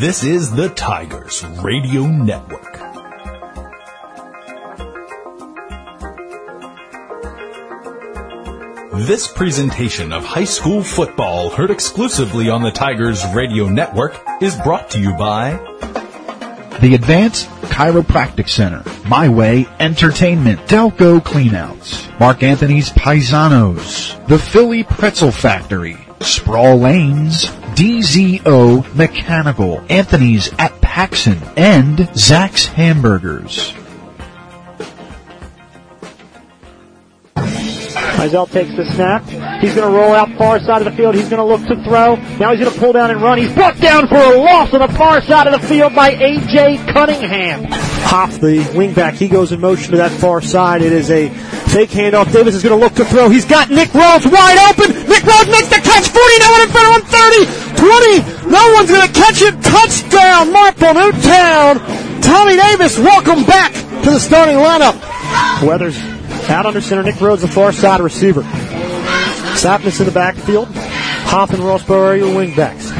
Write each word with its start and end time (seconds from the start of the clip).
This 0.00 0.24
is 0.24 0.50
the 0.50 0.70
Tigers 0.70 1.44
Radio 1.62 2.06
Network. 2.06 2.72
This 9.06 9.28
presentation 9.30 10.14
of 10.14 10.24
high 10.24 10.44
school 10.44 10.82
football 10.82 11.50
heard 11.50 11.70
exclusively 11.70 12.48
on 12.48 12.62
the 12.62 12.70
Tigers 12.70 13.22
Radio 13.34 13.68
Network 13.68 14.18
is 14.40 14.56
brought 14.60 14.88
to 14.92 14.98
you 14.98 15.12
by 15.18 15.50
The 16.80 16.94
Advanced 16.94 17.50
Chiropractic 17.64 18.48
Center, 18.48 18.82
My 19.06 19.28
Way 19.28 19.66
Entertainment, 19.80 20.60
Delco 20.60 21.20
Cleanouts, 21.20 22.18
Mark 22.18 22.42
Anthony's 22.42 22.88
Paisanos, 22.88 24.26
The 24.28 24.38
Philly 24.38 24.82
Pretzel 24.82 25.30
Factory, 25.30 25.98
Sprawl 26.22 26.78
Lanes, 26.78 27.50
DZO 27.80 28.94
Mechanical, 28.94 29.82
Anthony's 29.88 30.52
at 30.58 30.82
Paxson, 30.82 31.38
and 31.56 32.10
Zach's 32.14 32.66
Hamburgers. 32.66 33.72
Mizell 38.20 38.50
takes 38.52 38.76
the 38.76 38.84
snap. 38.92 39.24
He's 39.62 39.74
going 39.74 39.90
to 39.90 39.96
roll 39.96 40.12
out 40.12 40.28
far 40.36 40.60
side 40.60 40.84
of 40.84 40.84
the 40.84 40.90
field. 40.90 41.14
He's 41.14 41.30
going 41.30 41.40
to 41.40 41.44
look 41.44 41.66
to 41.68 41.82
throw. 41.82 42.16
Now 42.36 42.52
he's 42.52 42.60
going 42.60 42.70
to 42.70 42.78
pull 42.78 42.92
down 42.92 43.10
and 43.10 43.22
run. 43.22 43.38
He's 43.38 43.54
brought 43.54 43.78
down 43.78 44.08
for 44.08 44.16
a 44.16 44.36
loss 44.36 44.74
on 44.74 44.80
the 44.82 44.98
far 44.98 45.22
side 45.22 45.46
of 45.46 45.58
the 45.58 45.66
field 45.66 45.94
by 45.94 46.10
A.J. 46.10 46.92
Cunningham. 46.92 47.64
Hoff, 48.04 48.40
the 48.40 48.58
wingback, 48.76 49.14
he 49.14 49.26
goes 49.26 49.52
in 49.52 49.60
motion 49.60 49.92
to 49.92 49.96
that 49.96 50.10
far 50.10 50.42
side. 50.42 50.82
It 50.82 50.92
is 50.92 51.10
a 51.10 51.30
fake 51.30 51.88
handoff. 51.90 52.30
Davis 52.30 52.54
is 52.54 52.62
going 52.62 52.78
to 52.78 52.84
look 52.84 52.94
to 52.96 53.06
throw. 53.06 53.30
He's 53.30 53.46
got 53.46 53.70
Nick 53.70 53.94
Rhodes 53.94 54.26
wide 54.26 54.58
open. 54.68 54.92
Nick 55.08 55.24
Rhodes 55.24 55.48
makes 55.48 55.68
the 55.68 55.80
catch. 55.80 56.08
40, 56.08 56.38
no 56.40 56.50
one 56.50 56.60
in 56.60 56.68
front 56.68 56.88
of 56.88 57.02
him. 57.02 57.08
30, 57.08 57.59
20. 57.80 58.52
No 58.52 58.60
one's 58.74 58.90
going 58.90 59.08
to 59.08 59.14
catch 59.14 59.40
it. 59.40 59.56
Touchdown, 59.64 60.52
Marple 60.52 60.92
Newtown. 60.92 61.80
Tommy 62.20 62.56
Davis, 62.56 62.98
welcome 62.98 63.44
back 63.44 63.72
to 63.72 64.10
the 64.10 64.20
starting 64.20 64.56
lineup. 64.56 65.00
Weathers 65.66 65.98
out 66.50 66.66
under 66.66 66.80
center. 66.80 67.02
Nick 67.02 67.20
Rhodes, 67.20 67.42
the 67.42 67.48
far 67.48 67.72
side 67.72 68.00
receiver. 68.00 68.42
Sapness 68.42 70.00
in 70.00 70.06
the 70.06 70.12
backfield. 70.12 70.68
Hoff 70.68 71.50
and 71.50 71.62
Rossborough 71.62 72.08
are 72.08 72.16
your 72.16 72.34
wingbacks. 72.34 72.90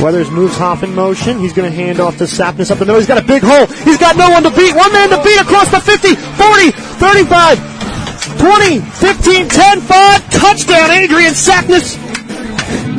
Weathers 0.00 0.30
moves 0.30 0.56
Hoff 0.56 0.82
in 0.82 0.94
motion. 0.94 1.38
He's 1.40 1.52
going 1.52 1.70
to 1.70 1.76
hand 1.76 2.00
off 2.00 2.16
to 2.18 2.24
Sapness 2.24 2.70
up 2.70 2.78
the 2.78 2.86
middle. 2.86 3.00
He's 3.00 3.08
got 3.08 3.18
a 3.18 3.26
big 3.26 3.42
hole. 3.42 3.66
He's 3.84 3.98
got 3.98 4.16
no 4.16 4.30
one 4.30 4.44
to 4.44 4.50
beat. 4.50 4.74
One 4.74 4.92
man 4.92 5.10
to 5.10 5.22
beat 5.22 5.40
across 5.40 5.70
the 5.70 5.80
50, 5.80 6.14
40, 6.14 6.70
35, 6.70 8.38
20, 8.38 8.80
15, 8.80 9.48
10, 9.48 9.80
5. 9.80 10.30
Touchdown, 10.30 10.90
Adrian 10.90 11.32
Sapness. 11.32 12.09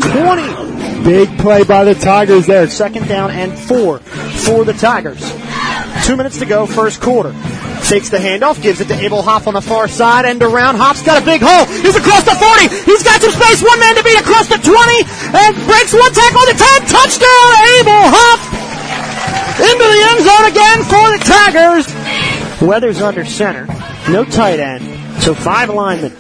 20. 0.01 1.03
Big 1.03 1.37
play 1.39 1.63
by 1.63 1.83
the 1.83 1.95
Tigers 1.95 2.45
there. 2.45 2.67
Second 2.69 3.07
down 3.07 3.31
and 3.31 3.57
four 3.57 3.99
for 3.99 4.65
the 4.65 4.73
Tigers. 4.73 5.21
Two 6.05 6.15
minutes 6.15 6.39
to 6.39 6.45
go, 6.45 6.65
first 6.65 7.01
quarter. 7.01 7.33
Takes 7.85 8.09
the 8.09 8.17
handoff, 8.17 8.61
gives 8.61 8.79
it 8.81 8.87
to 8.87 8.95
Abel 8.95 9.21
Hoff 9.21 9.47
on 9.47 9.53
the 9.53 9.61
far 9.61 9.87
side, 9.87 10.25
and 10.25 10.41
around. 10.41 10.75
Hoff's 10.75 11.01
got 11.01 11.21
a 11.21 11.25
big 11.25 11.41
hole. 11.43 11.65
He's 11.65 11.95
across 11.95 12.23
the 12.23 12.37
40. 12.37 12.69
He's 12.85 13.03
got 13.03 13.21
some 13.21 13.31
space. 13.31 13.61
One 13.61 13.79
man 13.79 13.95
to 13.95 14.03
beat 14.03 14.19
across 14.19 14.47
the 14.47 14.61
20, 14.61 14.71
and 15.37 15.51
breaks 15.65 15.93
one 15.93 16.13
tackle 16.13 16.41
at 16.45 16.53
a 16.53 16.57
time. 16.57 16.81
Touchdown, 16.85 17.49
Abel 17.81 18.05
Hoff. 18.13 18.41
Into 19.61 19.85
the 19.85 20.01
end 20.09 20.21
zone 20.25 20.45
again 20.49 20.79
for 20.85 21.05
the 21.13 21.21
Tigers. 21.25 22.61
Weathers 22.61 23.01
under 23.01 23.25
center. 23.25 23.65
No 24.09 24.23
tight 24.23 24.59
end. 24.59 24.83
So 25.21 25.33
five 25.33 25.69
linemen. 25.69 26.13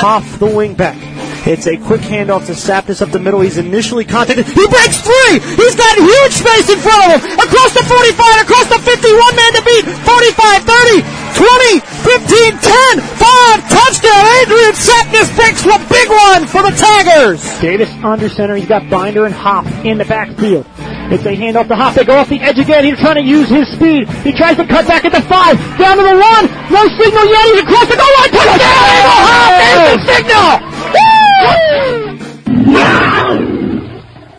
Hoff, 0.00 0.38
the 0.38 0.46
wing 0.46 0.74
back. 0.74 1.11
It's 1.42 1.66
a 1.66 1.76
quick 1.76 2.02
handoff 2.06 2.46
to 2.46 2.54
Sapness 2.54 3.02
up 3.02 3.10
the 3.10 3.18
middle. 3.18 3.40
He's 3.42 3.58
initially 3.58 4.04
contacted. 4.06 4.46
He 4.46 4.62
breaks 4.62 5.02
three! 5.02 5.42
He's 5.58 5.74
got 5.74 5.98
huge 5.98 6.34
space 6.38 6.70
in 6.70 6.78
front 6.78 7.02
of 7.02 7.18
him! 7.18 7.34
Across 7.34 7.74
the 7.74 7.82
45, 7.82 8.46
across 8.46 8.70
the 8.70 8.78
50, 8.78 9.10
one 9.10 9.34
man 9.34 9.52
to 9.58 9.62
beat! 9.66 9.84
45, 10.06 10.62
30, 10.62 11.02
20, 11.34 11.82
15, 11.82 12.62
10, 12.62 13.02
5, 13.18 13.74
touchdown! 13.74 14.22
Adrian 14.38 14.74
Sapness 14.78 15.34
breaks 15.34 15.66
the 15.66 15.82
big 15.90 16.08
one 16.14 16.46
for 16.46 16.62
the 16.62 16.70
Tigers! 16.78 17.42
Davis 17.58 17.90
under 18.06 18.28
center. 18.28 18.54
He's 18.54 18.70
got 18.70 18.88
Binder 18.88 19.26
and 19.26 19.34
Hoff 19.34 19.66
in 19.84 19.98
the 19.98 20.06
backfield. 20.06 20.64
It's 21.10 21.26
a 21.26 21.34
handoff 21.34 21.66
to 21.68 21.74
Hoff. 21.74 21.96
They 21.96 22.04
go 22.04 22.16
off 22.22 22.28
the 22.28 22.38
edge 22.38 22.60
again. 22.60 22.84
He's 22.84 22.98
trying 23.02 23.16
to 23.16 23.26
use 23.26 23.48
his 23.48 23.66
speed. 23.74 24.08
He 24.22 24.30
tries 24.30 24.56
to 24.56 24.64
cut 24.64 24.86
back 24.86 25.04
at 25.04 25.10
the 25.10 25.20
five. 25.26 25.58
Down 25.76 25.98
to 25.98 26.04
the 26.06 26.14
one. 26.14 26.46
No 26.70 26.86
signal 26.94 27.26
yet. 27.26 27.44
He's 27.50 27.60
across 27.66 27.90
the 27.90 27.98
goal 27.98 28.14
line. 28.14 28.30
Touchdown! 28.30 28.62
Hoff! 29.10 29.58
There's 29.58 29.90
the 29.90 30.14
signal! 30.14 30.81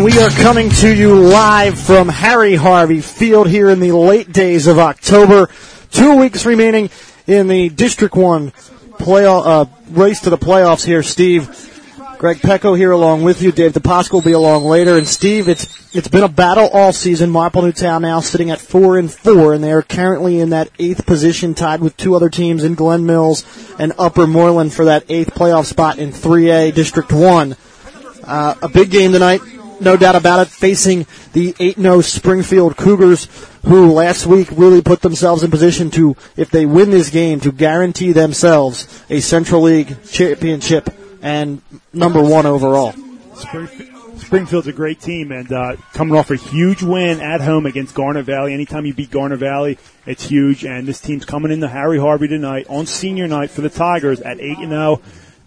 And 0.03 0.13
we 0.13 0.21
are 0.21 0.31
coming 0.31 0.69
to 0.69 0.93
you 0.93 1.15
live 1.15 1.79
from 1.79 2.09
Harry 2.09 2.57
Harvey 2.57 3.01
Field 3.01 3.49
here 3.49 3.71
in 3.71 3.79
the 3.79 3.93
late 3.93 4.33
days 4.33 4.67
of 4.67 4.81
October. 4.81 5.49
Two 5.93 6.17
weeks 6.17 6.45
remaining 6.45 6.91
in 7.29 7.47
the 7.47 7.69
District 7.69 8.17
1 8.17 8.51
playoff, 8.99 9.47
uh, 9.47 9.65
race 9.91 10.19
to 10.23 10.31
the 10.31 10.37
playoffs 10.37 10.85
here, 10.85 11.05
Steve. 11.05 11.47
Greg 12.19 12.41
Pecko 12.41 12.75
here 12.75 12.91
along 12.91 13.23
with 13.23 13.43
you. 13.43 13.53
Dave 13.53 13.75
DiPasqua 13.75 14.15
will 14.15 14.23
be 14.23 14.33
along 14.33 14.65
later. 14.65 14.99
And 14.99 15.07
Steve, 15.07 15.49
it's, 15.49 15.95
it's 15.95 16.09
been 16.09 16.25
a 16.25 16.29
battle 16.29 16.69
all 16.73 16.93
season. 16.93 17.31
Marple 17.31 17.63
Newtown 17.63 18.03
now 18.03 18.19
sitting 18.19 18.51
at 18.51 18.61
four 18.61 18.99
and 18.99 19.09
four, 19.09 19.55
and 19.55 19.63
they 19.63 19.71
are 19.71 19.83
currently 19.83 20.41
in 20.41 20.51
that 20.51 20.69
eighth 20.81 21.07
position, 21.07 21.55
tied 21.55 21.81
with 21.81 21.97
two 21.97 22.17
other 22.17 22.29
teams 22.29 22.65
in 22.65 22.75
Glen 22.75 23.07
Mills 23.07 23.45
and 23.79 23.93
Upper 24.01 24.27
Moreland 24.27 24.73
for 24.73 24.87
that 24.87 25.05
eighth 25.09 25.33
playoff 25.33 25.67
spot 25.67 25.99
in 25.99 26.11
3A 26.11 26.75
District 26.75 27.13
1. 27.13 27.55
Uh, 28.25 28.55
a 28.63 28.69
big 28.69 28.91
game 28.91 29.13
tonight, 29.13 29.41
no 29.83 29.97
doubt 29.97 30.17
about 30.17 30.47
it, 30.47 30.51
facing 30.51 31.07
the 31.33 31.53
8-0 31.55 32.05
Springfield 32.05 32.77
Cougars, 32.77 33.29
who 33.67 33.93
last 33.93 34.27
week 34.27 34.49
really 34.53 34.83
put 34.83 35.03
themselves 35.03 35.43
in 35.43 35.51
position 35.51 35.91
to, 35.93 36.17
if 36.37 36.51
they 36.51 36.67
win 36.67 36.91
this 36.91 37.11
game, 37.11 37.41
to 37.41 37.53
guarantee 37.53 38.13
themselves 38.13 39.05
a 39.11 39.21
Central 39.21 39.63
League 39.63 39.97
championship 40.11 40.91
and 41.23 41.63
number 41.93 42.23
one 42.23 42.47
overall. 42.47 42.93
Springfield's 44.17 44.67
a 44.67 44.73
great 44.73 45.01
team, 45.01 45.33
and 45.33 45.51
uh, 45.53 45.77
coming 45.93 46.17
off 46.17 46.31
a 46.31 46.37
huge 46.37 46.83
win 46.83 47.21
at 47.21 47.41
home 47.41 47.67
against 47.67 47.95
Garnet 47.95 48.25
Valley. 48.25 48.55
Anytime 48.55 48.87
you 48.87 48.95
beat 48.95 49.11
Garnet 49.11 49.39
Valley, 49.39 49.79
it's 50.07 50.25
huge. 50.25 50.65
And 50.65 50.87
this 50.87 51.01
team's 51.01 51.25
coming 51.25 51.51
into 51.51 51.69
Harry 51.69 51.99
Harvey 51.99 52.29
tonight 52.29 52.67
on 52.69 52.87
senior 52.87 53.29
night 53.29 53.51
for 53.51 53.61
the 53.63 53.69
Tigers 53.69 54.21
at 54.21 54.41
eight 54.41 54.59
and 54.59 54.71
zero. 54.71 55.03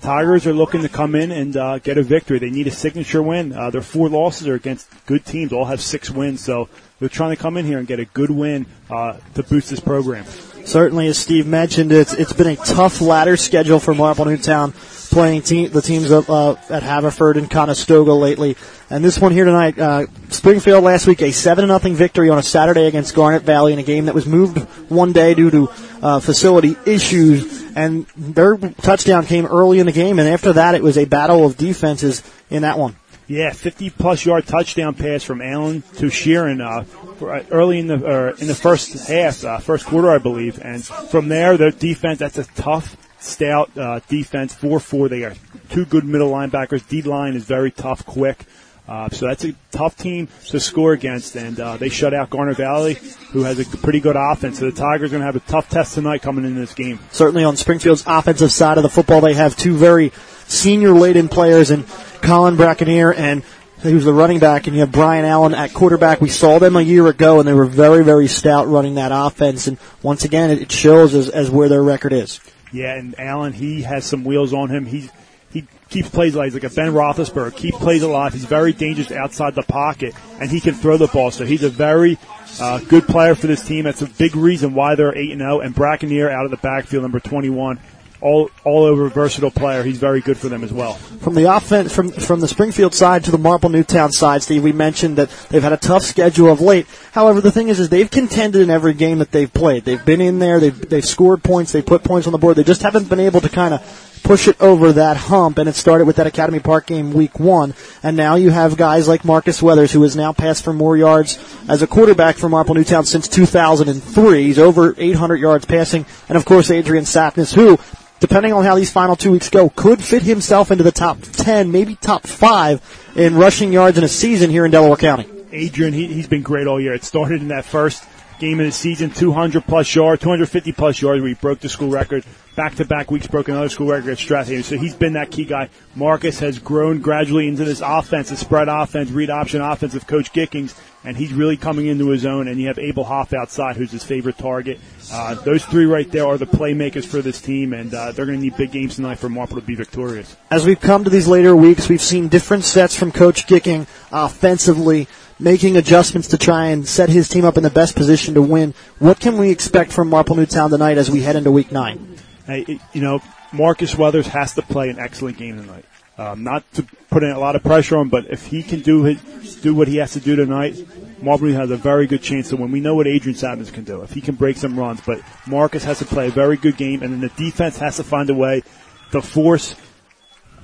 Tigers 0.05 0.45
are 0.45 0.53
looking 0.53 0.83
to 0.83 0.89
come 0.89 1.15
in 1.15 1.31
and 1.31 1.57
uh, 1.57 1.79
get 1.79 1.97
a 1.97 2.03
victory. 2.03 2.37
They 2.37 2.51
need 2.51 2.67
a 2.67 2.71
signature 2.71 3.23
win. 3.23 3.51
Uh, 3.53 3.71
their 3.71 3.81
four 3.81 4.07
losses 4.07 4.47
are 4.47 4.53
against 4.53 4.87
good 5.07 5.25
teams. 5.25 5.51
All 5.51 5.65
have 5.65 5.81
six 5.81 6.11
wins, 6.11 6.41
so 6.41 6.69
they're 6.99 7.09
trying 7.09 7.35
to 7.35 7.41
come 7.41 7.57
in 7.57 7.65
here 7.65 7.79
and 7.79 7.87
get 7.87 7.99
a 7.99 8.05
good 8.05 8.29
win 8.29 8.67
uh, 8.91 9.17
to 9.33 9.41
boost 9.41 9.71
this 9.71 9.79
program. 9.79 10.23
Certainly, 10.63 11.07
as 11.07 11.17
Steve 11.17 11.47
mentioned, 11.47 11.91
it's 11.91 12.13
it's 12.13 12.33
been 12.33 12.49
a 12.49 12.55
tough 12.55 13.01
ladder 13.01 13.35
schedule 13.35 13.79
for 13.79 13.95
Marple 13.95 14.25
Newtown, 14.25 14.73
playing 15.09 15.41
team, 15.41 15.71
the 15.71 15.81
teams 15.81 16.11
of, 16.11 16.29
uh, 16.29 16.55
at 16.69 16.83
Haverford 16.83 17.37
and 17.37 17.49
Conestoga 17.49 18.13
lately. 18.13 18.57
And 18.91 19.03
this 19.03 19.17
one 19.17 19.31
here 19.31 19.45
tonight, 19.45 19.79
uh, 19.79 20.05
Springfield 20.29 20.83
last 20.83 21.07
week, 21.07 21.23
a 21.23 21.31
7 21.31 21.65
0 21.65 21.95
victory 21.95 22.29
on 22.29 22.37
a 22.37 22.43
Saturday 22.43 22.85
against 22.85 23.15
Garnet 23.15 23.41
Valley 23.41 23.73
in 23.73 23.79
a 23.79 23.83
game 23.83 24.05
that 24.05 24.13
was 24.13 24.27
moved 24.27 24.59
one 24.89 25.13
day 25.13 25.33
due 25.33 25.49
to 25.49 25.69
uh, 26.03 26.19
facility 26.19 26.75
issues. 26.85 27.64
And 27.75 28.07
their 28.15 28.57
touchdown 28.57 29.25
came 29.25 29.45
early 29.45 29.79
in 29.79 29.85
the 29.85 29.91
game, 29.91 30.17
and 30.17 30.29
after 30.29 30.53
that, 30.53 30.75
it 30.75 30.81
was 30.81 30.97
a 30.97 31.05
battle 31.05 31.45
of 31.45 31.57
defenses 31.57 32.23
in 32.49 32.61
that 32.61 32.79
one. 32.79 32.95
Yeah, 33.27 33.51
50 33.51 33.89
plus 33.89 34.25
yard 34.25 34.45
touchdown 34.45 34.93
pass 34.93 35.23
from 35.23 35.41
Allen 35.41 35.81
to 35.95 36.05
Sheeran 36.05 36.61
uh, 36.61 37.25
uh, 37.25 37.43
early 37.49 37.79
in 37.79 37.87
the 37.87 37.95
uh, 37.95 38.35
in 38.37 38.47
the 38.47 38.55
first 38.55 39.07
half, 39.07 39.43
uh, 39.43 39.57
first 39.57 39.85
quarter, 39.85 40.11
I 40.11 40.19
believe. 40.19 40.59
And 40.63 40.85
from 40.85 41.27
there, 41.27 41.57
their 41.57 41.71
defense 41.71 42.19
that's 42.19 42.37
a 42.37 42.43
tough, 42.43 42.95
stout 43.19 43.75
uh, 43.75 43.99
defense. 44.07 44.53
Four 44.53 44.79
four. 44.79 45.09
They 45.09 45.23
are 45.23 45.33
two 45.69 45.85
good 45.85 46.05
middle 46.05 46.31
linebackers. 46.31 46.87
D 46.87 47.01
line 47.01 47.33
is 47.33 47.45
very 47.45 47.71
tough, 47.71 48.05
quick. 48.05 48.45
Uh, 48.87 49.09
so 49.09 49.27
that's 49.27 49.43
a 49.43 49.53
tough 49.71 49.97
team 49.97 50.27
to 50.47 50.59
score 50.59 50.93
against, 50.93 51.35
and 51.35 51.59
uh, 51.59 51.75
they 51.77 51.89
shut 51.89 52.13
out 52.13 52.29
Garnet 52.29 52.57
Valley, 52.57 52.93
who 53.31 53.43
has 53.43 53.59
a 53.59 53.77
pretty 53.77 53.99
good 53.99 54.15
offense. 54.15 54.59
So 54.59 54.69
the 54.69 54.77
Tigers 54.77 55.09
are 55.09 55.17
going 55.17 55.21
to 55.21 55.25
have 55.25 55.35
a 55.35 55.39
tough 55.51 55.69
test 55.69 55.95
tonight 55.95 56.21
coming 56.21 56.45
into 56.45 56.59
this 56.59 56.75
game. 56.75 56.99
Certainly 57.11 57.43
on 57.45 57.55
Springfield's 57.55 58.03
offensive 58.05 58.51
side 58.51 58.77
of 58.77 58.83
the 58.83 58.89
football, 58.89 59.21
they 59.21 59.33
have 59.33 59.55
two 59.55 59.75
very 59.75 60.11
senior-laden 60.47 61.29
players 61.29 61.71
in 61.71 61.83
Colin 62.21 62.55
Brackenier 62.55 63.15
and 63.17 63.43
who's 63.79 64.05
the 64.05 64.13
running 64.13 64.39
back, 64.39 64.67
and 64.67 64.75
you 64.75 64.81
have 64.81 64.91
Brian 64.91 65.25
Allen 65.25 65.53
at 65.53 65.73
quarterback. 65.73 66.21
We 66.21 66.29
saw 66.29 66.59
them 66.59 66.75
a 66.75 66.81
year 66.81 67.07
ago, 67.07 67.39
and 67.39 67.47
they 67.47 67.53
were 67.53 67.65
very, 67.65 68.03
very 68.03 68.27
stout 68.27 68.67
running 68.67 68.95
that 68.95 69.11
offense. 69.11 69.67
And 69.67 69.77
once 70.01 70.25
again, 70.25 70.49
it 70.49 70.71
shows 70.71 71.13
as, 71.13 71.29
as 71.29 71.49
where 71.49 71.69
their 71.69 71.83
record 71.83 72.13
is. 72.13 72.39
Yeah, 72.71 72.95
and 72.95 73.19
Allen, 73.19 73.53
he 73.53 73.83
has 73.83 74.05
some 74.05 74.23
wheels 74.23 74.53
on 74.53 74.69
him. 74.69 74.85
He's 74.85 75.09
he 75.55 75.65
keeps 75.89 76.09
plays 76.09 76.35
alive. 76.35 76.51
He's 76.51 76.61
like 76.61 76.69
a 76.69 76.75
Ben 76.75 76.91
Roethlisberger. 76.91 77.55
Keep 77.55 77.75
plays 77.75 78.03
alive. 78.03 78.33
He's 78.33 78.43
very 78.43 78.73
dangerous 78.73 79.09
outside 79.09 79.55
the 79.55 79.63
pocket, 79.63 80.13
and 80.41 80.51
he 80.51 80.59
can 80.59 80.73
throw 80.73 80.97
the 80.97 81.07
ball. 81.07 81.31
So 81.31 81.45
he's 81.45 81.63
a 81.63 81.69
very 81.69 82.17
uh, 82.59 82.79
good 82.79 83.07
player 83.07 83.35
for 83.35 83.47
this 83.47 83.65
team. 83.65 83.85
That's 83.85 84.01
a 84.01 84.07
big 84.07 84.35
reason 84.35 84.73
why 84.73 84.95
they're 84.95 85.17
eight 85.17 85.31
and 85.31 85.39
zero. 85.39 85.61
And 85.61 85.73
Brackenier 85.73 86.29
out 86.29 86.43
of 86.43 86.51
the 86.51 86.57
backfield, 86.57 87.03
number 87.03 87.21
twenty 87.21 87.49
one 87.49 87.79
all 88.19 88.49
all 88.63 88.83
over 88.83 89.07
versatile 89.07 89.51
player. 89.51 89.83
He's 89.83 89.97
very 89.97 90.19
good 90.19 90.37
for 90.37 90.49
them 90.49 90.63
as 90.63 90.73
well. 90.73 90.93
From 90.93 91.35
the 91.35 91.55
offense, 91.55 91.93
from 91.93 92.11
from 92.11 92.41
the 92.41 92.47
Springfield 92.47 92.93
side 92.93 93.23
to 93.25 93.31
the 93.31 93.37
Marple 93.37 93.69
Newtown 93.69 94.11
side, 94.11 94.43
Steve, 94.43 94.63
we 94.63 94.73
mentioned 94.73 95.17
that 95.17 95.29
they've 95.49 95.63
had 95.63 95.73
a 95.73 95.77
tough 95.77 96.03
schedule 96.03 96.51
of 96.51 96.59
late. 96.59 96.87
However, 97.13 97.39
the 97.39 97.51
thing 97.51 97.69
is, 97.69 97.79
is 97.79 97.87
they've 97.89 98.11
contended 98.11 98.61
in 98.61 98.69
every 98.69 98.93
game 98.93 99.19
that 99.19 99.31
they've 99.31 99.53
played. 99.53 99.85
They've 99.85 100.03
been 100.03 100.21
in 100.21 100.39
there. 100.39 100.59
They've 100.59 100.89
they've 100.89 101.05
scored 101.05 101.43
points. 101.43 101.71
They've 101.71 101.85
put 101.85 102.03
points 102.03 102.27
on 102.27 102.31
the 102.33 102.39
board. 102.39 102.57
They 102.57 102.63
just 102.63 102.81
haven't 102.81 103.07
been 103.07 103.21
able 103.21 103.41
to 103.41 103.49
kind 103.49 103.73
of 103.73 103.81
push 104.23 104.47
it 104.47 104.59
over 104.61 104.93
that 104.93 105.17
hump, 105.17 105.57
and 105.57 105.69
it 105.69 105.75
started 105.75 106.05
with 106.05 106.15
that 106.17 106.27
Academy 106.27 106.59
Park 106.59 106.87
game 106.87 107.13
week 107.13 107.39
one, 107.39 107.73
and 108.03 108.17
now 108.17 108.35
you 108.35 108.49
have 108.49 108.77
guys 108.77 109.07
like 109.07 109.25
Marcus 109.25 109.61
Weathers, 109.61 109.91
who 109.91 110.01
has 110.03 110.15
now 110.15 110.33
passed 110.33 110.63
for 110.63 110.73
more 110.73 110.97
yards 110.97 111.37
as 111.67 111.81
a 111.81 111.87
quarterback 111.87 112.37
for 112.37 112.49
Marple 112.49 112.75
Newtown 112.75 113.05
since 113.05 113.27
2003. 113.27 114.43
He's 114.43 114.59
over 114.59 114.95
800 114.97 115.35
yards 115.37 115.65
passing, 115.65 116.05
and 116.29 116.37
of 116.37 116.45
course 116.45 116.71
Adrian 116.71 117.05
Sapness, 117.05 117.53
who 117.53 117.77
depending 118.19 118.53
on 118.53 118.63
how 118.63 118.75
these 118.75 118.91
final 118.91 119.15
two 119.15 119.31
weeks 119.31 119.49
go, 119.49 119.69
could 119.69 120.03
fit 120.03 120.23
himself 120.23 120.71
into 120.71 120.83
the 120.83 120.91
top 120.91 121.19
10, 121.21 121.71
maybe 121.71 121.95
top 121.95 122.25
5 122.25 123.13
in 123.15 123.35
rushing 123.35 123.71
yards 123.73 123.97
in 123.97 124.03
a 124.03 124.07
season 124.07 124.49
here 124.49 124.65
in 124.65 124.71
Delaware 124.71 124.97
County. 124.97 125.29
Adrian, 125.51 125.93
he, 125.93 126.07
he's 126.07 126.27
been 126.27 126.41
great 126.41 126.67
all 126.67 126.81
year. 126.81 126.93
It 126.93 127.03
started 127.03 127.41
in 127.41 127.49
that 127.49 127.65
first 127.65 128.03
game 128.39 128.59
of 128.59 128.65
the 128.65 128.71
season, 128.71 129.09
200 129.09 129.65
plus 129.65 129.93
yards, 129.93 130.21
250 130.21 130.71
plus 130.71 131.01
yards 131.01 131.23
he 131.23 131.33
broke 131.33 131.59
the 131.59 131.69
school 131.69 131.89
record. 131.89 132.23
Back 132.55 132.75
to 132.75 132.85
back 132.85 133.11
weeks 133.11 133.27
broke 133.27 133.49
another 133.49 133.67
school 133.67 133.87
record 133.87 134.11
at 134.11 134.17
Strath 134.17 134.47
Haven. 134.47 134.63
So 134.63 134.77
he's 134.77 134.95
been 134.95 135.13
that 135.13 135.29
key 135.29 135.43
guy. 135.43 135.69
Marcus 135.93 136.39
has 136.39 136.57
grown 136.57 137.01
gradually 137.01 137.49
into 137.49 137.65
this 137.65 137.81
offense, 137.83 138.29
the 138.29 138.37
spread 138.37 138.69
offense, 138.69 139.11
read 139.11 139.29
option 139.29 139.59
offense 139.59 139.93
of 139.93 140.07
Coach 140.07 140.31
Gickings, 140.31 140.73
and 141.03 141.17
he's 141.17 141.33
really 141.33 141.57
coming 141.57 141.87
into 141.87 142.07
his 142.09 142.25
own. 142.25 142.47
And 142.47 142.57
you 142.57 142.67
have 142.67 142.79
Abel 142.79 143.03
Hoff 143.03 143.33
outside, 143.33 143.75
who's 143.75 143.91
his 143.91 144.05
favorite 144.05 144.37
target. 144.37 144.79
Uh, 145.11 145.35
those 145.35 145.65
three 145.65 145.85
right 145.85 146.09
there 146.09 146.25
are 146.25 146.37
the 146.37 146.45
playmakers 146.45 147.05
for 147.05 147.21
this 147.21 147.41
team, 147.41 147.73
and 147.73 147.93
uh, 147.93 148.13
they're 148.13 148.25
going 148.25 148.37
to 148.37 148.43
need 148.43 148.55
big 148.55 148.71
games 148.71 148.95
tonight 148.95 149.19
for 149.19 149.27
Marple 149.27 149.57
to 149.57 149.61
be 149.61 149.75
victorious. 149.75 150.37
As 150.49 150.65
we've 150.65 150.79
come 150.79 151.03
to 151.03 151.09
these 151.09 151.27
later 151.27 151.57
weeks, 151.57 151.89
we've 151.89 152.01
seen 152.01 152.29
different 152.29 152.63
sets 152.63 152.95
from 152.95 153.11
Coach 153.11 153.47
Gicking 153.47 153.85
offensively 154.13 155.09
making 155.39 155.77
adjustments 155.77 156.29
to 156.29 156.37
try 156.37 156.67
and 156.67 156.87
set 156.87 157.09
his 157.09 157.27
team 157.27 157.45
up 157.45 157.57
in 157.57 157.63
the 157.63 157.69
best 157.69 157.95
position 157.95 158.33
to 158.33 158.41
win. 158.41 158.73
What 158.99 159.19
can 159.19 159.37
we 159.37 159.51
expect 159.51 159.91
from 159.91 160.09
Marple 160.09 160.35
Newtown 160.35 160.69
tonight 160.69 160.97
as 160.97 161.11
we 161.11 161.21
head 161.21 161.35
into 161.35 161.51
week 161.51 161.71
nine? 161.71 162.17
Hey, 162.45 162.79
you 162.93 163.01
know, 163.01 163.19
Marcus 163.51 163.97
Weathers 163.97 164.27
has 164.27 164.53
to 164.55 164.61
play 164.61 164.89
an 164.89 164.99
excellent 164.99 165.37
game 165.37 165.57
tonight. 165.57 165.85
Um, 166.17 166.43
not 166.43 166.63
to 166.73 166.83
put 167.09 167.23
in 167.23 167.31
a 167.31 167.39
lot 167.39 167.57
of 167.57 167.63
pressure 167.63 167.97
on, 167.97 168.07
but 168.07 168.27
if 168.29 168.45
he 168.45 168.63
can 168.63 168.79
do 168.79 169.03
his, 169.03 169.55
do 169.57 169.75
what 169.75 169.89
he 169.89 169.97
has 169.97 170.13
to 170.13 170.21
do 170.21 170.37
tonight, 170.37 170.77
Marple 171.21 171.51
has 171.51 171.71
a 171.71 171.77
very 171.77 172.07
good 172.07 172.21
chance 172.21 172.49
to 172.49 172.55
win. 172.55 172.71
We 172.71 172.79
know 172.79 172.95
what 172.95 173.07
Adrian 173.07 173.37
Sapness 173.37 173.73
can 173.73 173.83
do 173.83 174.01
if 174.01 174.11
he 174.13 174.21
can 174.21 174.35
break 174.35 174.55
some 174.55 174.79
runs, 174.79 175.01
but 175.01 175.19
Marcus 175.45 175.83
has 175.83 175.99
to 175.99 176.05
play 176.05 176.27
a 176.27 176.31
very 176.31 176.55
good 176.55 176.77
game, 176.77 177.03
and 177.03 177.11
then 177.11 177.19
the 177.19 177.29
defense 177.35 177.77
has 177.79 177.97
to 177.97 178.03
find 178.03 178.29
a 178.29 178.33
way 178.33 178.63
to 179.11 179.21
force 179.21 179.75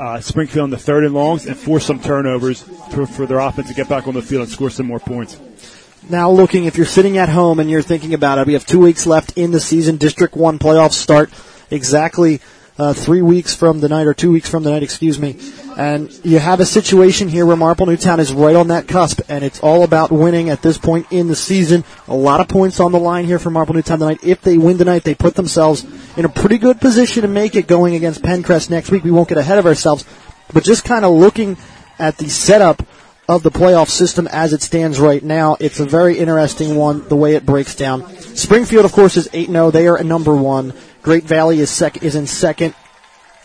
uh, 0.01 0.19
Springfield 0.19 0.65
in 0.65 0.69
the 0.71 0.77
third 0.79 1.05
and 1.05 1.13
longs 1.13 1.45
and 1.45 1.55
force 1.55 1.85
some 1.85 1.99
turnovers 1.99 2.63
to, 2.89 3.05
for 3.05 3.27
their 3.27 3.37
offense 3.37 3.67
to 3.67 3.75
get 3.75 3.87
back 3.87 4.07
on 4.07 4.15
the 4.15 4.21
field 4.21 4.41
and 4.41 4.51
score 4.51 4.71
some 4.71 4.87
more 4.87 4.99
points. 4.99 5.39
Now 6.09 6.31
looking, 6.31 6.65
if 6.65 6.75
you're 6.75 6.87
sitting 6.87 7.19
at 7.19 7.29
home 7.29 7.59
and 7.59 7.69
you're 7.69 7.83
thinking 7.83 8.15
about 8.15 8.39
it, 8.39 8.47
we 8.47 8.53
have 8.53 8.65
two 8.65 8.79
weeks 8.79 9.05
left 9.05 9.37
in 9.37 9.51
the 9.51 9.59
season. 9.59 9.97
District 9.97 10.35
1 10.35 10.57
playoffs 10.57 10.93
start 10.93 11.29
exactly 11.69 12.41
uh, 12.79 12.93
three 12.93 13.21
weeks 13.21 13.53
from 13.53 13.79
the 13.79 13.89
night, 13.89 14.07
or 14.07 14.15
two 14.15 14.31
weeks 14.31 14.49
from 14.49 14.63
the 14.63 14.71
night, 14.71 14.81
excuse 14.81 15.19
me. 15.19 15.37
And 15.77 16.11
you 16.25 16.39
have 16.39 16.59
a 16.59 16.65
situation 16.65 17.27
here 17.27 17.45
where 17.45 17.55
Marple 17.55 17.85
Newtown 17.85 18.19
is 18.19 18.33
right 18.33 18.55
on 18.55 18.67
that 18.67 18.87
cusp, 18.87 19.21
and 19.29 19.43
it's 19.43 19.59
all 19.61 19.83
about 19.83 20.11
winning 20.11 20.49
at 20.49 20.61
this 20.61 20.77
point 20.77 21.07
in 21.11 21.27
the 21.27 21.35
season. 21.35 21.83
A 22.07 22.15
lot 22.15 22.39
of 22.39 22.47
points 22.47 22.79
on 22.79 22.91
the 22.91 22.99
line 22.99 23.25
here 23.25 23.39
for 23.39 23.49
Marple 23.49 23.75
Newtown 23.75 23.99
tonight. 23.99 24.19
If 24.23 24.41
they 24.41 24.57
win 24.57 24.77
tonight, 24.77 25.03
they 25.03 25.15
put 25.15 25.35
themselves 25.35 25.85
in 26.17 26.25
a 26.25 26.29
pretty 26.29 26.57
good 26.57 26.81
position 26.81 27.21
to 27.21 27.27
make 27.27 27.55
it 27.55 27.67
going 27.67 27.95
against 27.95 28.21
Penncrest 28.21 28.69
next 28.69 28.91
week. 28.91 29.03
We 29.03 29.11
won't 29.11 29.29
get 29.29 29.37
ahead 29.37 29.59
of 29.59 29.65
ourselves, 29.65 30.05
but 30.53 30.63
just 30.63 30.83
kind 30.83 31.05
of 31.05 31.13
looking 31.13 31.57
at 31.97 32.17
the 32.17 32.29
setup 32.29 32.85
of 33.29 33.43
the 33.43 33.51
playoff 33.51 33.87
system 33.87 34.27
as 34.27 34.51
it 34.51 34.61
stands 34.61 34.99
right 34.99 35.23
now. 35.23 35.55
It's 35.59 35.79
a 35.79 35.85
very 35.85 36.17
interesting 36.17 36.75
one, 36.75 37.07
the 37.07 37.15
way 37.15 37.35
it 37.35 37.45
breaks 37.45 37.75
down. 37.75 38.07
Springfield, 38.17 38.83
of 38.83 38.91
course, 38.91 39.15
is 39.15 39.29
8-0. 39.29 39.71
They 39.71 39.87
are 39.87 39.97
at 39.97 40.05
number 40.05 40.35
one. 40.35 40.73
Great 41.01 41.23
Valley 41.23 41.59
is 41.59 41.69
sec- 41.69 42.03
is 42.03 42.15
in 42.15 42.27
second 42.27 42.75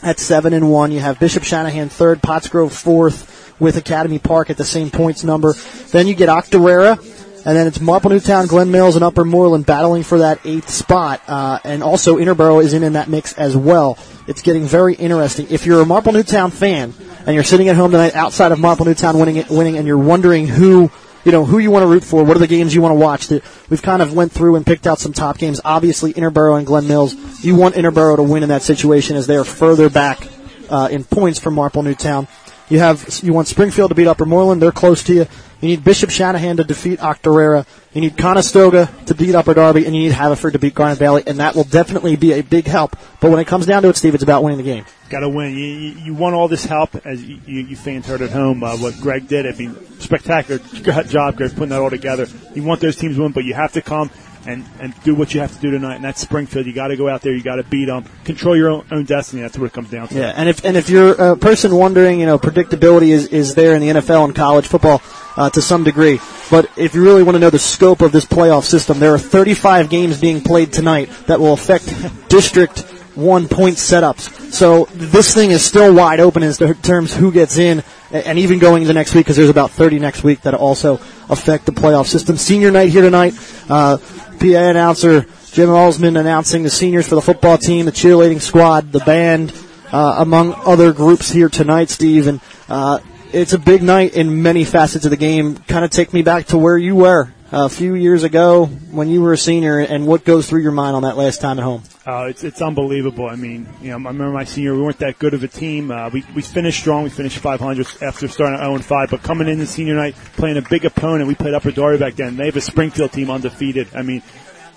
at 0.07 0.21
seven 0.21 0.53
and 0.55 0.71
one. 0.71 0.93
You 0.93 1.01
have 1.01 1.19
Bishop 1.19 1.43
Shanahan 1.43 1.89
third, 1.89 2.23
Pottsgrove 2.23 2.71
fourth, 2.71 3.55
with 3.59 3.77
Academy 3.77 4.21
Park 4.21 4.51
at 4.51 4.57
the 4.57 4.65
same 4.65 4.89
points 4.89 5.25
number. 5.25 5.53
Then 5.91 6.07
you 6.07 6.15
get 6.15 6.29
Octorara, 6.29 6.97
and 7.45 7.57
then 7.57 7.67
it's 7.67 7.81
Marple 7.81 8.11
Newtown, 8.11 8.47
Glen 8.47 8.71
Mills, 8.71 8.95
and 8.95 9.05
Upper 9.05 9.25
Moreland 9.25 9.67
battling 9.67 10.05
for 10.05 10.19
that 10.19 10.39
eighth 10.45 10.71
spot. 10.71 11.21
Uh, 11.27 11.59
and 11.65 11.83
also 11.83 12.19
Interboro 12.19 12.63
is 12.63 12.73
in 12.73 12.85
in 12.85 12.93
that 12.93 13.09
mix 13.09 13.33
as 13.33 13.57
well. 13.57 13.99
It's 14.29 14.43
getting 14.43 14.65
very 14.65 14.95
interesting. 14.95 15.49
If 15.51 15.67
you're 15.67 15.83
a 15.83 15.87
Marple 15.87 16.13
Newtown 16.13 16.53
fan 16.53 16.95
and 17.27 17.35
you're 17.35 17.45
sitting 17.45 17.69
at 17.69 17.75
home 17.75 17.91
tonight 17.91 18.15
outside 18.15 18.53
of 18.53 18.61
Marple 18.61 18.87
Newtown 18.87 19.19
winning 19.19 19.37
it, 19.37 19.51
winning, 19.51 19.77
and 19.77 19.89
you're 19.89 19.99
wondering 19.99 20.47
who 20.47 20.91
you 21.27 21.33
know, 21.33 21.45
who 21.45 21.59
you 21.59 21.73
want 21.73 21.83
to 21.83 21.89
root 21.89 22.05
for, 22.05 22.23
what 22.23 22.37
are 22.37 22.41
the 22.41 22.47
games 22.47 22.73
you 22.73 22.81
want 22.81 22.93
to 22.93 23.01
watch. 23.01 23.29
We've 23.69 23.83
kind 23.83 24.01
of 24.01 24.15
went 24.15 24.31
through 24.31 24.55
and 24.55 24.65
picked 24.65 24.87
out 24.87 25.01
some 25.01 25.13
top 25.13 25.39
games. 25.39 25.61
Obviously, 25.65 26.13
Interboro 26.13 26.57
and 26.57 26.65
Glen 26.65 26.87
Mills. 26.87 27.17
You 27.45 27.57
want 27.57 27.75
Interboro 27.75 28.15
to 28.15 28.23
win 28.23 28.45
in 28.45 28.49
that 28.51 28.63
situation 28.63 29.17
as 29.17 29.27
they 29.27 29.35
are 29.35 29.43
further 29.43 29.91
back 29.91 30.29
uh, 30.71 30.89
in 30.89 31.03
points 31.03 31.41
from 31.41 31.55
Marple 31.55 31.83
Newtown. 31.83 32.29
You 32.69 32.79
have 32.79 33.21
you 33.25 33.33
want 33.33 33.49
Springfield 33.49 33.91
to 33.91 33.97
beat 33.97 34.07
Upper 34.07 34.25
Moreland. 34.25 34.63
They're 34.63 34.71
close 34.71 35.03
to 35.05 35.15
you. 35.15 35.27
You 35.61 35.69
need 35.69 35.83
Bishop 35.83 36.11
Shanahan 36.11 36.59
to 36.59 36.65
defeat 36.65 37.01
Octorara. 37.01 37.67
You 37.97 38.03
need 38.03 38.19
Conestoga 38.19 38.91
to 39.07 39.15
beat 39.15 39.35
Upper 39.35 39.55
Darby, 39.55 39.87
and 39.87 39.97
you 39.97 40.03
need 40.03 40.13
Haverford 40.13 40.53
to 40.53 40.59
beat 40.59 40.75
Garnet 40.75 40.99
Valley, 40.99 41.23
and 41.27 41.39
that 41.39 41.57
will 41.57 41.65
definitely 41.65 42.15
be 42.15 42.35
a 42.35 42.43
big 42.43 42.67
help. 42.67 42.95
But 43.23 43.31
when 43.31 43.41
it 43.41 43.47
comes 43.47 43.65
down 43.65 43.85
to 43.85 43.89
it, 43.89 43.97
Steve, 43.97 44.13
it's 44.13 44.23
about 44.23 44.43
winning 44.43 44.59
the 44.59 44.65
game. 44.65 44.85
Got 45.09 45.21
to 45.21 45.31
win. 45.31 45.55
You, 45.55 45.65
you, 45.65 45.91
you, 46.01 46.15
want 46.15 46.35
all 46.35 46.47
this 46.47 46.67
help, 46.67 46.95
as 47.07 47.25
you, 47.25 47.39
you, 47.47 47.75
fans 47.75 48.07
heard 48.07 48.21
at 48.21 48.29
home, 48.29 48.63
uh, 48.63 48.77
what 48.77 49.01
Greg 49.01 49.29
did. 49.29 49.47
I 49.47 49.57
mean, 49.57 49.75
spectacular 49.99 50.59
job, 51.05 51.37
Greg, 51.37 51.53
putting 51.53 51.71
that 51.71 51.81
all 51.81 51.89
together. 51.89 52.27
You 52.55 52.65
want 52.65 52.83
those 52.83 52.97
teams 52.97 53.17
to 53.17 53.23
win, 53.23 53.33
but 53.33 53.45
you 53.45 53.55
have 53.55 53.73
to 53.73 53.81
come 53.81 54.11
and, 54.45 54.63
and 54.79 54.93
do 55.03 55.15
what 55.15 55.33
you 55.33 55.41
have 55.41 55.55
to 55.55 55.61
do 55.63 55.71
tonight. 55.71 55.95
And 55.95 56.05
that's 56.05 56.21
Springfield. 56.21 56.67
You 56.67 56.75
got 56.75 56.89
to 56.89 56.97
go 56.97 57.09
out 57.09 57.23
there. 57.23 57.33
You 57.33 57.43
got 57.43 57.57
to 57.57 57.65
beat 57.65 57.87
them. 57.87 58.05
Control 58.25 58.59
your 58.59 58.69
own, 58.69 58.87
own, 58.91 59.05
destiny. 59.07 59.41
That's 59.41 59.57
what 59.57 59.69
it 59.69 59.73
comes 59.73 59.89
down 59.89 60.09
to. 60.09 60.15
Yeah, 60.17 60.35
and 60.37 60.51
if 60.51 60.63
and 60.67 60.77
if 60.77 60.91
you're 60.91 61.13
a 61.13 61.35
person 61.35 61.75
wondering, 61.75 62.21
you 62.21 62.27
know, 62.27 62.39
predictability 62.39 63.09
is 63.09 63.29
is 63.29 63.55
there 63.55 63.75
in 63.75 63.81
the 63.81 63.89
NFL 63.89 64.27
and 64.27 64.37
college 64.37 64.67
football 64.67 65.01
uh, 65.39 65.49
to 65.49 65.63
some 65.63 65.83
degree. 65.83 66.21
But 66.51 66.71
if 66.77 66.95
you 66.95 67.03
really 67.03 67.23
want 67.23 67.35
to 67.35 67.39
know 67.41 67.51
the 67.51 67.59
scope 67.59 68.01
of 68.03 68.13
this 68.13 68.25
playoff 68.25 68.65
system, 68.65 68.99
there 68.99 69.13
are 69.15 69.19
35 69.19 69.91
games 69.91 70.21
being 70.21 70.41
played 70.41 70.73
tonight 70.73 71.11
that 71.27 71.41
will 71.41 71.53
affect 71.53 71.87
District 72.29 72.81
One 73.15 73.49
point 73.49 73.77
setups. 73.77 74.53
So 74.53 74.85
this 74.93 75.35
thing 75.35 75.51
is 75.51 75.65
still 75.65 75.95
wide 75.95 76.21
open 76.21 76.43
in 76.43 76.53
terms 76.53 77.15
who 77.15 77.33
gets 77.33 77.57
in, 77.57 77.83
and 78.13 78.39
even 78.39 78.59
going 78.59 78.83
into 78.83 78.95
next 78.95 79.15
week 79.15 79.25
because 79.25 79.37
there's 79.37 79.51
about 79.51 79.71
30 79.71 79.99
next 79.99 80.23
week 80.23 80.43
that 80.43 80.55
also 80.55 80.95
affect 81.31 81.67
the 81.67 81.73
playoff 81.73 82.07
system. 82.07 82.37
Senior 82.37 82.71
night 82.71 82.91
here 82.91 83.03
tonight. 83.03 83.35
Uh, 83.69 83.97
PA 84.39 84.69
announcer 84.69 85.27
Jim 85.57 85.71
Alsman 85.71 86.21
announcing 86.21 86.63
the 86.63 86.71
seniors 86.71 87.09
for 87.09 87.15
the 87.15 87.23
football 87.23 87.57
team, 87.57 87.87
the 87.87 87.93
cheerleading 87.93 88.43
squad, 88.43 88.93
the 88.93 89.01
band, 89.01 89.55
uh, 89.91 90.17
among 90.19 90.53
other 90.67 90.93
groups 90.93 91.31
here 91.31 91.49
tonight, 91.49 91.89
Steve. 91.89 92.27
And 92.27 92.43
uh, 92.69 92.99
it's 93.33 93.53
a 93.53 93.59
big 93.59 93.83
night 93.83 94.15
in 94.15 94.43
many 94.43 94.65
facets 94.65 95.05
of 95.05 95.11
the 95.11 95.17
game. 95.17 95.57
Kind 95.57 95.85
of 95.85 95.91
take 95.91 96.13
me 96.13 96.23
back 96.23 96.47
to 96.47 96.59
where 96.59 96.79
you 96.79 96.95
were 96.95 97.33
a 97.53 97.69
few 97.69 97.95
years 97.95 98.23
ago 98.23 98.67
when 98.67 99.09
you 99.09 99.23
were 99.23 99.33
a 99.33 99.39
senior, 99.39 99.79
and 99.79 100.07
what 100.07 100.25
goes 100.25 100.49
through 100.49 100.63
your 100.63 100.73
mind 100.73 100.97
on 100.97 101.03
that 101.03 101.17
last 101.17 101.41
time 101.41 101.59
at 101.59 101.65
home. 101.65 101.83
Uh, 102.07 102.27
it's 102.29 102.45
it's 102.45 102.63
unbelievable. 102.63 103.27
I 103.29 103.37
mean, 103.37 103.69
you 103.81 103.89
know, 103.89 103.95
I 103.95 103.97
remember 103.97 104.31
my 104.31 104.45
senior, 104.45 104.75
we 104.75 104.83
weren't 104.83 104.99
that 104.99 105.19
good 105.19 105.35
of 105.35 105.43
a 105.43 105.49
team. 105.49 105.91
Uh, 105.91 106.09
we 106.11 106.25
we 106.35 106.43
finished 106.43 106.81
strong. 106.81 107.05
We 107.05 107.11
finished 107.11 107.39
500 107.39 107.87
after 108.03 108.29
starting 108.29 108.59
0 108.59 108.79
5. 108.79 109.11
But 109.11 109.23
coming 109.23 109.49
in 109.49 109.59
the 109.59 109.67
senior 109.67 109.95
night, 109.95 110.15
playing 110.37 110.57
a 110.57 110.63
big 110.63 110.85
opponent, 110.85 111.29
we 111.29 111.35
played 111.35 111.55
Upper 111.55 111.71
Darby 111.71 111.99
back 111.99 112.15
then. 112.15 112.37
They 112.37 112.47
have 112.47 112.57
a 112.57 112.61
Springfield 112.61 113.13
team 113.13 113.31
undefeated. 113.31 113.89
I 113.95 114.03
mean, 114.03 114.23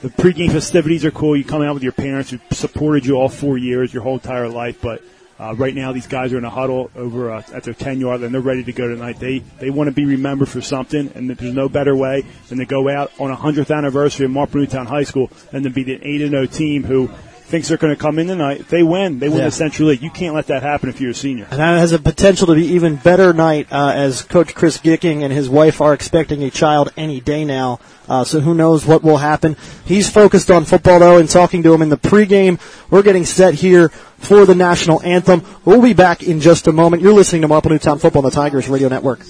the 0.02 0.10
pregame 0.10 0.52
festivities 0.52 1.06
are 1.06 1.12
cool. 1.12 1.36
You 1.36 1.44
come 1.44 1.62
out 1.62 1.74
with 1.74 1.84
your 1.84 1.92
parents 1.92 2.30
who 2.30 2.40
supported 2.52 3.06
you 3.06 3.16
all 3.16 3.30
four 3.30 3.58
years, 3.58 3.94
your 3.94 4.04
whole 4.04 4.16
entire 4.16 4.48
life. 4.48 4.82
But 4.82 5.04
uh, 5.40 5.56
right 5.56 5.74
now, 5.74 5.94
these 5.94 6.08
guys 6.08 6.34
are 6.34 6.38
in 6.38 6.44
a 6.44 6.50
huddle 6.50 6.92
over 6.96 7.32
uh, 7.32 7.42
at 7.54 7.64
their 7.64 7.74
10 7.74 8.02
yard 8.02 8.22
line. 8.22 8.34
They're 8.34 8.42
ready 8.42 8.64
to 8.66 8.74
go 8.74 8.90
tonight. 8.90 9.20
They 9.20 9.40
they 9.60 9.70
want 9.70 9.88
to 9.88 9.94
be 9.94 10.04
remembered 10.04 10.50
for 10.50 10.62
something, 10.62 11.12
and 11.16 11.30
there's 11.30 11.54
no 11.54 11.70
better 11.70 11.96
way 11.96 12.26
than 12.50 12.58
to 12.58 12.66
go 12.66 12.90
out 12.90 13.12
on 13.20 13.32
a 13.32 13.38
100th 13.38 13.74
anniversary 13.74 14.26
of 14.26 14.32
Marple 14.32 14.60
Newtown 14.60 14.86
High 14.86 15.04
School 15.04 15.32
and 15.54 15.64
to 15.64 15.70
beat 15.70 15.88
an 15.88 16.02
8 16.04 16.30
0 16.30 16.46
team 16.48 16.84
who 16.84 17.10
thinks 17.50 17.68
they're 17.68 17.78
going 17.78 17.96
to 17.96 18.00
come 18.02 18.20
in 18.20 18.28
tonight. 18.28 18.60
If 18.62 18.70
they 18.70 18.84
win, 18.84 19.20
they 19.20 19.28
win 19.28 19.40
Yeah. 19.40 19.46
the 19.46 19.52
Central 19.52 19.90
League. 19.90 20.02
You 20.02 20.10
can't 20.12 20.36
let 20.36 20.48
that 20.48 20.62
happen 20.64 20.88
if 20.90 21.02
you're 21.02 21.12
a 21.12 21.16
senior. 21.16 21.48
And 21.50 21.60
that 21.60 21.80
has 21.80 21.92
a 21.92 22.00
potential 22.00 22.48
to 22.48 22.56
be 22.56 22.66
even 22.68 22.96
better 22.96 23.34
night 23.34 23.68
uh, 23.72 23.92
as 23.96 24.22
Coach 24.22 24.54
Chris 24.56 24.78
Gicking 24.78 25.24
and 25.24 25.34
his 25.34 25.50
wife 25.50 25.82
are 25.82 25.94
expecting 25.94 26.44
a 26.44 26.50
child 26.52 26.94
any 26.96 27.20
day 27.20 27.44
now. 27.46 27.80
Uh, 28.08 28.24
so 28.24 28.40
who 28.40 28.54
knows 28.54 28.86
what 28.86 29.04
will 29.04 29.18
happen. 29.18 29.56
He's 29.86 30.10
focused 30.10 30.50
on 30.50 30.66
football 30.66 31.00
though 31.00 31.18
and 31.18 31.28
talking 31.30 31.64
to 31.64 31.74
him 31.74 31.82
in 31.82 31.90
the 31.90 31.98
pregame. 31.98 32.60
We're 32.90 33.04
getting 33.04 33.26
set 33.26 33.56
here 33.56 33.90
for 33.90 34.46
the 34.46 34.56
national 34.56 35.02
anthem. 35.04 35.44
We'll 35.66 35.82
be 35.82 35.94
back 35.94 36.24
in 36.24 36.40
just 36.42 36.68
a 36.68 36.72
moment. 36.72 37.02
You're 37.02 37.14
listening 37.14 37.42
to 37.44 37.48
Marple 37.48 37.72
Newtown 37.72 38.00
Football 38.00 38.24
on 38.24 38.30
the 38.30 38.36
Tigers 38.36 38.68
Radio 38.70 38.88
Network. 38.90 39.22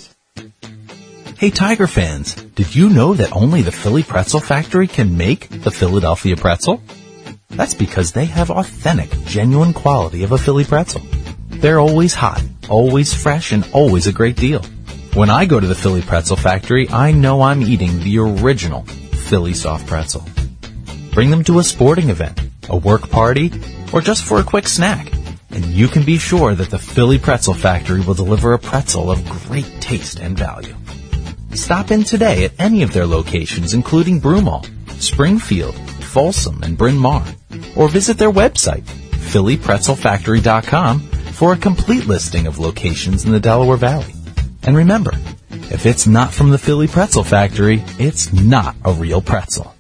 Hey 1.38 1.50
Tiger 1.52 1.88
fans, 1.88 2.36
did 2.36 2.76
you 2.76 2.90
know 2.90 3.14
that 3.14 3.34
only 3.34 3.62
the 3.62 3.72
Philly 3.72 4.04
Pretzel 4.04 4.42
Factory 4.42 4.88
can 4.88 5.16
make 5.16 5.48
the 5.50 5.72
Philadelphia 5.72 6.36
pretzel? 6.36 6.82
That's 7.50 7.74
because 7.74 8.12
they 8.12 8.26
have 8.26 8.52
authentic, 8.52 9.10
genuine 9.26 9.74
quality 9.74 10.24
of 10.24 10.32
a 10.32 10.38
Philly 10.38 10.64
pretzel. 10.64 11.02
They're 11.50 11.80
always 11.80 12.14
hot, 12.14 12.44
always 12.70 13.14
fresh, 13.14 13.52
and 13.52 13.68
always 13.74 14.08
a 14.08 14.14
great 14.14 14.36
deal. 14.36 14.62
When 15.14 15.30
I 15.30 15.46
go 15.46 15.60
to 15.60 15.66
the 15.66 15.76
Philly 15.76 16.04
Pretzel 16.04 16.38
Factory, 16.38 16.88
I 16.90 17.12
know 17.12 17.42
I'm 17.42 17.64
eating 17.64 18.00
the 18.00 18.20
original 18.20 18.84
Philly 18.84 19.54
soft 19.54 19.88
pretzel. 19.88 20.24
Bring 21.12 21.32
them 21.32 21.44
to 21.46 21.58
a 21.58 21.64
sporting 21.64 22.10
event, 22.10 22.40
a 22.70 22.78
work 22.78 23.10
party, 23.10 23.52
or 23.92 24.02
just 24.02 24.24
for 24.24 24.40
a 24.40 24.44
quick 24.44 24.68
snack. 24.68 25.12
And 25.50 25.66
you 25.66 25.88
can 25.88 26.06
be 26.06 26.20
sure 26.20 26.54
that 26.54 26.70
the 26.70 26.78
Philly 26.78 27.18
Pretzel 27.18 27.56
Factory 27.56 28.02
will 28.02 28.14
deliver 28.14 28.54
a 28.54 28.60
pretzel 28.60 29.10
of 29.10 29.28
great 29.28 29.82
taste 29.82 30.20
and 30.20 30.38
value. 30.38 30.76
Stop 31.54 31.90
in 31.90 32.04
today 32.04 32.46
at 32.46 32.54
any 32.60 32.84
of 32.84 32.94
their 32.94 33.08
locations, 33.08 33.74
including 33.74 34.22
Broomall, 34.22 34.70
Springfield, 35.02 35.76
Folsom, 36.10 36.62
and 36.64 36.78
Bryn 36.78 36.98
Mawr, 36.98 37.24
or 37.76 37.88
visit 37.88 38.18
their 38.18 38.32
website, 38.32 38.84
phillypretzelfactory.com, 38.84 41.00
for 41.00 41.54
a 41.54 41.58
complete 41.58 42.08
listing 42.08 42.48
of 42.48 42.60
locations 42.60 43.26
in 43.26 43.32
the 43.32 43.40
Delaware 43.40 43.78
Valley. 43.78 44.14
And 44.64 44.76
remember, 44.76 45.14
if 45.52 45.86
it's 45.86 46.08
not 46.08 46.34
from 46.34 46.50
the 46.50 46.58
Philly 46.58 46.88
Pretzel 46.88 47.24
Factory, 47.24 47.84
it's 47.98 48.34
not 48.34 48.76
a 48.84 48.92
real 48.92 49.22
pretzel. 49.22 49.74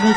the 0.00 0.14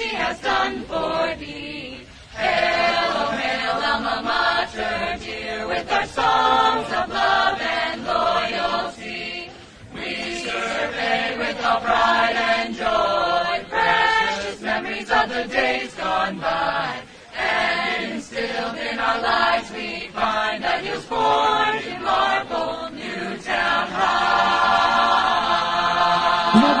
she 0.00 0.08
has 0.16 0.40
done 0.40 0.82
for 0.84 1.34
thee. 1.38 2.06
Hail, 2.32 3.10
oh, 3.12 3.30
hail, 3.36 3.72
alma 3.90 4.22
mater, 4.22 5.18
dear, 5.22 5.68
with 5.68 5.92
our 5.92 6.06
songs 6.06 6.86
of 6.92 7.08
love 7.10 7.60
and 7.60 7.89
survey 11.60 11.66
with 11.66 11.66
all 11.66 11.80
pride 11.80 12.36
and 12.36 12.74
joy 12.74 13.64
precious 13.68 14.60
memories 14.60 15.10
of 15.10 15.28
the 15.28 15.44
days 15.44 15.94
gone 15.94 16.38
by. 16.38 17.02
And 17.36 18.12
instilled 18.14 18.76
in 18.76 18.98
our 18.98 19.22
lives 19.22 19.70
we 19.72 20.08
find 20.08 20.64
that 20.64 20.84
you 20.84 20.94
formed 21.00 21.84
in 21.84 22.02
Marple, 22.02 22.90
Newtown 22.96 23.86
High. 23.88 24.40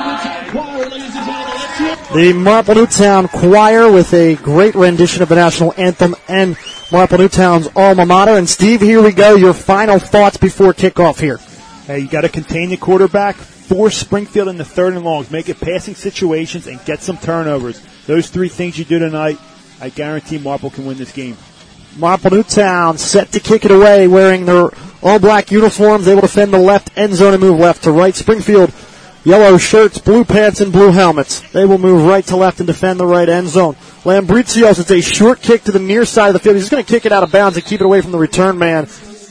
Newtown 0.06 0.50
Choir, 0.50 0.88
ladies 0.88 1.16
and 1.16 1.26
gentlemen, 1.26 1.54
let's 1.54 1.78
hear 1.78 1.92
it. 1.92 1.98
The 2.14 2.32
Marple 2.32 2.74
Newtown 2.74 3.28
Choir 3.28 3.90
with 3.90 4.12
a 4.12 4.34
great 4.36 4.74
rendition 4.74 5.22
of 5.22 5.28
the 5.28 5.36
national 5.36 5.72
anthem 5.76 6.16
and 6.28 6.56
Marple 6.90 7.18
Newtown's 7.18 7.68
alma 7.76 8.04
mater. 8.04 8.32
And 8.32 8.48
Steve, 8.48 8.80
here 8.80 9.02
we 9.02 9.12
go. 9.12 9.36
Your 9.36 9.54
final 9.54 9.98
thoughts 9.98 10.36
before 10.36 10.74
kickoff 10.74 11.20
here. 11.20 11.38
Hey, 11.86 12.00
you 12.00 12.08
got 12.08 12.22
to 12.22 12.28
contain 12.28 12.70
the 12.70 12.76
quarterback, 12.76 13.36
force 13.70 13.96
Springfield 13.96 14.48
in 14.48 14.56
the 14.56 14.64
third 14.64 14.94
and 14.94 15.04
longs, 15.04 15.30
make 15.30 15.48
it 15.48 15.60
passing 15.60 15.94
situations, 15.94 16.66
and 16.66 16.84
get 16.84 17.00
some 17.00 17.16
turnovers. 17.16 17.80
Those 18.04 18.28
three 18.28 18.48
things 18.48 18.76
you 18.76 18.84
do 18.84 18.98
tonight, 18.98 19.38
I 19.80 19.90
guarantee 19.90 20.38
Marple 20.38 20.70
can 20.70 20.86
win 20.86 20.98
this 20.98 21.12
game. 21.12 21.36
Marple 21.96 22.32
Newtown 22.32 22.98
set 22.98 23.30
to 23.30 23.38
kick 23.38 23.64
it 23.64 23.70
away 23.70 24.08
wearing 24.08 24.44
their 24.44 24.70
all 25.04 25.20
black 25.20 25.52
uniforms, 25.52 26.08
able 26.08 26.22
to 26.22 26.26
defend 26.26 26.52
the 26.52 26.58
left 26.58 26.90
end 26.98 27.14
zone 27.14 27.32
and 27.32 27.40
move 27.40 27.60
left 27.60 27.84
to 27.84 27.92
right. 27.92 28.12
Springfield, 28.12 28.72
yellow 29.22 29.56
shirts, 29.56 29.98
blue 29.98 30.24
pants, 30.24 30.60
and 30.60 30.72
blue 30.72 30.90
helmets. 30.90 31.38
They 31.52 31.64
will 31.64 31.78
move 31.78 32.06
right 32.06 32.24
to 32.24 32.36
left 32.36 32.58
and 32.58 32.66
defend 32.66 32.98
the 32.98 33.06
right 33.06 33.28
end 33.28 33.50
zone. 33.50 33.76
Lambrizios, 34.02 34.80
it's 34.80 34.90
a 34.90 35.00
short 35.00 35.42
kick 35.42 35.62
to 35.64 35.72
the 35.72 35.78
near 35.78 36.04
side 36.04 36.28
of 36.28 36.32
the 36.32 36.40
field. 36.40 36.56
He's 36.56 36.68
going 36.68 36.84
to 36.84 36.90
kick 36.90 37.06
it 37.06 37.12
out 37.12 37.22
of 37.22 37.30
bounds 37.30 37.56
and 37.56 37.64
keep 37.64 37.80
it 37.80 37.84
away 37.84 38.00
from 38.00 38.10
the 38.10 38.18
return 38.18 38.58
man 38.58 38.88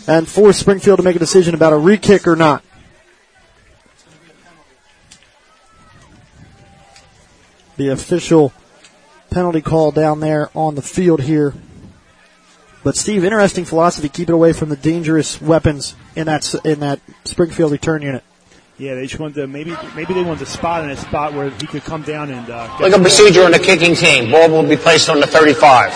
and 0.08 0.26
force 0.26 0.58
Springfield 0.58 0.98
to 0.98 1.04
make 1.04 1.18
a 1.18 1.20
decision 1.20 1.56
about 1.56 1.74
a 1.74 1.78
re-kick 1.78 2.26
or 2.26 2.38
not. 2.38 2.64
The 7.80 7.88
official 7.88 8.52
penalty 9.30 9.62
call 9.62 9.92
down 9.92 10.20
there 10.20 10.50
on 10.54 10.76
the 10.76 10.82
field 10.82 11.22
here. 11.22 11.54
But 12.84 12.98
Steve, 12.98 13.24
interesting 13.24 13.64
philosophy. 13.64 14.10
Keep 14.10 14.28
it 14.28 14.34
away 14.34 14.52
from 14.52 14.68
the 14.68 14.76
dangerous 14.76 15.42
weapons 15.42 15.96
in 16.14 16.26
that 16.26 16.54
in 16.66 16.82
that 16.82 17.00
Springfield 17.24 17.72
return 17.72 18.02
unit. 18.02 18.22
Yeah, 18.78 18.96
they 18.96 19.04
just 19.04 19.18
wanted 19.18 19.36
to 19.36 19.48
maybe 19.48 19.78
maybe 19.96 20.14
they 20.14 20.24
wanted 20.24 20.40
to 20.40 20.46
spot 20.46 20.84
in 20.84 20.90
a 20.90 20.98
spot 20.98 21.32
where 21.32 21.52
he 21.52 21.68
could 21.68 21.84
come 21.84 22.02
down 22.02 22.30
and 22.32 22.50
uh, 22.50 22.68
get 22.78 22.92
Like 22.92 23.00
a 23.00 23.02
procedure 23.02 23.46
on 23.46 23.52
the 23.52 23.60
kicking 23.60 23.96
team. 23.96 24.30
Ball 24.30 24.50
will 24.50 24.68
be 24.68 24.76
placed 24.76 25.10
on 25.10 25.22
the 25.22 25.28
35. 25.28 25.94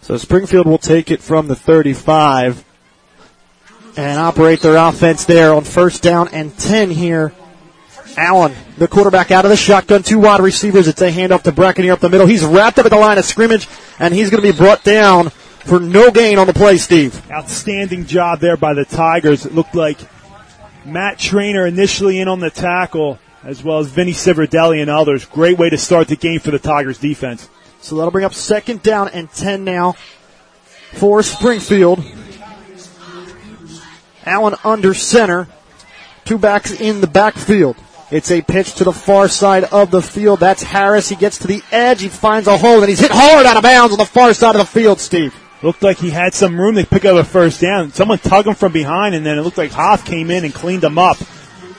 So 0.00 0.16
Springfield 0.16 0.66
will 0.66 0.78
take 0.78 1.12
it 1.12 1.22
from 1.22 1.46
the 1.46 1.54
35 1.54 2.64
and 3.96 4.18
operate 4.18 4.58
their 4.58 4.74
offense 4.74 5.24
there 5.24 5.54
on 5.54 5.62
first 5.62 6.02
down 6.02 6.26
and 6.30 6.58
10 6.58 6.90
here. 6.90 7.32
Allen, 8.16 8.54
the 8.76 8.88
quarterback 8.88 9.30
out 9.30 9.44
of 9.44 9.50
the 9.50 9.56
shotgun, 9.56 10.02
two 10.02 10.18
wide 10.18 10.40
receivers. 10.40 10.88
It's 10.88 11.00
a 11.00 11.10
handoff 11.10 11.42
to 11.42 11.52
Brackenier 11.52 11.92
up 11.92 12.00
the 12.00 12.08
middle. 12.08 12.26
He's 12.26 12.44
wrapped 12.44 12.78
up 12.78 12.86
at 12.86 12.90
the 12.90 12.98
line 12.98 13.18
of 13.18 13.24
scrimmage 13.24 13.68
and 13.98 14.12
he's 14.12 14.30
going 14.30 14.42
to 14.42 14.52
be 14.52 14.56
brought 14.56 14.84
down 14.84 15.30
for 15.30 15.78
no 15.78 16.10
gain 16.10 16.38
on 16.38 16.46
the 16.46 16.52
play, 16.52 16.76
Steve. 16.76 17.30
Outstanding 17.30 18.06
job 18.06 18.40
there 18.40 18.56
by 18.56 18.74
the 18.74 18.84
Tigers. 18.84 19.46
It 19.46 19.54
looked 19.54 19.74
like 19.74 19.98
Matt 20.84 21.18
Trainer 21.18 21.66
initially 21.66 22.18
in 22.18 22.28
on 22.28 22.40
the 22.40 22.50
tackle, 22.50 23.18
as 23.44 23.62
well 23.62 23.78
as 23.78 23.88
Vinny 23.88 24.12
Civerdelli 24.12 24.80
and 24.80 24.90
others. 24.90 25.24
Great 25.26 25.58
way 25.58 25.70
to 25.70 25.78
start 25.78 26.08
the 26.08 26.16
game 26.16 26.40
for 26.40 26.50
the 26.50 26.58
Tigers 26.58 26.98
defense. 26.98 27.48
So 27.80 27.96
that'll 27.96 28.10
bring 28.10 28.24
up 28.24 28.34
second 28.34 28.82
down 28.82 29.08
and 29.08 29.30
10 29.30 29.64
now 29.64 29.92
for 30.92 31.22
Springfield. 31.22 32.04
Allen 34.24 34.54
under 34.64 34.94
center. 34.94 35.48
Two 36.24 36.38
backs 36.38 36.72
in 36.72 37.00
the 37.00 37.06
backfield. 37.06 37.76
It's 38.10 38.30
a 38.32 38.42
pitch 38.42 38.74
to 38.74 38.84
the 38.84 38.92
far 38.92 39.28
side 39.28 39.64
of 39.64 39.90
the 39.90 40.02
field. 40.02 40.40
That's 40.40 40.62
Harris. 40.62 41.08
He 41.08 41.16
gets 41.16 41.38
to 41.38 41.46
the 41.46 41.62
edge. 41.70 42.02
He 42.02 42.08
finds 42.08 42.48
a 42.48 42.58
hole 42.58 42.80
and 42.80 42.88
he's 42.88 42.98
hit 42.98 43.12
hard 43.12 43.46
out 43.46 43.56
of 43.56 43.62
bounds 43.62 43.92
on 43.92 43.98
the 43.98 44.04
far 44.04 44.34
side 44.34 44.56
of 44.56 44.60
the 44.60 44.66
field, 44.66 44.98
Steve. 44.98 45.34
Looked 45.62 45.82
like 45.82 45.98
he 45.98 46.10
had 46.10 46.34
some 46.34 46.58
room 46.58 46.74
to 46.74 46.86
pick 46.86 47.04
up 47.04 47.16
a 47.16 47.24
first 47.24 47.60
down. 47.60 47.92
Someone 47.92 48.18
tugged 48.18 48.48
him 48.48 48.54
from 48.54 48.72
behind, 48.72 49.14
and 49.14 49.24
then 49.24 49.38
it 49.38 49.42
looked 49.42 49.58
like 49.58 49.70
Hoff 49.72 50.04
came 50.04 50.30
in 50.30 50.44
and 50.44 50.54
cleaned 50.54 50.82
him 50.82 50.98
up. 50.98 51.18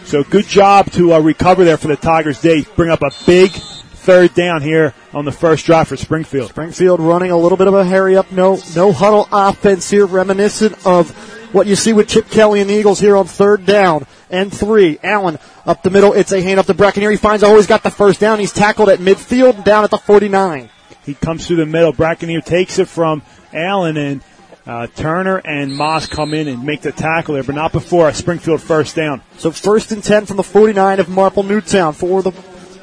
So 0.05 0.23
good 0.23 0.45
job 0.45 0.91
to 0.91 1.13
uh, 1.13 1.19
recover 1.19 1.63
there 1.63 1.77
for 1.77 1.87
the 1.87 1.95
Tigers. 1.95 2.41
They 2.41 2.61
bring 2.61 2.91
up 2.91 3.01
a 3.01 3.11
big 3.25 3.51
third 3.51 4.33
down 4.33 4.61
here 4.61 4.93
on 5.13 5.25
the 5.25 5.31
first 5.31 5.65
drive 5.65 5.87
for 5.87 5.97
Springfield. 5.97 6.49
Springfield 6.49 6.99
running 6.99 7.31
a 7.31 7.37
little 7.37 7.57
bit 7.57 7.67
of 7.67 7.73
a 7.73 7.83
hurry 7.83 8.15
up, 8.15 8.31
no, 8.31 8.59
no 8.75 8.91
huddle 8.91 9.27
offense 9.31 9.89
here, 9.89 10.05
reminiscent 10.05 10.85
of 10.85 11.40
what 11.51 11.67
you 11.67 11.75
see 11.75 11.93
with 11.93 12.07
Chip 12.07 12.29
Kelly 12.29 12.61
and 12.61 12.69
the 12.69 12.73
Eagles 12.73 12.99
here 12.99 13.15
on 13.15 13.25
third 13.25 13.65
down 13.65 14.05
and 14.29 14.53
three. 14.53 14.99
Allen 15.03 15.37
up 15.65 15.83
the 15.83 15.89
middle. 15.89 16.13
It's 16.13 16.31
a 16.31 16.41
hand 16.41 16.59
up 16.59 16.65
to 16.67 16.73
Brackenier. 16.73 17.11
He 17.11 17.17
finds 17.17 17.43
he's 17.43 17.67
got 17.67 17.83
the 17.83 17.91
first 17.91 18.19
down. 18.19 18.39
He's 18.39 18.53
tackled 18.53 18.89
at 18.89 18.99
midfield 18.99 19.63
down 19.63 19.83
at 19.83 19.91
the 19.91 19.97
49. 19.97 20.69
He 21.05 21.13
comes 21.13 21.47
through 21.47 21.57
the 21.57 21.65
middle. 21.65 21.93
Brackenier 21.93 22.43
takes 22.43 22.79
it 22.79 22.87
from 22.87 23.21
Allen 23.53 23.97
and 23.97 24.23
uh, 24.65 24.87
Turner 24.87 25.37
and 25.37 25.75
Moss 25.75 26.07
come 26.07 26.33
in 26.33 26.47
and 26.47 26.63
make 26.63 26.81
the 26.81 26.91
tackle 26.91 27.33
there, 27.33 27.43
but 27.43 27.55
not 27.55 27.71
before 27.71 28.07
a 28.07 28.13
Springfield 28.13 28.61
first 28.61 28.95
down. 28.95 29.21
So 29.37 29.51
first 29.51 29.91
and 29.91 30.03
10 30.03 30.27
from 30.27 30.37
the 30.37 30.43
49 30.43 30.99
of 30.99 31.09
Marple 31.09 31.43
Newtown 31.43 31.93
for 31.93 32.21
the 32.21 32.31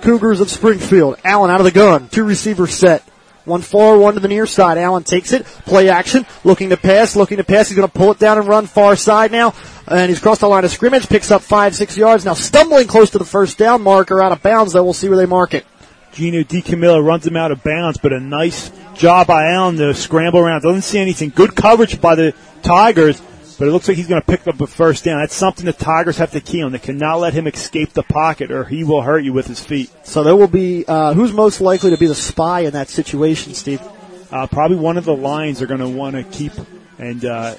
Cougars 0.02 0.40
of 0.40 0.50
Springfield. 0.50 1.18
Allen 1.24 1.50
out 1.50 1.60
of 1.60 1.64
the 1.64 1.70
gun. 1.70 2.08
Two 2.08 2.24
receivers 2.24 2.74
set. 2.74 3.04
One 3.48 3.62
far, 3.62 3.98
one 3.98 4.14
to 4.14 4.20
the 4.20 4.28
near 4.28 4.46
side. 4.46 4.78
Allen 4.78 5.02
takes 5.02 5.32
it. 5.32 5.44
Play 5.44 5.88
action. 5.88 6.26
Looking 6.44 6.68
to 6.70 6.76
pass. 6.76 7.16
Looking 7.16 7.38
to 7.38 7.44
pass. 7.44 7.68
He's 7.68 7.76
going 7.76 7.88
to 7.88 7.98
pull 7.98 8.12
it 8.12 8.18
down 8.18 8.38
and 8.38 8.46
run 8.46 8.66
far 8.66 8.94
side 8.94 9.32
now. 9.32 9.54
And 9.86 10.10
he's 10.10 10.20
crossed 10.20 10.42
the 10.42 10.48
line 10.48 10.64
of 10.64 10.70
scrimmage. 10.70 11.08
Picks 11.08 11.30
up 11.30 11.42
five, 11.42 11.74
six 11.74 11.96
yards. 11.96 12.24
Now 12.24 12.34
stumbling 12.34 12.86
close 12.86 13.10
to 13.10 13.18
the 13.18 13.24
first 13.24 13.58
down 13.58 13.82
marker. 13.82 14.20
Out 14.20 14.32
of 14.32 14.42
bounds 14.42 14.74
though. 14.74 14.84
We'll 14.84 14.92
see 14.92 15.08
where 15.08 15.18
they 15.18 15.26
mark 15.26 15.54
it. 15.54 15.66
Gino 16.12 16.42
DiCamillo 16.42 17.04
runs 17.04 17.26
him 17.26 17.36
out 17.36 17.52
of 17.52 17.62
bounds, 17.62 17.98
but 17.98 18.12
a 18.12 18.20
nice 18.20 18.70
job 18.94 19.26
by 19.26 19.52
Allen 19.52 19.76
to 19.76 19.94
scramble 19.94 20.40
around. 20.40 20.62
Doesn't 20.62 20.82
see 20.82 20.98
anything. 20.98 21.30
Good 21.30 21.54
coverage 21.54 22.00
by 22.00 22.14
the 22.16 22.34
Tigers, 22.62 23.20
but 23.58 23.68
it 23.68 23.72
looks 23.72 23.88
like 23.88 23.96
he's 23.96 24.06
going 24.06 24.20
to 24.20 24.26
pick 24.26 24.46
up 24.46 24.60
a 24.60 24.66
first 24.66 25.04
down. 25.04 25.20
That's 25.20 25.34
something 25.34 25.66
the 25.66 25.72
Tigers 25.72 26.18
have 26.18 26.30
to 26.32 26.40
key 26.40 26.62
on. 26.62 26.72
They 26.72 26.78
cannot 26.78 27.16
let 27.16 27.34
him 27.34 27.46
escape 27.46 27.92
the 27.92 28.02
pocket 28.02 28.50
or 28.50 28.64
he 28.64 28.84
will 28.84 29.02
hurt 29.02 29.24
you 29.24 29.32
with 29.32 29.46
his 29.46 29.60
feet. 29.60 29.90
So 30.04 30.22
there 30.22 30.36
will 30.36 30.46
be, 30.46 30.84
uh, 30.86 31.12
who's 31.14 31.32
most 31.32 31.60
likely 31.60 31.90
to 31.90 31.98
be 31.98 32.06
the 32.06 32.14
spy 32.14 32.60
in 32.60 32.72
that 32.72 32.88
situation, 32.88 33.54
Steve? 33.54 33.82
Uh, 34.30 34.46
probably 34.46 34.76
one 34.76 34.96
of 34.96 35.04
the 35.04 35.16
Lions 35.16 35.60
are 35.60 35.66
going 35.66 35.80
to 35.80 35.88
want 35.88 36.14
to 36.14 36.22
keep 36.22 36.52
and 36.98 37.24
uh, 37.24 37.54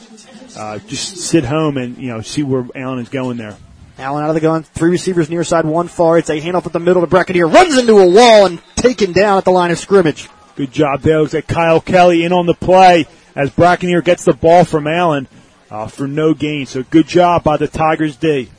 uh, 0.57 0.79
just 0.79 1.17
sit 1.17 1.45
home 1.45 1.77
and 1.77 1.97
you 1.97 2.09
know 2.09 2.21
see 2.21 2.43
where 2.43 2.67
Allen 2.75 2.99
is 2.99 3.09
going 3.09 3.37
there. 3.37 3.57
Allen 3.97 4.23
out 4.23 4.29
of 4.29 4.35
the 4.35 4.41
gun. 4.41 4.63
Three 4.63 4.91
receivers 4.91 5.29
near 5.29 5.43
side, 5.43 5.65
one 5.65 5.87
far. 5.87 6.17
It's 6.17 6.29
a 6.29 6.39
handoff 6.39 6.65
at 6.65 6.73
the 6.73 6.79
middle 6.79 7.01
to 7.01 7.07
Brackenier. 7.07 7.51
Runs 7.51 7.77
into 7.77 7.97
a 7.97 8.09
wall 8.09 8.45
and 8.45 8.61
taken 8.75 9.11
down 9.11 9.37
at 9.37 9.45
the 9.45 9.51
line 9.51 9.71
of 9.71 9.79
scrimmage. 9.79 10.29
Good 10.55 10.71
job 10.71 11.01
there. 11.01 11.21
Looks 11.21 11.33
like 11.33 11.47
Kyle 11.47 11.81
Kelly 11.81 12.23
in 12.23 12.31
on 12.31 12.45
the 12.45 12.53
play 12.53 13.07
as 13.35 13.49
Brackenier 13.49 14.03
gets 14.03 14.23
the 14.23 14.33
ball 14.33 14.63
from 14.63 14.87
Allen 14.87 15.27
uh, 15.71 15.87
for 15.87 16.07
no 16.07 16.33
gain. 16.33 16.65
So 16.65 16.83
good 16.83 17.07
job 17.07 17.43
by 17.43 17.57
the 17.57 17.67
Tigers 17.67 18.15
D. 18.15 18.49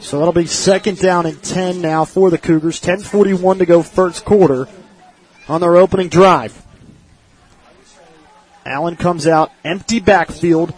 So 0.00 0.18
that'll 0.18 0.32
be 0.32 0.46
second 0.46 0.98
down 0.98 1.26
and 1.26 1.42
10 1.42 1.80
now 1.80 2.04
for 2.04 2.30
the 2.30 2.38
Cougars. 2.38 2.80
10.41 2.80 3.58
to 3.58 3.66
go 3.66 3.82
first 3.82 4.24
quarter 4.24 4.68
on 5.48 5.60
their 5.60 5.76
opening 5.76 6.08
drive. 6.08 6.64
Allen 8.64 8.96
comes 8.96 9.26
out, 9.26 9.50
empty 9.64 9.98
backfield. 9.98 10.74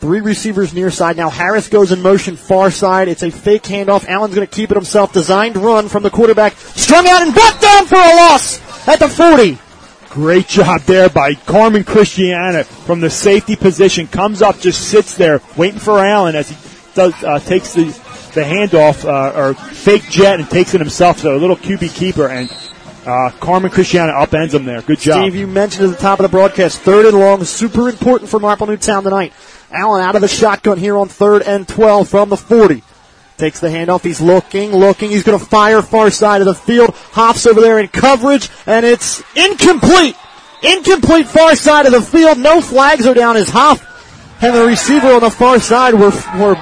Three 0.00 0.20
receivers 0.20 0.74
near 0.74 0.90
side. 0.90 1.16
Now 1.16 1.30
Harris 1.30 1.68
goes 1.68 1.92
in 1.92 2.02
motion 2.02 2.36
far 2.36 2.70
side. 2.70 3.08
It's 3.08 3.22
a 3.22 3.30
fake 3.30 3.62
handoff. 3.62 4.06
Allen's 4.06 4.34
going 4.34 4.46
to 4.46 4.54
keep 4.54 4.70
it 4.70 4.76
himself. 4.76 5.14
Designed 5.14 5.56
run 5.56 5.88
from 5.88 6.02
the 6.02 6.10
quarterback. 6.10 6.54
Strung 6.56 7.06
out 7.06 7.22
and 7.22 7.32
brought 7.32 7.58
down 7.60 7.86
for 7.86 7.96
a 7.96 8.16
loss 8.16 8.60
at 8.86 8.98
the 8.98 9.08
40. 9.08 9.58
Great 10.14 10.46
job 10.46 10.80
there 10.82 11.08
by 11.08 11.34
Carmen 11.34 11.82
Christiana 11.82 12.62
from 12.62 13.00
the 13.00 13.10
safety 13.10 13.56
position. 13.56 14.06
Comes 14.06 14.42
up, 14.42 14.60
just 14.60 14.88
sits 14.88 15.14
there 15.14 15.40
waiting 15.56 15.80
for 15.80 15.98
Allen 15.98 16.36
as 16.36 16.50
he 16.50 16.56
does 16.94 17.12
uh, 17.24 17.40
takes 17.40 17.74
the 17.74 17.86
the 18.34 18.42
handoff 18.42 19.04
uh, 19.04 19.36
or 19.36 19.54
fake 19.54 20.04
jet 20.04 20.38
and 20.38 20.48
takes 20.48 20.72
it 20.72 20.80
himself. 20.80 21.18
So 21.18 21.36
a 21.36 21.38
little 21.38 21.56
QB 21.56 21.92
keeper 21.96 22.28
and 22.28 22.48
uh, 23.04 23.30
Carmen 23.40 23.72
Christiana 23.72 24.12
upends 24.12 24.54
him 24.54 24.64
there. 24.64 24.82
Good 24.82 25.00
job. 25.00 25.24
Steve, 25.24 25.34
you 25.34 25.48
mentioned 25.48 25.86
at 25.90 25.96
the 25.96 26.00
top 26.00 26.20
of 26.20 26.22
the 26.22 26.28
broadcast, 26.28 26.80
third 26.82 27.06
and 27.06 27.18
long, 27.18 27.42
super 27.42 27.88
important 27.88 28.30
for 28.30 28.38
Marple 28.38 28.68
Newtown 28.68 29.02
tonight. 29.02 29.32
Allen 29.72 30.00
out 30.00 30.14
of 30.14 30.20
the 30.20 30.28
shotgun 30.28 30.78
here 30.78 30.96
on 30.96 31.08
third 31.08 31.42
and 31.42 31.66
12 31.66 32.08
from 32.08 32.28
the 32.28 32.36
40. 32.36 32.84
Takes 33.36 33.60
the 33.60 33.68
handoff. 33.68 34.02
He's 34.02 34.20
looking, 34.20 34.70
looking. 34.70 35.10
He's 35.10 35.24
going 35.24 35.38
to 35.38 35.44
fire 35.44 35.82
far 35.82 36.10
side 36.10 36.40
of 36.40 36.46
the 36.46 36.54
field. 36.54 36.90
Hoff's 37.12 37.46
over 37.46 37.60
there 37.60 37.78
in 37.80 37.88
coverage, 37.88 38.48
and 38.66 38.86
it's 38.86 39.22
incomplete. 39.34 40.16
Incomplete 40.62 41.26
far 41.26 41.56
side 41.56 41.86
of 41.86 41.92
the 41.92 42.00
field. 42.00 42.38
No 42.38 42.60
flags 42.60 43.06
are 43.06 43.14
down 43.14 43.36
as 43.36 43.48
Hoff 43.48 43.90
and 44.44 44.54
the 44.54 44.66
receiver 44.66 45.12
on 45.12 45.20
the 45.20 45.30
far 45.30 45.58
side 45.58 45.94
were, 45.94 46.10
were 46.38 46.54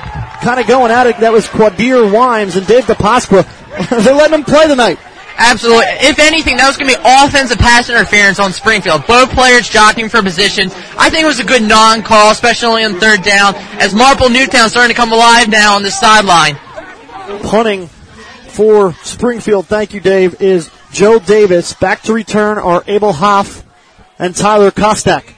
kind 0.43 0.61
of 0.61 0.67
going 0.67 0.93
at 0.93 1.07
it. 1.07 1.19
That 1.19 1.33
was 1.33 1.47
Quadir 1.47 2.11
Wimes 2.13 2.57
and 2.57 2.67
Dave 2.67 2.85
DiPasqua. 2.85 3.45
They're 4.05 4.15
letting 4.15 4.39
him 4.39 4.45
play 4.45 4.69
tonight. 4.69 4.99
Absolutely. 5.37 5.85
If 6.01 6.19
anything, 6.19 6.57
that 6.57 6.67
was 6.69 6.77
going 6.77 6.91
to 6.91 6.97
be 6.97 7.03
offensive 7.05 7.59
pass 7.59 7.89
interference 7.89 8.39
on 8.39 8.53
Springfield. 8.53 9.07
Both 9.07 9.31
players 9.31 9.69
jockeying 9.69 10.09
for 10.09 10.23
position. 10.23 10.71
I 10.99 11.11
think 11.11 11.25
it 11.25 11.27
was 11.27 11.41
a 11.41 11.45
good 11.45 11.63
non-call, 11.63 12.31
especially 12.31 12.85
on 12.85 13.01
third 13.01 13.23
down, 13.23 13.55
as 13.81 13.95
Marple 13.95 14.29
Newtown 14.29 14.69
starting 14.71 14.95
to 14.95 15.01
come 15.01 15.13
alive 15.13 15.49
now 15.49 15.77
on 15.77 15.83
the 15.83 15.91
sideline. 15.91 16.57
punting 17.43 17.89
for 18.49 18.93
Springfield, 19.03 19.67
thank 19.67 19.95
you 19.95 20.01
Dave, 20.01 20.43
is 20.43 20.71
Joe 20.93 21.19
Davis. 21.19 21.73
Back 21.73 22.03
to 22.03 22.13
return 22.13 22.59
are 22.59 22.85
Abel 22.87 23.13
Hoff 23.13 23.65
and 24.19 24.37
Tyler 24.37 24.71
Kostak. 24.71 25.33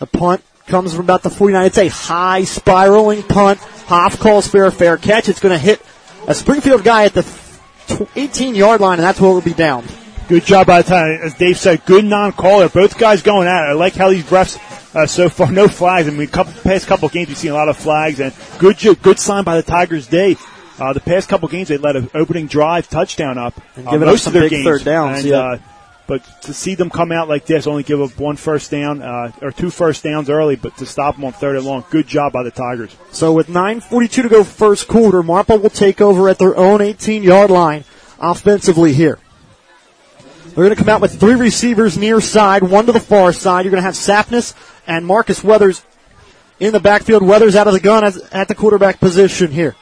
The 0.00 0.06
punt 0.06 0.42
comes 0.66 0.94
from 0.94 1.04
about 1.04 1.22
the 1.22 1.30
49. 1.30 1.66
It's 1.66 1.78
a 1.78 1.88
high 1.88 2.44
spiraling 2.44 3.22
punt. 3.22 3.60
Hoff 3.86 4.18
calls 4.18 4.48
fair, 4.48 4.70
fair 4.70 4.96
catch. 4.96 5.28
It's 5.28 5.40
going 5.40 5.52
to 5.52 5.58
hit 5.58 5.80
a 6.26 6.34
Springfield 6.34 6.82
guy 6.82 7.04
at 7.04 7.14
the 7.14 7.22
18 8.16 8.54
yard 8.54 8.80
line 8.80 8.98
and 8.98 9.04
that's 9.04 9.20
where 9.20 9.30
we'll 9.30 9.40
be 9.40 9.54
down. 9.54 9.84
Good 10.28 10.44
job 10.44 10.66
by 10.66 10.82
the 10.82 10.88
time, 10.88 11.18
as 11.22 11.34
Dave 11.34 11.58
said, 11.58 11.84
good 11.84 12.04
non-caller. 12.04 12.68
Both 12.68 12.98
guys 12.98 13.22
going 13.22 13.48
at 13.48 13.64
it. 13.64 13.70
I 13.70 13.72
like 13.72 13.94
how 13.94 14.08
these 14.10 14.24
refs 14.24 14.56
uh, 14.94 15.06
so 15.06 15.28
far 15.28 15.50
no 15.52 15.68
flags. 15.68 16.08
I 16.08 16.10
mean, 16.10 16.28
couple, 16.28 16.52
past 16.62 16.86
couple 16.86 17.08
games 17.08 17.28
we've 17.28 17.36
seen 17.36 17.50
a 17.50 17.54
lot 17.54 17.68
of 17.68 17.76
flags, 17.76 18.20
and 18.20 18.32
good 18.58 18.78
good 19.02 19.18
sign 19.18 19.44
by 19.44 19.56
the 19.56 19.62
Tigers. 19.62 20.06
Day. 20.06 20.36
Uh, 20.78 20.92
the 20.92 21.00
past 21.00 21.28
couple 21.28 21.48
games 21.48 21.68
they 21.68 21.76
let 21.76 21.96
an 21.96 22.10
opening 22.14 22.46
drive 22.46 22.88
touchdown 22.88 23.36
up. 23.38 23.54
And 23.76 23.86
uh, 23.86 23.90
giving 23.90 24.08
up 24.08 24.12
most 24.12 24.24
some 24.24 24.30
of 24.30 24.34
their 24.34 24.42
big 24.44 24.50
games. 24.50 24.64
third 24.64 24.84
downs, 24.84 25.18
And, 25.18 25.26
yeah. 25.26 25.58
But 26.06 26.24
to 26.42 26.52
see 26.52 26.74
them 26.74 26.90
come 26.90 27.12
out 27.12 27.28
like 27.28 27.46
this, 27.46 27.66
only 27.66 27.82
give 27.82 28.00
up 28.00 28.18
one 28.18 28.36
first 28.36 28.70
down 28.70 29.02
uh, 29.02 29.32
or 29.40 29.52
two 29.52 29.70
first 29.70 30.02
downs 30.02 30.28
early, 30.28 30.56
but 30.56 30.76
to 30.78 30.86
stop 30.86 31.16
them 31.16 31.24
on 31.24 31.32
third 31.32 31.56
and 31.56 31.64
long, 31.64 31.84
good 31.90 32.06
job 32.06 32.32
by 32.32 32.42
the 32.42 32.50
Tigers. 32.50 32.94
So 33.12 33.32
with 33.32 33.46
9.42 33.46 34.10
to 34.22 34.28
go 34.28 34.44
first 34.44 34.88
quarter, 34.88 35.22
Marple 35.22 35.58
will 35.58 35.70
take 35.70 36.00
over 36.00 36.28
at 36.28 36.38
their 36.38 36.56
own 36.56 36.80
18 36.80 37.22
yard 37.22 37.50
line 37.50 37.84
offensively 38.18 38.92
here. 38.92 39.18
They're 40.54 40.64
going 40.64 40.70
to 40.70 40.76
come 40.76 40.90
out 40.90 41.00
with 41.00 41.18
three 41.18 41.34
receivers 41.34 41.96
near 41.96 42.20
side, 42.20 42.62
one 42.62 42.84
to 42.86 42.92
the 42.92 43.00
far 43.00 43.32
side. 43.32 43.64
You're 43.64 43.70
going 43.70 43.82
to 43.82 43.86
have 43.86 43.94
Sapness 43.94 44.54
and 44.86 45.06
Marcus 45.06 45.42
Weathers 45.42 45.82
in 46.60 46.72
the 46.74 46.80
backfield. 46.80 47.22
Weathers 47.22 47.56
out 47.56 47.68
of 47.68 47.72
the 47.72 47.80
gun 47.80 48.04
at 48.04 48.48
the 48.48 48.54
quarterback 48.54 49.00
position 49.00 49.50
here. 49.50 49.74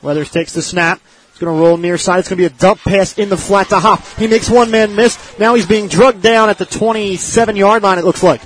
Weathers 0.00 0.30
takes 0.30 0.54
the 0.54 0.62
snap. 0.62 1.00
Going 1.40 1.56
to 1.56 1.62
roll 1.62 1.78
near 1.78 1.96
side. 1.96 2.18
It's 2.18 2.28
going 2.28 2.36
to 2.36 2.48
be 2.50 2.54
a 2.54 2.58
dump 2.58 2.80
pass 2.80 3.16
in 3.16 3.30
the 3.30 3.36
flat 3.38 3.70
to 3.70 3.80
Hoff. 3.80 4.18
He 4.18 4.26
makes 4.26 4.50
one 4.50 4.70
man 4.70 4.94
miss. 4.94 5.38
Now 5.38 5.54
he's 5.54 5.64
being 5.64 5.88
drugged 5.88 6.20
down 6.20 6.50
at 6.50 6.58
the 6.58 6.66
27 6.66 7.56
yard 7.56 7.82
line, 7.82 7.98
it 7.98 8.04
looks 8.04 8.22
like. 8.22 8.42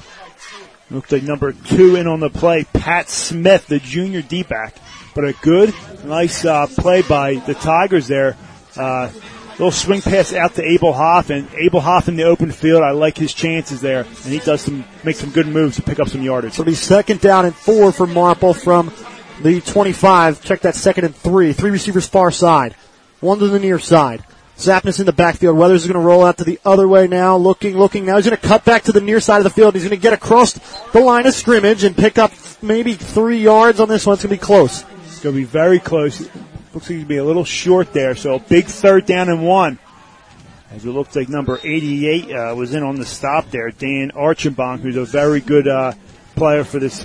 Looks 0.92 1.10
like 1.10 1.24
number 1.24 1.52
two 1.52 1.96
in 1.96 2.06
on 2.06 2.20
the 2.20 2.30
play, 2.30 2.62
Pat 2.72 3.08
Smith, 3.08 3.66
the 3.66 3.80
junior 3.80 4.22
D-back. 4.22 4.76
But 5.12 5.24
a 5.24 5.32
good, 5.32 5.74
nice 6.04 6.44
uh, 6.44 6.68
play 6.68 7.02
by 7.02 7.34
the 7.34 7.54
Tigers 7.54 8.06
there. 8.06 8.36
Uh, 8.76 9.10
little 9.52 9.72
swing 9.72 10.00
pass 10.00 10.32
out 10.32 10.54
to 10.54 10.62
Abel 10.62 10.92
Hoff, 10.92 11.30
and 11.30 11.52
Abel 11.54 11.80
Hoff 11.80 12.06
in 12.06 12.14
the 12.14 12.24
open 12.24 12.52
field. 12.52 12.82
I 12.82 12.92
like 12.92 13.18
his 13.18 13.34
chances 13.34 13.80
there, 13.80 14.02
and 14.02 14.32
he 14.32 14.38
does 14.38 14.60
some 14.60 14.84
make 15.02 15.16
some 15.16 15.30
good 15.30 15.48
moves 15.48 15.76
to 15.76 15.82
pick 15.82 15.98
up 15.98 16.08
some 16.08 16.22
yardage. 16.22 16.52
So 16.52 16.62
it'll 16.62 16.70
be 16.70 16.76
second 16.76 17.20
down 17.20 17.44
and 17.44 17.54
four 17.56 17.90
for 17.90 18.06
Marple 18.06 18.54
from 18.54 18.92
the 19.42 19.60
25. 19.60 20.42
Check 20.42 20.60
that 20.60 20.74
second 20.74 21.04
and 21.04 21.14
three. 21.14 21.52
Three 21.52 21.70
receivers 21.70 22.06
far 22.06 22.30
side. 22.30 22.74
One 23.20 23.38
to 23.38 23.48
the 23.48 23.58
near 23.58 23.78
side. 23.78 24.24
Sapness 24.56 25.00
in 25.00 25.06
the 25.06 25.12
backfield. 25.12 25.56
Weathers 25.56 25.82
is 25.82 25.90
going 25.90 26.00
to 26.00 26.06
roll 26.06 26.24
out 26.24 26.38
to 26.38 26.44
the 26.44 26.60
other 26.64 26.86
way 26.86 27.08
now. 27.08 27.36
Looking, 27.36 27.76
looking. 27.76 28.04
Now 28.06 28.16
he's 28.16 28.26
going 28.26 28.36
to 28.38 28.46
cut 28.46 28.64
back 28.64 28.84
to 28.84 28.92
the 28.92 29.00
near 29.00 29.18
side 29.18 29.38
of 29.38 29.44
the 29.44 29.50
field. 29.50 29.74
He's 29.74 29.82
going 29.82 29.96
to 29.96 30.02
get 30.02 30.12
across 30.12 30.52
the 30.92 31.00
line 31.00 31.26
of 31.26 31.34
scrimmage 31.34 31.82
and 31.82 31.96
pick 31.96 32.18
up 32.18 32.32
maybe 32.62 32.94
three 32.94 33.38
yards 33.38 33.80
on 33.80 33.88
this 33.88 34.06
one. 34.06 34.14
It's 34.14 34.22
going 34.22 34.36
to 34.36 34.40
be 34.40 34.46
close. 34.46 34.84
It's 35.06 35.20
going 35.20 35.34
to 35.34 35.40
be 35.40 35.44
very 35.44 35.80
close. 35.80 36.20
Looks 36.72 36.90
like 36.90 36.98
he's 36.98 37.04
be 37.04 37.16
a 37.18 37.24
little 37.24 37.44
short 37.44 37.92
there, 37.92 38.16
so 38.16 38.38
big 38.38 38.66
third 38.66 39.06
down 39.06 39.28
and 39.28 39.46
one. 39.46 39.78
As 40.70 40.84
it 40.84 40.90
looks 40.90 41.14
like 41.14 41.28
number 41.28 41.60
88 41.62 42.32
uh, 42.32 42.54
was 42.56 42.74
in 42.74 42.82
on 42.82 42.96
the 42.96 43.06
stop 43.06 43.48
there, 43.50 43.70
Dan 43.70 44.10
Archambault, 44.10 44.80
who's 44.80 44.96
a 44.96 45.04
very 45.04 45.40
good 45.40 45.68
uh, 45.68 45.92
player 46.34 46.64
for 46.64 46.80
this 46.80 47.04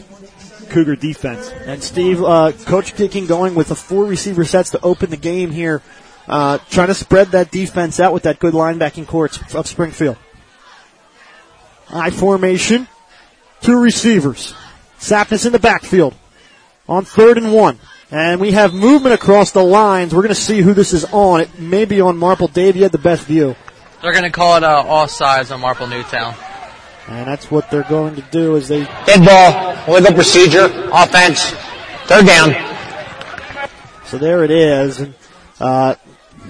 Cougar 0.69 0.95
defense. 0.97 1.49
And 1.49 1.84
Steve, 1.84 2.23
uh, 2.23 2.51
Coach 2.65 2.95
Gicking 2.95 3.27
going 3.27 3.55
with 3.55 3.69
the 3.69 3.75
four 3.75 4.05
receiver 4.05 4.45
sets 4.45 4.71
to 4.71 4.82
open 4.82 5.10
the 5.10 5.17
game 5.17 5.51
here. 5.51 5.82
Uh, 6.27 6.60
trying 6.69 6.88
to 6.88 6.93
spread 6.93 7.29
that 7.29 7.49
defense 7.49 7.99
out 7.99 8.13
with 8.13 8.23
that 8.23 8.39
good 8.39 8.53
linebacking 8.53 9.08
core 9.08 9.29
of 9.55 9.67
Springfield. 9.67 10.17
I 11.89 12.12
formation. 12.12 12.88
Two 13.62 13.82
receivers. 13.82 14.53
Sapness 14.99 15.45
in 15.45 15.51
the 15.51 15.60
backfield. 15.60 16.13
On 16.88 17.03
third 17.03 17.38
and 17.38 17.53
one. 17.53 17.79
And 18.12 18.39
we 18.39 18.51
have 18.51 18.73
movement 18.73 19.13
across 19.13 19.51
the 19.51 19.63
lines. 19.63 20.13
We're 20.13 20.21
going 20.21 20.34
to 20.34 20.39
see 20.39 20.62
who 20.62 20.73
this 20.73 20.93
is 20.93 21.05
on. 21.05 21.41
It 21.41 21.60
may 21.60 21.86
be 21.86 22.01
on 22.01 22.17
Marple. 22.17 22.47
Dave, 22.47 22.75
you 22.75 22.84
had 22.84 22.91
the 22.91 22.97
best 22.97 23.25
view. 23.25 23.55
They're 24.01 24.13
going 24.13 24.23
to 24.23 24.32
call 24.32 24.58
it 24.58 24.63
uh, 24.63 24.84
offsides 24.84 25.53
on 25.53 25.62
Marple 25.62 25.88
Newtown. 25.88 26.36
And 27.10 27.28
that's 27.28 27.50
what 27.50 27.72
they're 27.72 27.84
going 27.84 28.15
to 28.15 28.22
do 28.30 28.56
is 28.56 28.67
they 28.67 28.84
Dead 29.06 29.26
ball, 29.26 29.93
legal 29.93 30.13
procedure, 30.13 30.65
offense, 30.93 31.50
third 32.06 32.28
down. 32.28 32.54
So 34.06 34.19
there 34.19 34.43
it 34.43 34.52
is. 34.52 35.00
And, 35.00 35.15
uh, 35.60 35.95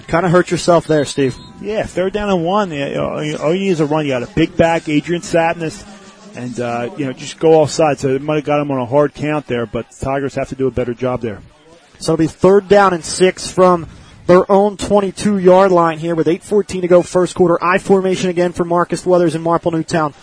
kind 0.06 0.26
of 0.26 0.32
hurt 0.32 0.50
yourself 0.50 0.86
there, 0.86 1.06
Steve. 1.06 1.36
Yeah, 1.62 1.84
third 1.84 2.12
down 2.12 2.28
and 2.28 2.44
one. 2.44 2.72
All 2.72 3.24
you 3.24 3.38
need 3.38 3.68
is 3.68 3.80
a 3.80 3.86
run. 3.86 4.04
You 4.04 4.12
got 4.12 4.22
a 4.22 4.34
big 4.34 4.54
back, 4.54 4.88
Adrian 4.88 5.22
Sapness, 5.22 5.84
and 6.36 6.60
uh, 6.60 6.94
you 6.96 7.06
know 7.06 7.12
just 7.12 7.38
go 7.38 7.54
offside. 7.54 7.98
So 7.98 8.08
it 8.14 8.20
might 8.22 8.36
have 8.36 8.44
got 8.44 8.60
him 8.60 8.70
on 8.70 8.78
a 8.78 8.86
hard 8.86 9.14
count 9.14 9.46
there, 9.46 9.64
but 9.64 9.90
the 9.90 10.04
Tigers 10.04 10.34
have 10.34 10.50
to 10.50 10.54
do 10.56 10.66
a 10.66 10.70
better 10.70 10.92
job 10.92 11.22
there. 11.22 11.40
So 11.98 12.12
it'll 12.12 12.22
be 12.22 12.28
third 12.28 12.68
down 12.68 12.92
and 12.92 13.04
six 13.04 13.50
from 13.50 13.86
their 14.26 14.50
own 14.50 14.76
22 14.76 15.38
yard 15.38 15.72
line 15.72 15.98
here 15.98 16.14
with 16.14 16.26
8.14 16.26 16.82
to 16.82 16.88
go 16.88 17.02
first 17.02 17.34
quarter. 17.34 17.62
I 17.62 17.78
formation 17.78 18.30
again 18.30 18.52
for 18.52 18.64
Marcus 18.64 19.04
Weathers 19.04 19.34
and 19.34 19.42
Marple 19.42 19.72
Newtown. 19.72 20.14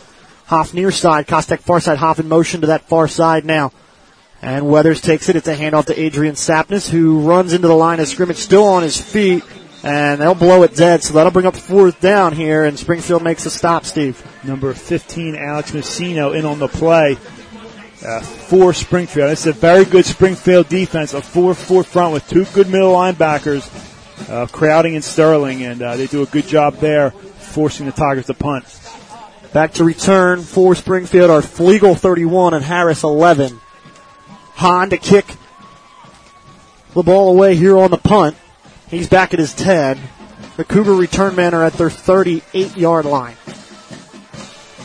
Hoff 0.47 0.73
near 0.73 0.91
side, 0.91 1.27
Kostek 1.27 1.59
far 1.59 1.79
side, 1.79 1.97
Hoff 1.97 2.19
in 2.19 2.27
motion 2.27 2.61
to 2.61 2.67
that 2.67 2.83
far 2.83 3.07
side 3.07 3.45
now. 3.45 3.71
And 4.41 4.69
Weathers 4.69 5.01
takes 5.01 5.29
it. 5.29 5.35
It's 5.35 5.47
a 5.47 5.55
handoff 5.55 5.85
to 5.85 5.99
Adrian 5.99 6.35
Sapness 6.35 6.89
who 6.89 7.21
runs 7.21 7.53
into 7.53 7.67
the 7.67 7.75
line 7.75 7.99
of 7.99 8.07
scrimmage 8.07 8.37
still 8.37 8.63
on 8.63 8.83
his 8.83 8.99
feet. 8.99 9.43
And 9.83 10.21
they'll 10.21 10.35
blow 10.35 10.63
it 10.63 10.75
dead. 10.75 11.03
So 11.03 11.13
that'll 11.13 11.31
bring 11.31 11.45
up 11.45 11.55
fourth 11.55 11.99
down 11.99 12.33
here 12.33 12.63
and 12.65 12.79
Springfield 12.79 13.23
makes 13.23 13.45
a 13.45 13.49
stop, 13.49 13.85
Steve. 13.85 14.23
Number 14.43 14.73
15, 14.73 15.35
Alex 15.35 15.71
Messino, 15.71 16.37
in 16.37 16.45
on 16.45 16.59
the 16.59 16.67
play 16.67 17.17
uh, 18.05 18.21
for 18.21 18.73
Springfield. 18.73 19.31
It's 19.31 19.45
a 19.45 19.53
very 19.53 19.85
good 19.85 20.05
Springfield 20.05 20.69
defense, 20.69 21.13
a 21.13 21.19
4-4 21.19 21.85
front 21.85 22.13
with 22.13 22.27
two 22.29 22.45
good 22.53 22.69
middle 22.69 22.93
linebackers, 22.93 23.67
uh, 24.29 24.47
Crowding 24.47 24.95
and 24.95 25.03
Sterling, 25.03 25.63
and 25.63 25.81
uh, 25.81 25.97
they 25.97 26.07
do 26.07 26.21
a 26.21 26.27
good 26.27 26.47
job 26.47 26.75
there, 26.75 27.11
forcing 27.11 27.85
the 27.85 27.91
Tigers 27.91 28.27
to 28.27 28.33
punt. 28.33 28.76
Back 29.57 29.73
to 29.73 29.83
return 29.83 30.43
for 30.43 30.75
Springfield 30.75 31.31
are 31.31 31.41
Flegel 31.41 31.95
31 31.95 32.53
and 32.53 32.63
Harris 32.63 33.01
11. 33.01 33.59
Hahn 34.53 34.91
to 34.91 34.99
kick 34.99 35.25
the 36.93 37.01
ball 37.01 37.31
away 37.31 37.55
here 37.55 37.75
on 37.75 37.89
the 37.89 37.97
punt. 37.97 38.37
He's 38.87 39.09
back 39.09 39.33
at 39.33 39.39
his 39.39 39.55
10. 39.55 39.99
The 40.57 40.63
Cougar 40.63 40.93
return 40.93 41.35
men 41.35 41.55
are 41.55 41.63
at 41.63 41.73
their 41.73 41.89
38 41.89 42.77
yard 42.77 43.05
line. 43.05 43.35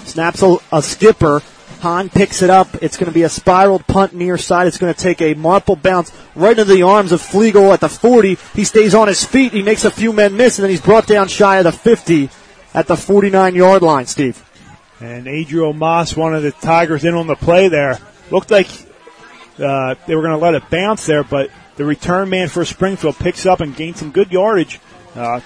Snaps 0.06 0.42
a, 0.42 0.56
a 0.72 0.80
skipper. 0.80 1.42
Hahn 1.80 2.08
picks 2.08 2.40
it 2.40 2.48
up. 2.48 2.82
It's 2.82 2.96
going 2.96 3.10
to 3.10 3.14
be 3.14 3.24
a 3.24 3.28
spiraled 3.28 3.86
punt 3.86 4.14
near 4.14 4.38
side. 4.38 4.68
It's 4.68 4.78
going 4.78 4.94
to 4.94 4.98
take 4.98 5.20
a 5.20 5.34
marple 5.34 5.76
bounce 5.76 6.16
right 6.34 6.58
into 6.58 6.64
the 6.64 6.84
arms 6.84 7.12
of 7.12 7.20
Flegel 7.20 7.74
at 7.74 7.80
the 7.80 7.90
40. 7.90 8.38
He 8.54 8.64
stays 8.64 8.94
on 8.94 9.08
his 9.08 9.22
feet. 9.22 9.52
He 9.52 9.62
makes 9.62 9.84
a 9.84 9.90
few 9.90 10.14
men 10.14 10.34
miss, 10.34 10.58
and 10.58 10.64
then 10.64 10.70
he's 10.70 10.80
brought 10.80 11.06
down 11.06 11.28
shy 11.28 11.58
of 11.58 11.64
the 11.64 11.72
50 11.72 12.30
at 12.72 12.86
the 12.86 12.96
49 12.96 13.54
yard 13.54 13.82
line, 13.82 14.06
Steve. 14.06 14.42
And 15.02 15.26
Adriel 15.26 15.72
Moss, 15.72 16.16
one 16.16 16.32
of 16.32 16.44
the 16.44 16.52
Tigers 16.52 17.04
in 17.04 17.14
on 17.14 17.26
the 17.26 17.34
play 17.34 17.68
there, 17.68 17.98
looked 18.30 18.52
like 18.52 18.68
uh, 19.58 19.96
they 20.06 20.14
were 20.14 20.22
going 20.22 20.38
to 20.38 20.42
let 20.42 20.54
it 20.54 20.70
bounce 20.70 21.06
there, 21.06 21.24
but 21.24 21.50
the 21.74 21.84
return 21.84 22.30
man 22.30 22.48
for 22.48 22.64
Springfield 22.64 23.16
picks 23.16 23.44
up 23.44 23.60
and 23.60 23.74
gains 23.74 23.98
some 23.98 24.12
good 24.12 24.30
yardage 24.30 24.78
uh, 25.16 25.40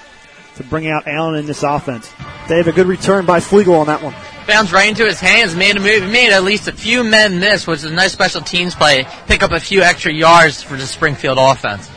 to 0.57 0.65
bring 0.65 0.89
out 0.89 1.09
Allen 1.09 1.37
in 1.37 1.47
this 1.47 1.63
offense. 1.63 2.13
They 2.51 2.59
have 2.59 2.69
a 2.69 2.73
good 2.73 2.87
return 2.87 3.25
by 3.25 3.41
Flegel 3.41 3.77
on 3.77 3.87
that 3.87 4.03
one. 4.03 4.15
Bounced 4.47 4.75
right 4.75 4.91
into 4.91 5.07
his 5.07 5.21
hands, 5.21 5.57
made 5.57 5.77
a 5.77 5.81
move, 5.81 6.03
made 6.11 6.33
at 6.33 6.45
least 6.45 6.69
a 6.69 6.73
few 6.73 7.03
men 7.03 7.41
miss, 7.41 7.67
which 7.67 7.79
is 7.79 7.85
a 7.85 7.91
nice 7.91 8.13
special 8.13 8.43
teams 8.43 8.75
play. 8.75 9.07
Pick 9.27 9.43
up 9.43 9.53
a 9.53 9.59
few 9.59 9.81
extra 9.81 10.13
yards 10.13 10.63
for 10.63 10.77
the 10.77 10.87
Springfield 10.87 11.39
offense. 11.41 11.91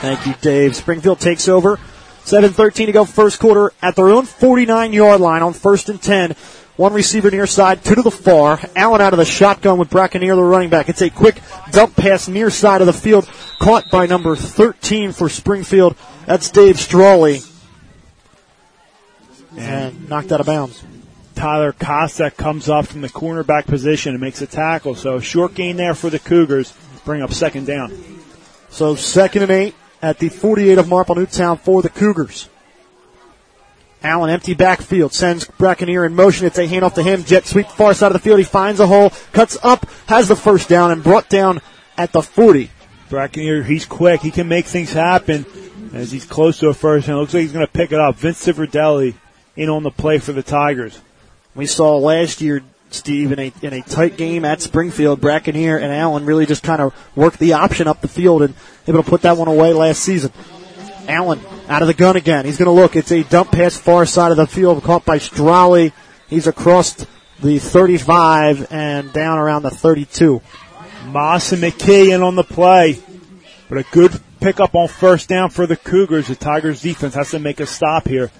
Thank 0.00 0.26
you, 0.26 0.34
Dave. 0.40 0.74
Springfield 0.74 1.20
takes 1.20 1.48
over. 1.48 1.78
7.13 2.30 2.86
to 2.86 2.92
go 2.92 3.04
first 3.04 3.40
quarter 3.40 3.72
at 3.82 3.96
their 3.96 4.08
own 4.10 4.24
49 4.24 4.92
yard 4.92 5.20
line 5.20 5.42
on 5.42 5.52
first 5.52 5.88
and 5.88 6.00
10. 6.00 6.36
One 6.76 6.92
receiver 6.92 7.28
near 7.28 7.46
side, 7.46 7.84
two 7.84 7.96
to 7.96 8.02
the 8.02 8.10
far. 8.12 8.60
Allen 8.76 9.00
out 9.00 9.12
of 9.12 9.18
the 9.18 9.24
shotgun 9.24 9.78
with 9.78 9.90
Brackenier, 9.90 10.36
the 10.36 10.42
running 10.42 10.70
back. 10.70 10.88
It's 10.88 11.02
a 11.02 11.10
quick 11.10 11.42
dump 11.72 11.96
pass 11.96 12.28
near 12.28 12.48
side 12.48 12.82
of 12.82 12.86
the 12.86 12.92
field, 12.92 13.28
caught 13.58 13.90
by 13.90 14.06
number 14.06 14.36
13 14.36 15.10
for 15.10 15.28
Springfield. 15.28 15.96
That's 16.24 16.50
Dave 16.50 16.76
Strawley. 16.76 17.44
And 19.58 20.08
knocked 20.08 20.30
out 20.30 20.38
of 20.38 20.46
bounds. 20.46 20.84
Tyler 21.34 21.72
Kostek 21.72 22.36
comes 22.36 22.68
up 22.68 22.86
from 22.86 23.00
the 23.00 23.08
cornerback 23.08 23.66
position 23.66 24.12
and 24.14 24.20
makes 24.20 24.40
a 24.40 24.46
tackle. 24.46 24.94
So 24.94 25.18
short 25.18 25.54
gain 25.54 25.76
there 25.76 25.96
for 25.96 26.10
the 26.10 26.20
Cougars. 26.20 26.72
Bring 27.04 27.22
up 27.22 27.32
second 27.32 27.66
down. 27.66 28.22
So 28.70 28.94
second 28.94 29.42
and 29.42 29.50
eight 29.50 29.74
at 30.02 30.18
the 30.18 30.28
48 30.28 30.78
of 30.78 30.88
Marple 30.88 31.14
Newtown 31.14 31.58
for 31.58 31.82
the 31.82 31.88
Cougars. 31.88 32.48
Allen 34.02 34.30
empty 34.30 34.54
backfield 34.54 35.12
sends 35.12 35.44
Brackenier 35.44 36.06
in 36.06 36.14
motion. 36.14 36.46
It's 36.46 36.56
a 36.56 36.66
handoff 36.66 36.94
to 36.94 37.02
him. 37.02 37.22
Jet 37.24 37.46
sweep 37.46 37.66
far 37.66 37.92
side 37.92 38.06
of 38.06 38.14
the 38.14 38.18
field. 38.18 38.38
He 38.38 38.44
finds 38.44 38.80
a 38.80 38.86
hole, 38.86 39.10
cuts 39.32 39.58
up, 39.62 39.86
has 40.06 40.26
the 40.26 40.36
first 40.36 40.68
down, 40.68 40.90
and 40.90 41.02
brought 41.02 41.28
down 41.28 41.60
at 41.98 42.12
the 42.12 42.22
40. 42.22 42.70
Brackenier, 43.10 43.62
he's 43.64 43.84
quick. 43.84 44.22
He 44.22 44.30
can 44.30 44.48
make 44.48 44.64
things 44.64 44.92
happen 44.92 45.44
as 45.92 46.12
he's 46.12 46.24
close 46.24 46.58
to 46.60 46.68
a 46.68 46.74
first 46.74 47.08
and 47.08 47.16
it 47.16 47.20
looks 47.20 47.34
like 47.34 47.42
he's 47.42 47.52
going 47.52 47.66
to 47.66 47.72
pick 47.72 47.92
it 47.92 48.00
up. 48.00 48.16
Vince 48.16 48.46
Civerdelli 48.46 49.14
in 49.56 49.68
on 49.68 49.82
the 49.82 49.90
play 49.90 50.18
for 50.18 50.32
the 50.32 50.42
Tigers. 50.42 51.00
We 51.54 51.66
saw 51.66 51.96
last 51.98 52.40
year, 52.40 52.62
Steve, 52.92 53.32
in 53.32 53.38
a 53.38 53.52
in 53.62 53.72
a 53.72 53.82
tight 53.82 54.16
game 54.16 54.44
at 54.44 54.60
Springfield, 54.60 55.20
Brackenier 55.20 55.80
and 55.80 55.92
Allen 55.92 56.24
really 56.24 56.46
just 56.46 56.62
kind 56.62 56.82
of 56.82 56.94
worked 57.16 57.38
the 57.38 57.52
option 57.52 57.86
up 57.86 58.00
the 58.00 58.08
field 58.08 58.42
and 58.42 58.54
able 58.86 59.02
to 59.02 59.08
put 59.08 59.22
that 59.22 59.36
one 59.36 59.48
away 59.48 59.72
last 59.72 60.02
season. 60.02 60.32
Allen 61.08 61.40
out 61.68 61.82
of 61.82 61.88
the 61.88 61.94
gun 61.94 62.16
again. 62.16 62.44
He's 62.44 62.58
going 62.58 62.66
to 62.66 62.72
look. 62.72 62.96
It's 62.96 63.12
a 63.12 63.22
dump 63.22 63.52
pass 63.52 63.76
far 63.76 64.06
side 64.06 64.30
of 64.30 64.36
the 64.36 64.46
field 64.46 64.82
caught 64.82 65.04
by 65.04 65.18
Strawley. 65.18 65.92
He's 66.28 66.46
across 66.46 67.06
the 67.40 67.58
35 67.58 68.72
and 68.72 69.12
down 69.12 69.38
around 69.38 69.62
the 69.62 69.70
32. 69.70 70.42
Moss 71.06 71.52
and 71.52 71.62
McKay 71.62 72.14
in 72.14 72.22
on 72.22 72.34
the 72.34 72.44
play. 72.44 72.98
But 73.68 73.78
a 73.78 73.82
good 73.90 74.20
pickup 74.40 74.74
on 74.74 74.88
first 74.88 75.28
down 75.28 75.50
for 75.50 75.66
the 75.66 75.76
Cougars. 75.76 76.28
The 76.28 76.34
Tigers 76.34 76.82
defense 76.82 77.14
has 77.14 77.30
to 77.30 77.38
make 77.38 77.60
a 77.60 77.66
stop 77.66 78.06
here. 78.06 78.30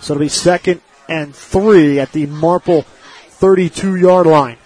So 0.00 0.14
it'll 0.14 0.20
be 0.20 0.28
second 0.28 0.80
and 1.08 1.34
three 1.34 1.98
at 2.00 2.12
the 2.12 2.26
Marple 2.26 2.82
32 2.82 3.96
yard 3.96 4.26
line. 4.26 4.58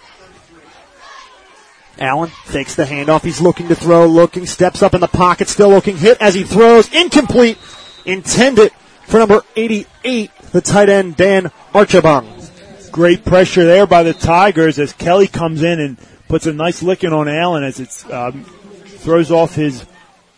Allen 1.98 2.30
takes 2.46 2.76
the 2.76 2.84
handoff. 2.84 3.22
He's 3.22 3.40
looking 3.40 3.68
to 3.68 3.74
throw, 3.74 4.06
looking, 4.06 4.46
steps 4.46 4.82
up 4.82 4.94
in 4.94 5.00
the 5.00 5.08
pocket, 5.08 5.48
still 5.48 5.68
looking, 5.68 5.98
hit 5.98 6.20
as 6.20 6.34
he 6.34 6.44
throws, 6.44 6.90
incomplete, 6.92 7.58
intended 8.06 8.72
for 9.04 9.18
number 9.18 9.42
88, 9.54 10.30
the 10.52 10.60
tight 10.62 10.88
end 10.88 11.16
Dan 11.16 11.50
Archibong. 11.74 12.90
Great 12.90 13.24
pressure 13.24 13.64
there 13.64 13.86
by 13.86 14.02
the 14.02 14.14
Tigers 14.14 14.78
as 14.78 14.92
Kelly 14.94 15.26
comes 15.26 15.62
in 15.62 15.78
and 15.78 15.98
puts 16.26 16.46
a 16.46 16.52
nice 16.52 16.82
licking 16.82 17.12
on 17.12 17.28
Allen 17.28 17.64
as 17.64 17.80
it 17.80 18.12
um, 18.12 18.44
throws 18.44 19.30
off 19.30 19.54
his 19.54 19.84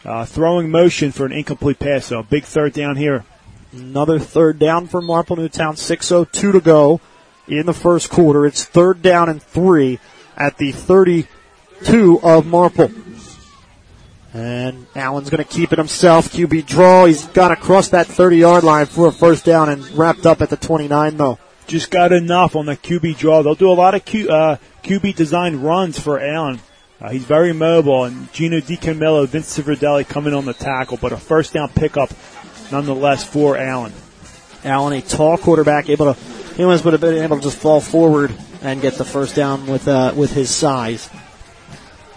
uh, 0.05 0.25
throwing 0.25 0.71
motion 0.71 1.13
for 1.13 1.27
an 1.27 1.33
incomplete 1.33 1.79
pass. 1.79 2.07
So 2.07 2.23
big 2.23 2.45
third 2.45 2.73
down 2.73 2.97
here. 2.97 3.25
Another 3.73 4.19
third 4.19 4.59
down 4.59 4.87
for 4.87 5.01
Marple 5.01 5.37
Newtown. 5.37 5.75
6.02 5.75 6.53
to 6.53 6.61
go 6.61 7.01
in 7.49 7.67
the 7.67 7.73
first 7.73 8.11
quarter. 8.11 8.47
It's 8.47 8.65
third 8.65 9.01
down 9.03 9.29
and 9.29 9.43
three 9.43 9.99
at 10.37 10.59
the 10.59 10.73
32 10.73 12.21
of 12.23 12.47
Marple. 12.47 12.91
And 14.35 14.87
Allen's 14.95 15.31
going 15.31 15.45
to 15.45 15.51
keep 15.51 15.73
it 15.73 15.79
himself. 15.79 16.33
QB 16.33 16.67
draw. 16.67 17.07
He's 17.07 17.27
got 17.29 17.51
across 17.51 17.89
that 17.89 18.07
30 18.07 18.39
yard 18.39 18.65
line 18.65 18.87
for 18.87 19.09
a 19.09 19.13
first 19.13 19.45
down 19.45 19.69
and 19.69 19.87
wrapped 19.91 20.27
up 20.27 20.41
at 20.43 20.51
the 20.51 20.57
29 20.57 21.17
though. 21.17 21.39
Just 21.67 21.91
got 21.91 22.13
enough 22.13 22.57
on 22.57 22.67
the 22.67 22.77
QB 22.77 23.19
draw. 23.19 23.43
They'll 23.43 23.55
do 23.55 23.71
a 23.71 23.73
lot 23.73 23.95
of 23.95 24.05
Q, 24.05 24.29
uh, 24.29 24.57
QB 24.83 25.15
designed 25.15 25.63
runs 25.63 25.99
for 25.99 26.19
Allen. 26.19 26.61
Uh, 27.01 27.11
he's 27.11 27.25
very 27.25 27.53
mobile, 27.53 28.05
and 28.05 28.33
Gino 28.33 28.61
DiCamillo, 28.61 29.27
Vince 29.27 29.59
Civerdelli 29.59 30.07
coming 30.07 30.35
on 30.35 30.45
the 30.45 30.55
tackle, 30.55 30.99
but 30.99 31.13
a 31.13 31.17
first 31.17 31.53
down 31.53 31.69
pickup 31.71 32.11
nonetheless 32.73 33.25
for 33.25 33.57
Allen. 33.57 33.93
Allen, 34.65 34.95
a 34.95 35.03
tall 35.03 35.37
quarterback, 35.37 35.89
able 35.89 36.15
to 36.15 36.21
he 36.57 36.65
was 36.65 36.85
would 36.85 36.93
have 36.93 37.01
been 37.01 37.23
able 37.23 37.37
to 37.37 37.43
just 37.43 37.59
fall 37.59 37.81
forward 37.81 38.35
and 38.61 38.81
get 38.81 38.95
the 38.95 39.05
first 39.05 39.35
down 39.35 39.67
with 39.67 39.89
uh, 39.89 40.13
with 40.17 40.33
his 40.33 40.51
size. 40.51 41.09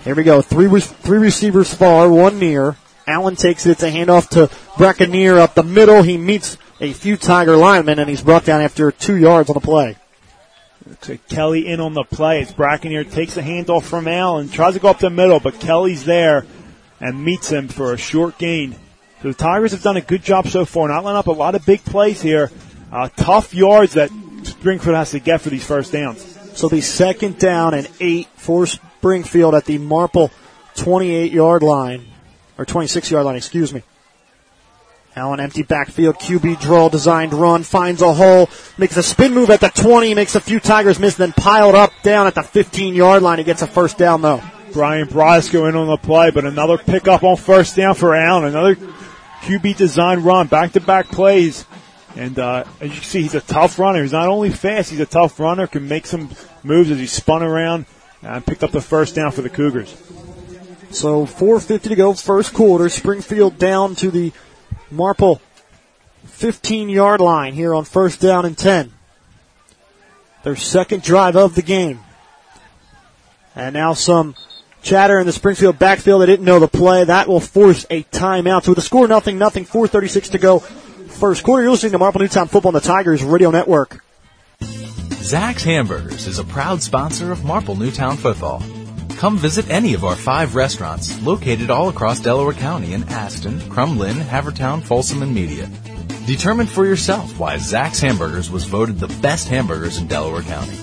Here 0.03 0.15
we 0.15 0.23
go. 0.23 0.41
Three 0.41 0.67
re- 0.67 0.81
three 0.81 1.19
receivers 1.19 1.73
far, 1.73 2.09
one 2.09 2.39
near. 2.39 2.75
Allen 3.07 3.35
takes 3.35 3.65
it. 3.65 3.71
It's 3.71 3.83
a 3.83 3.91
handoff 3.91 4.29
to 4.29 4.47
Brackenier 4.77 5.37
up 5.37 5.53
the 5.53 5.63
middle. 5.63 6.01
He 6.01 6.17
meets 6.17 6.57
a 6.81 6.91
few 6.91 7.17
Tiger 7.17 7.55
linemen 7.55 7.99
and 7.99 8.09
he's 8.09 8.21
brought 8.21 8.45
down 8.45 8.61
after 8.61 8.91
two 8.91 9.15
yards 9.15 9.49
on 9.49 9.53
the 9.53 9.59
play. 9.59 9.97
Kelly 11.29 11.67
in 11.67 11.79
on 11.79 11.93
the 11.93 12.03
play. 12.03 12.41
It's 12.41 12.51
Brackenier 12.51 13.09
takes 13.09 13.35
the 13.35 13.41
handoff 13.41 13.83
from 13.83 14.07
Allen, 14.07 14.49
tries 14.49 14.73
to 14.73 14.79
go 14.79 14.89
up 14.89 14.99
the 14.99 15.09
middle, 15.09 15.39
but 15.39 15.59
Kelly's 15.59 16.05
there 16.05 16.45
and 16.99 17.23
meets 17.23 17.49
him 17.49 17.67
for 17.67 17.93
a 17.93 17.97
short 17.97 18.37
gain. 18.37 18.75
So 19.21 19.29
the 19.29 19.33
Tigers 19.33 19.71
have 19.71 19.81
done 19.81 19.97
a 19.97 20.01
good 20.01 20.23
job 20.23 20.47
so 20.47 20.65
far, 20.65 20.87
not 20.87 21.03
letting 21.03 21.17
up 21.17 21.27
a 21.27 21.31
lot 21.31 21.55
of 21.55 21.65
big 21.65 21.83
plays 21.83 22.21
here. 22.21 22.51
Uh, 22.91 23.09
tough 23.15 23.53
yards 23.53 23.93
that 23.93 24.09
Springfield 24.43 24.95
has 24.95 25.11
to 25.11 25.19
get 25.19 25.41
for 25.41 25.49
these 25.49 25.65
first 25.65 25.91
downs. 25.91 26.23
So 26.53 26.69
the 26.69 26.81
second 26.81 27.37
down 27.37 27.73
and 27.73 27.89
eight 27.99 28.27
for 28.35 28.65
Springfield 28.65 29.55
at 29.55 29.65
the 29.65 29.77
Marple 29.77 30.31
28 30.75 31.31
yard 31.31 31.63
line, 31.63 32.05
or 32.57 32.65
26 32.65 33.11
yard 33.11 33.25
line, 33.25 33.35
excuse 33.35 33.73
me. 33.73 33.83
Allen 35.15 35.39
empty 35.39 35.63
backfield, 35.63 36.15
QB 36.15 36.59
draw, 36.59 36.89
designed 36.89 37.33
run, 37.33 37.63
finds 37.63 38.01
a 38.01 38.13
hole, 38.13 38.49
makes 38.77 38.97
a 38.97 39.03
spin 39.03 39.33
move 39.33 39.49
at 39.49 39.61
the 39.61 39.69
20, 39.69 40.13
makes 40.13 40.35
a 40.35 40.41
few 40.41 40.59
Tigers 40.59 40.99
miss, 40.99 41.15
then 41.15 41.31
piled 41.31 41.73
up 41.73 41.93
down 42.03 42.27
at 42.27 42.35
the 42.35 42.43
15 42.43 42.93
yard 42.93 43.23
line. 43.23 43.37
He 43.37 43.45
gets 43.45 43.61
a 43.61 43.67
first 43.67 43.97
down 43.97 44.21
though. 44.21 44.41
Brian 44.73 45.07
Brasco 45.07 45.69
in 45.69 45.75
on 45.77 45.87
the 45.87 45.95
play, 45.95 46.31
but 46.31 46.43
another 46.43 46.77
pickup 46.77 47.23
on 47.23 47.37
first 47.37 47.77
down 47.77 47.95
for 47.95 48.13
Allen. 48.13 48.43
Another 48.43 48.75
QB 49.45 49.77
design 49.77 50.23
run, 50.23 50.47
back 50.47 50.71
to 50.71 50.81
back 50.81 51.07
plays. 51.07 51.67
And 52.15 52.39
uh, 52.39 52.63
as 52.81 52.89
you 52.89 52.95
can 52.95 53.03
see, 53.03 53.21
he's 53.21 53.35
a 53.35 53.41
tough 53.41 53.77
runner. 53.77 54.01
He's 54.01 54.11
not 54.11 54.27
only 54.27 54.49
fast, 54.49 54.89
he's 54.89 54.99
a 54.99 55.05
tough 55.05 55.39
runner, 55.39 55.67
can 55.67 55.87
make 55.87 56.07
some 56.07 56.31
moves 56.63 56.89
as 56.89 56.97
he 56.97 57.05
spun 57.05 57.43
around 57.43 57.85
and 58.23 58.43
picked 58.43 58.63
up 58.63 58.71
the 58.71 58.81
first 58.81 59.13
down 59.13 59.31
for 59.31 59.43
the 59.43 59.49
Cougars. 59.49 59.91
So 60.89 61.27
4.50 61.27 61.81
to 61.83 61.95
go, 61.95 62.13
first 62.13 62.53
quarter. 62.55 62.89
Springfield 62.89 63.59
down 63.59 63.93
to 63.95 64.09
the 64.09 64.31
Marple 64.89 65.41
15 66.23 66.89
yard 66.89 67.21
line 67.21 67.53
here 67.53 67.75
on 67.75 67.85
first 67.85 68.19
down 68.19 68.45
and 68.45 68.57
10. 68.57 68.93
Their 70.43 70.55
second 70.55 71.03
drive 71.03 71.35
of 71.35 71.53
the 71.53 71.61
game. 71.61 71.99
And 73.55 73.73
now 73.73 73.93
some 73.93 74.33
chatter 74.85 75.19
in 75.19 75.25
the 75.25 75.33
Springfield 75.33 75.77
backfield. 75.77 76.21
They 76.21 76.27
didn't 76.27 76.45
know 76.45 76.59
the 76.59 76.67
play. 76.67 77.03
That 77.03 77.27
will 77.27 77.41
force 77.41 77.85
a 77.89 78.03
timeout. 78.03 78.63
So 78.63 78.71
with 78.71 78.77
the 78.77 78.81
score 78.81 79.07
nothing, 79.07 79.37
nothing, 79.37 79.65
436 79.65 80.29
to 80.29 80.37
go. 80.37 80.59
First 80.59 81.43
quarter, 81.43 81.63
you're 81.63 81.71
listening 81.71 81.93
to 81.93 81.97
Marple 81.97 82.21
Newtown 82.21 82.47
Football 82.47 82.69
on 82.69 82.73
the 82.75 82.81
Tigers 82.81 83.23
Radio 83.23 83.51
Network. 83.51 84.03
Zach's 84.61 85.63
Hamburgers 85.63 86.27
is 86.27 86.39
a 86.39 86.43
proud 86.43 86.83
sponsor 86.83 87.31
of 87.31 87.43
Marple 87.43 87.75
Newtown 87.75 88.15
Football. 88.15 88.61
Come 89.17 89.37
visit 89.37 89.69
any 89.69 89.93
of 89.93 90.03
our 90.03 90.15
five 90.15 90.55
restaurants 90.55 91.19
located 91.23 91.71
all 91.71 91.89
across 91.89 92.19
Delaware 92.19 92.53
County 92.53 92.93
in 92.93 93.03
Aston, 93.05 93.59
Crum 93.69 93.97
Lynne, 93.97 94.17
Havertown, 94.17 94.83
Folsom, 94.83 95.23
and 95.23 95.33
Media. 95.33 95.69
Determine 96.27 96.67
for 96.67 96.85
yourself 96.85 97.39
why 97.39 97.57
Zach's 97.57 98.01
Hamburgers 98.01 98.51
was 98.51 98.65
voted 98.65 98.99
the 98.99 99.07
best 99.21 99.47
hamburgers 99.47 99.97
in 99.97 100.07
Delaware 100.07 100.41
County. 100.41 100.77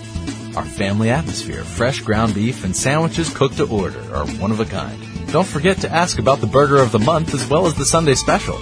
Our 0.57 0.65
family 0.65 1.11
atmosphere, 1.11 1.63
fresh 1.65 2.01
ground 2.01 2.35
beef, 2.35 2.65
and 2.65 2.75
sandwiches 2.77 3.33
cooked 3.33 3.57
to 3.57 3.67
order 3.67 4.01
are 4.15 4.27
one 4.27 4.51
of 4.51 4.61
a 4.61 4.67
kind. 4.67 5.01
Don't 5.33 5.47
forget 5.47 5.79
to 5.79 5.91
ask 5.91 6.19
about 6.19 6.41
the 6.41 6.47
burger 6.47 6.77
of 6.77 6.93
the 6.93 6.99
month 6.99 7.33
as 7.33 7.49
well 7.49 7.65
as 7.67 7.73
the 7.75 7.87
Sunday 7.87 8.15
special. 8.15 8.59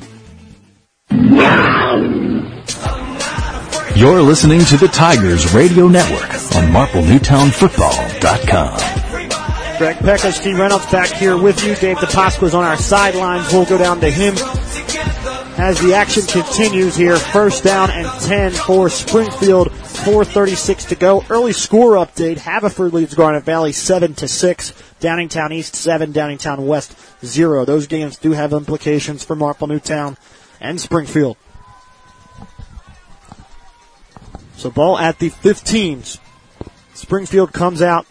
You're 3.96 4.20
listening 4.20 4.64
to 4.64 4.76
the 4.76 4.88
Tigers 4.88 5.54
Radio 5.54 5.86
Network 5.86 6.28
on 6.56 6.72
MarpleNewtownFootball.com. 6.72 9.05
Greg 9.78 9.98
Pecko, 9.98 10.30
Steve 10.30 10.58
Reynolds 10.58 10.86
back 10.86 11.10
here 11.10 11.36
with 11.36 11.62
you. 11.62 11.74
Dave 11.74 11.98
DiPasqua 11.98 12.44
is 12.44 12.54
on 12.54 12.64
our 12.64 12.78
sidelines. 12.78 13.52
We'll 13.52 13.66
go 13.66 13.76
down 13.76 14.00
to 14.00 14.10
him 14.10 14.34
as 15.58 15.78
the 15.80 15.92
action 15.94 16.22
continues 16.22 16.96
here. 16.96 17.16
First 17.16 17.64
down 17.64 17.90
and 17.90 18.08
10 18.22 18.52
for 18.52 18.88
Springfield. 18.88 19.68
4.36 19.68 20.88
to 20.88 20.94
go. 20.94 21.24
Early 21.28 21.52
score 21.52 21.92
update. 21.92 22.38
Haverford 22.38 22.94
leads 22.94 23.14
Garnet 23.14 23.44
Valley 23.44 23.72
7 23.72 24.14
to 24.14 24.28
6. 24.28 24.72
Downingtown 25.00 25.52
East 25.52 25.74
7. 25.74 26.12
Downingtown 26.12 26.66
West 26.66 26.96
0. 27.24 27.66
Those 27.66 27.86
games 27.86 28.16
do 28.16 28.32
have 28.32 28.54
implications 28.54 29.24
for 29.24 29.36
Marple 29.36 29.66
Newtown 29.66 30.16
and 30.58 30.80
Springfield. 30.80 31.36
So 34.56 34.70
ball 34.70 34.98
at 34.98 35.18
the 35.18 35.28
15s. 35.28 36.18
Springfield 36.94 37.52
comes 37.52 37.82
out 37.82 38.06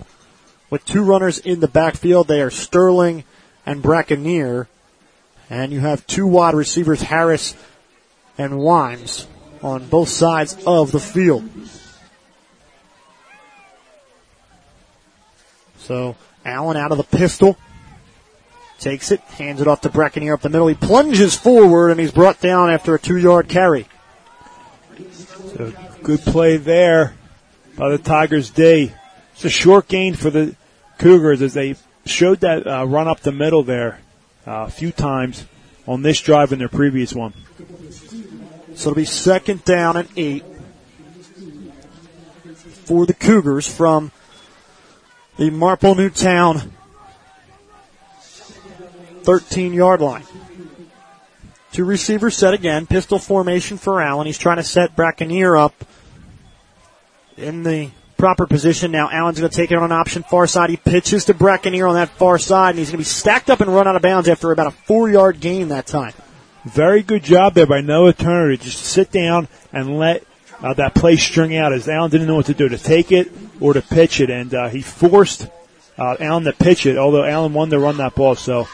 with 0.69 0.85
two 0.85 1.03
runners 1.03 1.39
in 1.39 1.59
the 1.59 1.67
backfield. 1.67 2.27
They 2.27 2.41
are 2.41 2.49
Sterling 2.49 3.23
and 3.65 3.81
Brackenier. 3.81 4.67
And 5.49 5.71
you 5.71 5.79
have 5.79 6.05
two 6.07 6.25
wide 6.25 6.55
receivers, 6.55 7.01
Harris 7.01 7.55
and 8.37 8.53
Wimes, 8.59 9.27
on 9.61 9.87
both 9.87 10.09
sides 10.09 10.57
of 10.65 10.91
the 10.91 10.99
field. 10.99 11.47
So 15.77 16.15
Allen 16.43 16.77
out 16.77 16.91
of 16.91 16.97
the 16.97 17.03
pistol. 17.03 17.57
Takes 18.79 19.11
it, 19.11 19.21
hands 19.21 19.61
it 19.61 19.67
off 19.67 19.81
to 19.81 19.89
Brackenier 19.89 20.33
up 20.33 20.41
the 20.41 20.49
middle. 20.49 20.67
He 20.67 20.75
plunges 20.75 21.35
forward 21.35 21.91
and 21.91 21.99
he's 21.99 22.11
brought 22.11 22.41
down 22.41 22.69
after 22.69 22.93
a 22.95 22.99
two 22.99 23.17
yard 23.17 23.47
carry. 23.47 23.87
So 25.55 25.73
good 26.03 26.19
play 26.19 26.57
there 26.57 27.15
by 27.77 27.89
the 27.89 27.97
Tigers 27.97 28.49
D. 28.49 28.91
It's 29.35 29.43
a 29.43 29.49
short 29.49 29.89
gain 29.89 30.13
for 30.15 30.29
the 30.29 30.55
Cougars 30.97 31.41
as 31.41 31.53
they 31.53 31.75
showed 32.05 32.39
that 32.39 32.65
uh, 32.65 32.85
run 32.85 33.09
up 33.09 33.19
the 33.19 33.33
middle 33.33 33.63
there 33.63 33.99
uh, 34.47 34.63
a 34.67 34.71
few 34.71 34.93
times 34.93 35.45
on 35.85 36.03
this 36.03 36.21
drive 36.21 36.53
and 36.53 36.61
their 36.61 36.69
previous 36.69 37.13
one. 37.13 37.33
So 38.75 38.91
it'll 38.91 38.95
be 38.95 39.03
second 39.03 39.65
down 39.65 39.97
and 39.97 40.07
eight 40.15 40.45
for 42.85 43.05
the 43.05 43.13
Cougars 43.13 43.67
from 43.67 44.13
the 45.35 45.49
Marple 45.49 45.95
Newtown 45.95 46.71
13 49.23 49.73
yard 49.73 49.99
line. 49.99 50.23
Two 51.73 51.83
receivers 51.83 52.37
set 52.37 52.53
again. 52.53 52.87
Pistol 52.87 53.19
formation 53.19 53.77
for 53.77 54.01
Allen. 54.01 54.27
He's 54.27 54.37
trying 54.37 54.57
to 54.57 54.63
set 54.63 54.95
Brackenier 54.95 55.59
up 55.59 55.83
in 57.35 57.63
the 57.63 57.89
proper 58.17 58.47
position. 58.47 58.91
Now 58.91 59.09
Allen's 59.11 59.39
going 59.39 59.49
to 59.49 59.55
take 59.55 59.71
it 59.71 59.77
on 59.77 59.83
an 59.83 59.91
option 59.91 60.23
far 60.23 60.47
side. 60.47 60.69
He 60.69 60.77
pitches 60.77 61.25
to 61.25 61.33
Brackenier 61.33 61.87
on 61.87 61.95
that 61.95 62.09
far 62.09 62.37
side, 62.37 62.71
and 62.71 62.79
he's 62.79 62.89
going 62.89 62.97
to 62.97 62.97
be 62.99 63.03
stacked 63.03 63.49
up 63.49 63.61
and 63.61 63.73
run 63.73 63.87
out 63.87 63.95
of 63.95 64.01
bounds 64.01 64.29
after 64.29 64.51
about 64.51 64.67
a 64.67 64.71
four 64.71 65.09
yard 65.09 65.39
gain 65.39 65.69
that 65.69 65.85
time. 65.85 66.13
Very 66.65 67.03
good 67.03 67.23
job 67.23 67.53
there 67.53 67.67
by 67.67 67.81
Noah 67.81 68.13
Turner 68.13 68.55
to 68.55 68.63
just 68.63 68.79
sit 68.79 69.11
down 69.11 69.47
and 69.71 69.99
let 69.99 70.23
uh, 70.61 70.73
that 70.73 70.95
play 70.95 71.15
string 71.15 71.55
out 71.55 71.73
as 71.73 71.87
Allen 71.87 72.09
didn't 72.09 72.27
know 72.27 72.35
what 72.35 72.47
to 72.47 72.53
do, 72.53 72.67
to 72.69 72.77
take 72.77 73.11
it 73.11 73.31
or 73.59 73.73
to 73.73 73.81
pitch 73.81 74.19
it. 74.19 74.29
And 74.29 74.53
uh, 74.53 74.69
he 74.69 74.81
forced 74.81 75.47
uh, 75.97 76.15
Allen 76.19 76.43
to 76.45 76.53
pitch 76.53 76.85
it, 76.85 76.97
although 76.97 77.23
Allen 77.23 77.53
wanted 77.53 77.71
to 77.71 77.79
run 77.79 77.97
that 77.97 78.15
ball. 78.15 78.35
So 78.35 78.67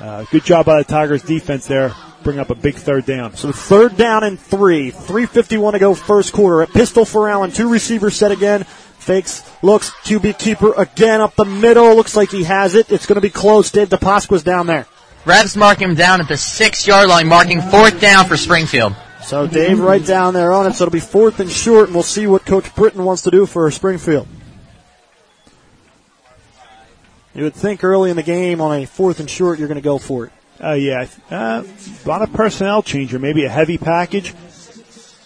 uh, 0.00 0.24
good 0.30 0.44
job 0.44 0.66
by 0.66 0.78
the 0.78 0.84
Tigers 0.84 1.22
defense 1.22 1.66
there. 1.66 1.92
Bring 2.22 2.38
up 2.38 2.50
a 2.50 2.54
big 2.56 2.74
third 2.74 3.06
down. 3.06 3.36
So 3.36 3.52
third 3.52 3.96
down 3.96 4.24
and 4.24 4.40
three. 4.40 4.90
351 4.90 5.74
to 5.74 5.78
go 5.78 5.94
first 5.94 6.32
quarter. 6.32 6.62
A 6.62 6.66
pistol 6.66 7.04
for 7.04 7.28
Allen. 7.28 7.52
Two 7.52 7.70
receivers 7.70 8.16
set 8.16 8.32
again. 8.32 8.66
Fakes, 9.06 9.48
looks, 9.62 9.90
QB 10.02 10.36
keeper 10.36 10.74
again 10.74 11.20
up 11.20 11.36
the 11.36 11.44
middle. 11.44 11.94
Looks 11.94 12.16
like 12.16 12.28
he 12.28 12.42
has 12.42 12.74
it. 12.74 12.90
It's 12.90 13.06
going 13.06 13.14
to 13.14 13.20
be 13.20 13.30
close. 13.30 13.70
Dave 13.70 13.88
DiPasqua's 13.88 14.42
down 14.42 14.66
there. 14.66 14.84
Revs 15.24 15.56
marking 15.56 15.90
him 15.90 15.94
down 15.94 16.20
at 16.20 16.26
the 16.26 16.36
six 16.36 16.88
yard 16.88 17.08
line, 17.08 17.28
marking 17.28 17.60
fourth 17.60 18.00
down 18.00 18.26
for 18.26 18.36
Springfield. 18.36 18.96
So 19.22 19.46
Dave 19.46 19.78
right 19.78 20.04
down 20.04 20.34
there 20.34 20.52
on 20.52 20.66
it. 20.66 20.74
So 20.74 20.82
it'll 20.82 20.92
be 20.92 20.98
fourth 20.98 21.38
and 21.38 21.48
short, 21.48 21.86
and 21.86 21.94
we'll 21.94 22.02
see 22.02 22.26
what 22.26 22.44
Coach 22.44 22.74
Britton 22.74 23.04
wants 23.04 23.22
to 23.22 23.30
do 23.30 23.46
for 23.46 23.70
Springfield. 23.70 24.26
You 27.32 27.44
would 27.44 27.54
think 27.54 27.84
early 27.84 28.10
in 28.10 28.16
the 28.16 28.24
game 28.24 28.60
on 28.60 28.76
a 28.76 28.86
fourth 28.86 29.20
and 29.20 29.30
short, 29.30 29.60
you're 29.60 29.68
going 29.68 29.76
to 29.76 29.82
go 29.82 29.98
for 29.98 30.26
it. 30.26 30.32
Uh, 30.60 30.72
yeah, 30.72 31.06
uh, 31.30 31.62
a 32.04 32.08
lot 32.08 32.22
of 32.22 32.32
personnel 32.32 32.82
change 32.82 33.14
or 33.14 33.20
maybe 33.20 33.44
a 33.44 33.48
heavy 33.48 33.78
package. 33.78 34.34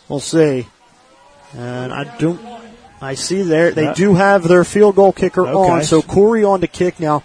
We'll 0.07 0.21
see. 0.21 0.67
And 1.55 1.95
I 1.95 2.19
don't. 2.19 2.60
I 3.03 3.15
see 3.15 3.43
there 3.43 3.71
they 3.73 3.93
do 3.95 4.15
have 4.15 4.47
their 4.47 4.65
field 4.65 4.97
goal 4.97 5.13
kicker 5.13 5.47
Okay. 5.47 5.53
on. 5.73 5.83
So 5.85 6.03
Corey 6.03 6.45
on 6.45 6.61
to 6.61 6.67
kick 6.67 7.01
now. 7.01 7.23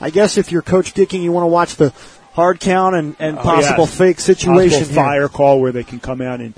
I 0.00 0.10
guess 0.10 0.36
if 0.38 0.52
you're 0.52 0.62
Coach 0.62 0.94
Gicking, 0.94 1.22
you 1.22 1.32
want 1.32 1.44
to 1.44 1.48
watch 1.48 1.76
the 1.76 1.92
hard 2.34 2.60
count 2.60 2.94
and, 2.94 3.16
and 3.18 3.38
Oh, 3.38 3.42
possible 3.42 3.84
yes. 3.84 3.96
fake 3.98 4.20
situation 4.20 4.78
Possible 4.80 4.94
fire 5.02 5.28
call 5.28 5.60
where 5.60 5.72
they 5.72 5.84
can 5.84 5.98
come 6.00 6.20
out 6.20 6.40
and 6.40 6.54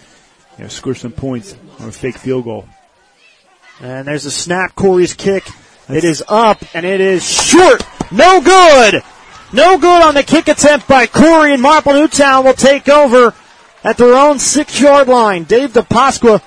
you 0.58 0.64
know, 0.64 0.68
score 0.68 0.94
some 0.96 1.12
points 1.12 1.54
on 1.78 1.88
a 1.88 1.92
fake 1.92 2.16
field 2.18 2.44
goal. 2.44 2.68
And 3.80 4.08
there's 4.08 4.24
a 4.26 4.30
snap. 4.30 4.74
Corey's 4.74 5.14
kick. 5.14 5.48
It 5.88 6.04
is 6.04 6.22
up 6.28 6.62
and 6.74 6.84
it 6.84 7.00
is 7.00 7.24
short. 7.24 7.82
No 8.10 8.40
good. 8.40 9.02
No 9.52 9.78
good 9.78 10.02
on 10.02 10.14
the 10.14 10.22
kick 10.24 10.48
attempt 10.48 10.86
by 10.88 11.06
Corey 11.06 11.52
and 11.54 11.62
Marple 11.62 11.92
Newtown 11.94 12.44
will 12.44 12.54
take 12.54 12.88
over 12.88 13.32
at 13.84 13.96
their 13.96 14.14
own 14.14 14.38
six 14.40 14.78
yard 14.80 15.06
line. 15.08 15.44
Dave 15.44 15.72
DiPasqua 15.72 16.42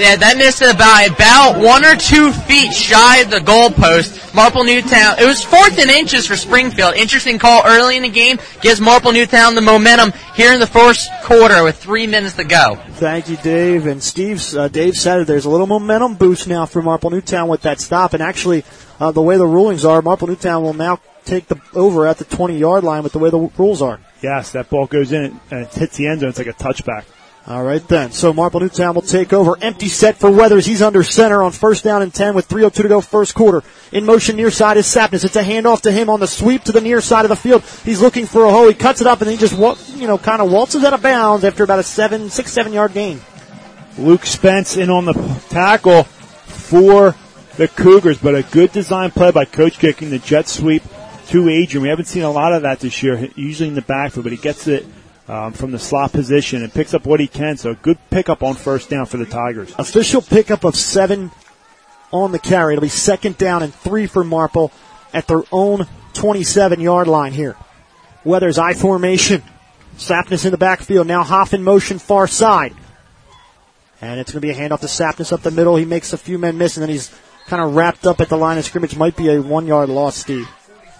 Yeah, 0.00 0.16
that 0.16 0.38
missed 0.38 0.62
it 0.62 0.78
by 0.78 1.08
about 1.12 1.60
one 1.60 1.84
or 1.84 1.94
two 1.94 2.32
feet 2.32 2.72
shy 2.72 3.18
of 3.18 3.28
the 3.28 3.36
goalpost. 3.36 4.34
Marple 4.34 4.64
Newtown. 4.64 5.18
It 5.18 5.26
was 5.26 5.44
fourth 5.44 5.78
and 5.78 5.90
inches 5.90 6.26
for 6.26 6.36
Springfield. 6.36 6.94
Interesting 6.94 7.38
call 7.38 7.60
early 7.66 7.98
in 7.98 8.02
the 8.02 8.08
game. 8.08 8.38
Gives 8.62 8.80
Marple 8.80 9.12
Newtown 9.12 9.54
the 9.54 9.60
momentum 9.60 10.12
here 10.34 10.54
in 10.54 10.58
the 10.60 10.66
first 10.66 11.10
quarter 11.22 11.62
with 11.62 11.76
three 11.76 12.06
minutes 12.06 12.36
to 12.36 12.44
go. 12.44 12.76
Thank 12.92 13.28
you, 13.28 13.36
Dave. 13.36 13.86
And 13.86 14.02
Steve's, 14.02 14.56
uh, 14.56 14.68
Dave 14.68 14.94
said 14.94 15.20
it, 15.20 15.26
there's 15.26 15.44
a 15.44 15.50
little 15.50 15.66
momentum 15.66 16.14
boost 16.14 16.48
now 16.48 16.64
for 16.64 16.80
Marple 16.80 17.10
Newtown 17.10 17.48
with 17.48 17.60
that 17.62 17.78
stop. 17.78 18.14
And 18.14 18.22
actually, 18.22 18.64
uh, 19.00 19.12
the 19.12 19.20
way 19.20 19.36
the 19.36 19.46
rulings 19.46 19.84
are, 19.84 20.00
Marple 20.00 20.28
Newtown 20.28 20.62
will 20.62 20.72
now 20.72 20.98
take 21.26 21.48
the 21.48 21.60
over 21.74 22.06
at 22.06 22.16
the 22.16 22.24
20 22.24 22.56
yard 22.56 22.84
line 22.84 23.02
with 23.02 23.12
the 23.12 23.18
way 23.18 23.28
the 23.28 23.50
rules 23.58 23.82
are. 23.82 24.00
Yes, 24.22 24.52
that 24.52 24.70
ball 24.70 24.86
goes 24.86 25.12
in 25.12 25.38
and 25.50 25.60
it 25.66 25.74
hits 25.74 25.98
the 25.98 26.06
end 26.06 26.20
zone. 26.20 26.30
It's 26.30 26.38
like 26.38 26.46
a 26.46 26.54
touchback. 26.54 27.04
All 27.46 27.64
right 27.64 27.86
then. 27.88 28.12
So 28.12 28.32
Marple 28.32 28.60
Newtown 28.60 28.94
will 28.94 29.02
take 29.02 29.32
over. 29.32 29.56
Empty 29.60 29.88
set 29.88 30.18
for 30.18 30.30
Weathers. 30.30 30.66
He's 30.66 30.82
under 30.82 31.02
center 31.02 31.42
on 31.42 31.52
first 31.52 31.82
down 31.82 32.02
and 32.02 32.12
10 32.12 32.34
with 32.34 32.48
3.02 32.48 32.74
to 32.74 32.88
go 32.88 33.00
first 33.00 33.34
quarter. 33.34 33.62
In 33.92 34.04
motion 34.04 34.36
near 34.36 34.50
side 34.50 34.76
is 34.76 34.86
Sapness. 34.86 35.24
It's 35.24 35.36
a 35.36 35.42
handoff 35.42 35.80
to 35.82 35.92
him 35.92 36.10
on 36.10 36.20
the 36.20 36.26
sweep 36.26 36.64
to 36.64 36.72
the 36.72 36.80
near 36.80 37.00
side 37.00 37.24
of 37.24 37.30
the 37.30 37.36
field. 37.36 37.62
He's 37.84 38.00
looking 38.00 38.26
for 38.26 38.44
a 38.44 38.50
hole. 38.50 38.68
He 38.68 38.74
cuts 38.74 39.00
it 39.00 39.06
up 39.06 39.20
and 39.20 39.28
then 39.28 39.36
he 39.36 39.40
just, 39.40 39.58
you 39.96 40.06
know, 40.06 40.18
kind 40.18 40.42
of 40.42 40.52
waltzes 40.52 40.84
out 40.84 40.92
of 40.92 41.02
bounds 41.02 41.44
after 41.44 41.64
about 41.64 41.78
a 41.78 41.82
seven, 41.82 42.30
six, 42.30 42.52
seven 42.52 42.72
yard 42.72 42.92
gain. 42.92 43.20
Luke 43.98 44.26
Spence 44.26 44.76
in 44.76 44.90
on 44.90 45.06
the 45.06 45.14
tackle 45.48 46.04
for 46.04 47.16
the 47.56 47.68
Cougars, 47.68 48.18
but 48.18 48.34
a 48.34 48.42
good 48.42 48.70
design 48.72 49.10
play 49.10 49.30
by 49.32 49.44
Coach 49.44 49.78
Gicking 49.78 50.10
the 50.10 50.18
jet 50.18 50.46
sweep 50.46 50.82
to 51.28 51.48
Adrian. 51.48 51.82
We 51.82 51.88
haven't 51.88 52.06
seen 52.06 52.22
a 52.22 52.30
lot 52.30 52.52
of 52.52 52.62
that 52.62 52.80
this 52.80 53.02
year, 53.02 53.28
usually 53.34 53.68
in 53.68 53.74
the 53.74 53.82
backfield, 53.82 54.24
but 54.24 54.32
he 54.32 54.38
gets 54.38 54.68
it 54.68 54.86
um, 55.30 55.52
from 55.52 55.70
the 55.70 55.78
slot 55.78 56.12
position 56.12 56.64
and 56.64 56.74
picks 56.74 56.92
up 56.92 57.06
what 57.06 57.20
he 57.20 57.28
can. 57.28 57.56
So 57.56 57.74
good 57.74 57.98
pickup 58.10 58.42
on 58.42 58.56
first 58.56 58.90
down 58.90 59.06
for 59.06 59.16
the 59.16 59.26
Tigers. 59.26 59.72
Official 59.78 60.22
pickup 60.22 60.64
of 60.64 60.74
seven 60.74 61.30
on 62.10 62.32
the 62.32 62.38
carry. 62.40 62.74
It'll 62.74 62.82
be 62.82 62.88
second 62.88 63.38
down 63.38 63.62
and 63.62 63.72
three 63.72 64.08
for 64.08 64.24
Marple 64.24 64.72
at 65.14 65.28
their 65.28 65.44
own 65.52 65.86
27 66.14 66.80
yard 66.80 67.06
line 67.06 67.32
here. 67.32 67.56
Weathers 68.24 68.58
I 68.58 68.74
formation. 68.74 69.44
Sapness 69.96 70.44
in 70.44 70.50
the 70.50 70.58
backfield. 70.58 71.06
Now 71.06 71.22
Hoff 71.22 71.54
in 71.54 71.62
motion 71.62 72.00
far 72.00 72.26
side. 72.26 72.74
And 74.00 74.18
it's 74.18 74.32
going 74.32 74.40
to 74.40 74.46
be 74.46 74.50
a 74.50 74.54
handoff 74.54 74.80
to 74.80 74.86
Sapness 74.86 75.32
up 75.32 75.42
the 75.42 75.52
middle. 75.52 75.76
He 75.76 75.84
makes 75.84 76.12
a 76.12 76.18
few 76.18 76.38
men 76.38 76.58
miss 76.58 76.76
and 76.76 76.82
then 76.82 76.90
he's 76.90 77.14
kind 77.46 77.62
of 77.62 77.76
wrapped 77.76 78.04
up 78.04 78.20
at 78.20 78.28
the 78.28 78.36
line 78.36 78.58
of 78.58 78.64
scrimmage. 78.64 78.96
Might 78.96 79.16
be 79.16 79.28
a 79.32 79.40
one 79.40 79.68
yard 79.68 79.90
loss, 79.90 80.16
Steve. 80.16 80.48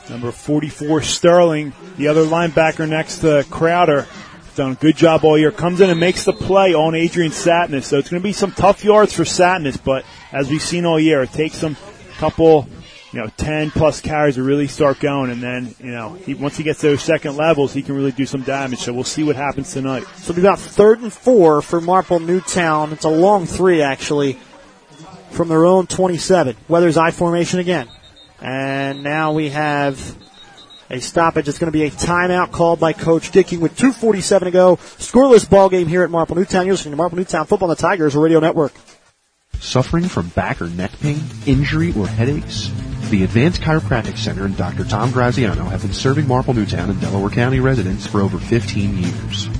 Number 0.08 0.32
44, 0.32 1.02
Sterling, 1.02 1.72
the 1.96 2.08
other 2.08 2.24
linebacker 2.24 2.88
next 2.88 3.18
to 3.18 3.44
Crowder. 3.50 4.06
Done 4.56 4.72
a 4.72 4.74
good 4.74 4.96
job 4.96 5.24
all 5.24 5.38
year. 5.38 5.52
Comes 5.52 5.80
in 5.80 5.90
and 5.90 6.00
makes 6.00 6.24
the 6.24 6.32
play 6.32 6.74
on 6.74 6.94
Adrian 6.94 7.30
Sapness. 7.30 7.84
So 7.84 7.98
it's 7.98 8.10
going 8.10 8.20
to 8.20 8.28
be 8.28 8.32
some 8.32 8.52
tough 8.52 8.84
yards 8.84 9.12
for 9.12 9.22
Sapness, 9.22 9.82
but 9.82 10.04
as 10.32 10.50
we've 10.50 10.62
seen 10.62 10.84
all 10.84 10.98
year, 10.98 11.22
it 11.22 11.30
takes 11.30 11.62
a 11.62 11.76
couple, 12.18 12.68
you 13.12 13.20
know, 13.20 13.30
10 13.36 13.70
plus 13.70 14.00
carries 14.00 14.34
to 14.34 14.42
really 14.42 14.66
start 14.66 14.98
going. 14.98 15.30
And 15.30 15.40
then, 15.40 15.74
you 15.78 15.92
know, 15.92 16.14
he, 16.14 16.34
once 16.34 16.56
he 16.56 16.64
gets 16.64 16.80
to 16.80 16.88
those 16.88 17.02
second 17.02 17.36
levels, 17.36 17.72
he 17.72 17.82
can 17.82 17.94
really 17.94 18.12
do 18.12 18.26
some 18.26 18.42
damage. 18.42 18.80
So 18.80 18.92
we'll 18.92 19.04
see 19.04 19.22
what 19.22 19.36
happens 19.36 19.72
tonight. 19.72 20.04
So 20.16 20.34
be 20.34 20.40
about 20.40 20.58
third 20.58 21.00
and 21.00 21.12
four 21.12 21.62
for 21.62 21.80
Marple 21.80 22.18
Newtown. 22.18 22.92
It's 22.92 23.04
a 23.04 23.08
long 23.08 23.46
three, 23.46 23.82
actually, 23.82 24.36
from 25.30 25.48
their 25.48 25.64
own 25.64 25.86
27. 25.86 26.56
Weathers 26.68 26.96
I 26.96 27.12
formation 27.12 27.60
again. 27.60 27.88
And 28.40 29.02
now 29.02 29.32
we 29.32 29.50
have 29.50 30.16
a 30.90 31.00
stoppage. 31.00 31.48
It's 31.48 31.58
going 31.58 31.72
to 31.72 31.78
be 31.78 31.84
a 31.84 31.90
timeout 31.90 32.50
called 32.50 32.80
by 32.80 32.92
Coach 32.92 33.32
Gicking 33.32 33.60
with 33.60 33.76
2.47 33.76 34.40
to 34.40 34.50
go. 34.50 34.76
Scoreless 34.76 35.48
ball 35.48 35.68
game 35.68 35.86
here 35.86 36.02
at 36.02 36.10
Marple 36.10 36.36
Newtown. 36.36 36.66
You're 36.66 36.74
listening 36.74 36.92
to 36.92 36.96
Marple 36.96 37.18
Newtown 37.18 37.46
Football 37.46 37.70
on 37.70 37.76
the 37.76 37.80
Tigers 37.80 38.16
Radio 38.16 38.40
Network. 38.40 38.72
Suffering 39.60 40.04
from 40.04 40.28
back 40.28 40.62
or 40.62 40.68
neck 40.68 40.92
pain, 41.00 41.20
injury, 41.46 41.92
or 41.96 42.06
headaches? 42.06 42.70
The 43.10 43.24
Advanced 43.24 43.60
Chiropractic 43.60 44.16
Center 44.16 44.46
and 44.46 44.56
Dr. 44.56 44.84
Tom 44.84 45.10
Graziano 45.10 45.64
have 45.64 45.82
been 45.82 45.92
serving 45.92 46.26
Marple 46.26 46.54
Newtown 46.54 46.90
and 46.90 47.00
Delaware 47.00 47.30
County 47.30 47.60
residents 47.60 48.06
for 48.06 48.20
over 48.20 48.38
15 48.38 48.98
years. 48.98 49.59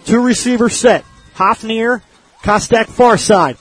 Two 0.05 0.21
receivers 0.21 0.75
set. 0.75 1.05
Hoffnear, 1.35 2.01
Kostak 2.43 2.87
far 2.87 3.17
side. 3.17 3.57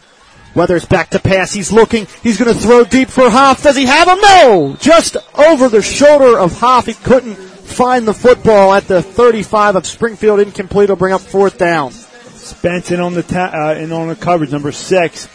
Weathers 0.55 0.85
back 0.85 1.11
to 1.11 1.21
pass. 1.21 1.53
He's 1.53 1.71
looking. 1.71 2.07
He's 2.23 2.37
going 2.37 2.53
to 2.53 2.61
throw 2.61 2.85
deep 2.85 3.09
for 3.09 3.31
Hoff. 3.31 3.62
Does 3.62 3.77
he 3.77 3.87
have 3.87 4.09
him? 4.09 4.18
No! 4.21 4.77
Just 4.81 5.16
over 5.39 5.68
the 5.68 5.81
shoulder 5.81 6.39
of 6.39 6.59
Hoff. 6.59 6.87
He 6.87 6.95
couldn't 6.95 7.37
find 7.37 8.07
the 8.07 8.14
football 8.14 8.75
at 8.75 8.89
the 8.89 9.01
35 9.01 9.77
of 9.77 9.87
Springfield. 9.87 10.41
Incomplete. 10.41 10.89
Will 10.89 10.97
bring 10.97 11.12
up 11.12 11.21
fourth 11.21 11.57
down. 11.57 11.93
Spence 11.93 12.91
in 12.91 12.99
on 12.99 13.14
the 13.14 13.23
ta- 13.23 13.53
uh, 13.55 13.75
in 13.75 13.93
on 13.93 14.09
the 14.09 14.16
coverage, 14.16 14.51
number 14.51 14.73
six. 14.73 15.29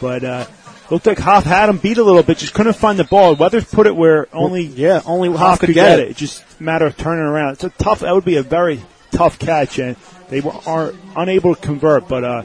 But 0.00 0.24
uh, 0.24 0.46
looked 0.90 1.06
like 1.06 1.18
Hoff 1.18 1.44
had 1.44 1.68
him 1.68 1.78
beat 1.78 1.98
a 1.98 2.02
little 2.02 2.24
bit, 2.24 2.38
just 2.38 2.54
couldn't 2.54 2.72
find 2.74 2.98
the 2.98 3.04
ball. 3.04 3.36
Weathers 3.36 3.64
put 3.64 3.86
it 3.86 3.94
where 3.94 4.26
only 4.32 4.62
yeah, 4.62 5.00
only 5.06 5.28
Hoff 5.28 5.38
Hoff 5.38 5.60
could 5.60 5.66
could 5.66 5.74
get 5.76 5.96
get 5.96 6.00
it. 6.00 6.10
It's 6.10 6.18
just 6.18 6.44
a 6.58 6.62
matter 6.62 6.86
of 6.86 6.96
turning 6.96 7.24
around. 7.24 7.52
It's 7.52 7.64
a 7.64 7.70
tough. 7.70 8.00
That 8.00 8.12
would 8.14 8.24
be 8.24 8.36
a 8.36 8.42
very 8.42 8.82
tough 9.12 9.38
catch, 9.38 9.78
and 9.78 9.96
they 10.28 10.40
were 10.40 10.52
are 10.66 10.92
unable 11.16 11.54
to 11.54 11.60
convert. 11.60 12.08
But 12.08 12.24
uh, 12.24 12.42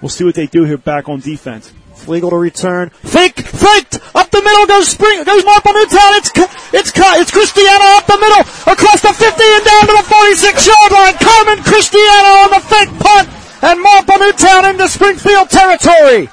we'll 0.00 0.08
see 0.08 0.24
what 0.24 0.34
they 0.34 0.46
do 0.46 0.64
here 0.64 0.78
back 0.78 1.08
on 1.08 1.20
defense. 1.20 1.72
Flegel 1.94 2.30
to 2.30 2.36
return. 2.36 2.90
Fake, 3.04 3.38
faked, 3.40 4.00
up 4.14 4.30
the 4.30 4.40
middle 4.40 4.66
goes 4.66 4.88
Spring, 4.88 5.22
goes 5.22 5.44
Marple 5.44 5.74
Newtown. 5.74 6.16
It's, 6.16 6.30
cu- 6.32 6.48
it's 6.72 6.90
cut, 6.90 7.20
it's 7.20 7.30
Cristiano 7.30 7.84
up 8.00 8.06
the 8.06 8.16
middle, 8.16 8.40
across 8.40 9.02
the 9.02 9.12
50 9.12 9.26
and 9.28 9.64
down 9.64 9.86
to 9.86 9.94
the 10.00 10.06
46 10.08 10.66
yard 10.66 10.92
line. 10.92 11.14
Carmen 11.20 11.62
Cristiano 11.62 12.30
on 12.40 12.50
the 12.56 12.60
fake 12.64 12.88
punt, 12.98 13.28
and 13.62 13.82
Marple 13.82 14.18
Newtown 14.18 14.70
into 14.70 14.88
Springfield 14.88 15.50
territory. 15.50 16.30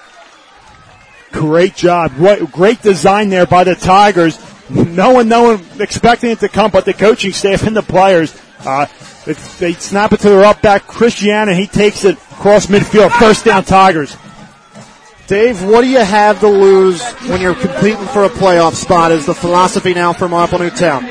Great 1.33 1.75
job. 1.75 2.15
Great, 2.15 2.49
great 2.51 2.81
design 2.81 3.27
there 3.27 3.45
by 3.45 3.65
the 3.65 3.75
Tigers. 3.75 4.39
No 4.69 5.11
one, 5.11 5.27
no 5.27 5.43
one 5.43 5.65
expecting 5.79 6.31
it 6.31 6.39
to 6.39 6.49
come, 6.49 6.71
but 6.71 6.85
the 6.85 6.93
coaching 6.93 7.33
staff 7.33 7.63
and 7.63 7.75
the 7.75 7.81
players. 7.81 8.33
Uh, 8.65 8.85
they, 9.25 9.33
they 9.33 9.73
snap 9.73 10.13
it 10.13 10.19
to 10.21 10.29
their 10.29 10.45
up 10.45 10.61
back, 10.61 10.87
Christiana. 10.87 11.53
He 11.53 11.67
takes 11.67 12.03
it 12.05 12.17
across 12.31 12.67
midfield. 12.67 13.11
First 13.19 13.45
down, 13.45 13.63
Tigers. 13.63 14.15
Dave, 15.27 15.61
what 15.63 15.81
do 15.81 15.87
you 15.87 15.99
have 15.99 16.39
to 16.39 16.47
lose 16.47 17.03
when 17.27 17.41
you're 17.41 17.53
competing 17.53 18.05
for 18.07 18.23
a 18.23 18.29
playoff 18.29 18.75
spot? 18.75 19.11
Is 19.11 19.25
the 19.25 19.33
philosophy 19.33 19.93
now 19.93 20.13
for 20.13 20.29
Marple 20.29 20.59
Newtown? 20.59 21.05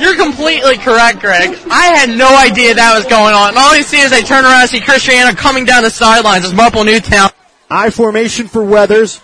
You're 0.00 0.16
completely 0.16 0.76
correct, 0.76 1.20
Greg. 1.20 1.58
I 1.70 1.96
had 1.96 2.10
no 2.10 2.36
idea 2.36 2.74
that 2.74 2.94
was 2.94 3.06
going 3.06 3.34
on. 3.34 3.50
And 3.50 3.58
all 3.58 3.74
you 3.74 3.82
see 3.82 4.00
is 4.00 4.12
I 4.12 4.20
turn 4.20 4.44
around 4.44 4.62
and 4.62 4.70
see 4.70 4.80
Christiana 4.80 5.34
coming 5.34 5.64
down 5.64 5.82
the 5.82 5.90
sidelines 5.90 6.44
as 6.44 6.52
Marple 6.52 6.84
Newtown. 6.84 7.30
I 7.70 7.90
formation 7.90 8.48
for 8.48 8.62
Weathers. 8.62 9.20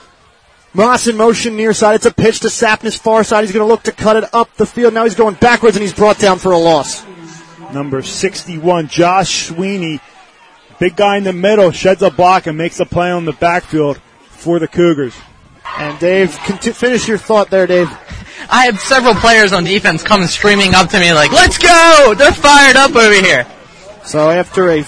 Moss 0.73 1.07
in 1.07 1.17
motion 1.17 1.57
near 1.57 1.73
side. 1.73 1.97
It's 1.97 2.07
a 2.07 2.15
pitch 2.15 2.41
to 2.41 2.49
Sapness 2.49 2.99
far 2.99 3.25
side. 3.25 3.45
He's 3.45 3.53
going 3.53 3.67
to 3.67 3.71
look 3.71 3.83
to 3.85 3.93
cut 3.93 4.17
it 4.17 4.25
up 4.33 4.55
the 4.55 4.67
field. 4.67 4.95
Now 4.95 5.05
he's 5.05 5.15
going 5.15 5.35
backwards 5.35 5.77
and 5.77 5.83
he's 5.83 5.95
brought 5.95 6.19
down 6.19 6.39
for 6.39 6.53
a 6.53 6.59
loss. 6.59 7.05
Number 7.73 8.03
61, 8.03 8.89
Josh 8.89 9.49
Sweeney. 9.49 10.01
Big 10.79 10.97
guy 10.97 11.19
in 11.19 11.25
the 11.25 11.33
middle, 11.33 11.71
sheds 11.71 12.03
a 12.03 12.11
block 12.11 12.47
and 12.47 12.59
makes 12.59 12.81
a 12.81 12.87
play 12.87 13.11
on 13.11 13.27
the 13.27 13.33
backfield 13.33 14.01
for 14.29 14.59
the 14.59 14.67
Cougars. 14.67 15.15
And 15.79 15.99
Dave, 16.01 16.37
conti- 16.45 16.73
finish 16.73 17.07
your 17.07 17.19
thought 17.19 17.51
there, 17.51 17.67
Dave. 17.67 17.89
I 18.51 18.65
had 18.65 18.79
several 18.79 19.15
players 19.15 19.53
on 19.53 19.65
defense 19.65 20.03
coming 20.03 20.27
screaming 20.27 20.75
up 20.75 20.89
to 20.91 20.99
me 20.99 21.13
like, 21.13 21.31
let's 21.33 21.59
go! 21.59 22.15
They're 22.17 22.33
fired 22.33 22.77
up 22.77 22.97
over 22.97 23.15
here. 23.15 23.47
So 24.05 24.31
after 24.31 24.71
a 24.71 24.85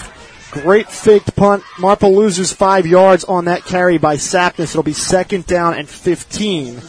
great 0.51 0.89
faked 0.89 1.35
punt, 1.35 1.63
Marple 1.79 2.15
loses 2.15 2.51
five 2.51 2.85
yards 2.85 3.23
on 3.23 3.45
that 3.45 3.63
carry 3.63 3.97
by 3.97 4.17
Sapness. 4.17 4.71
It'll 4.71 4.83
be 4.83 4.93
second 4.93 5.45
down 5.45 5.75
and 5.75 5.87
15 5.87 6.81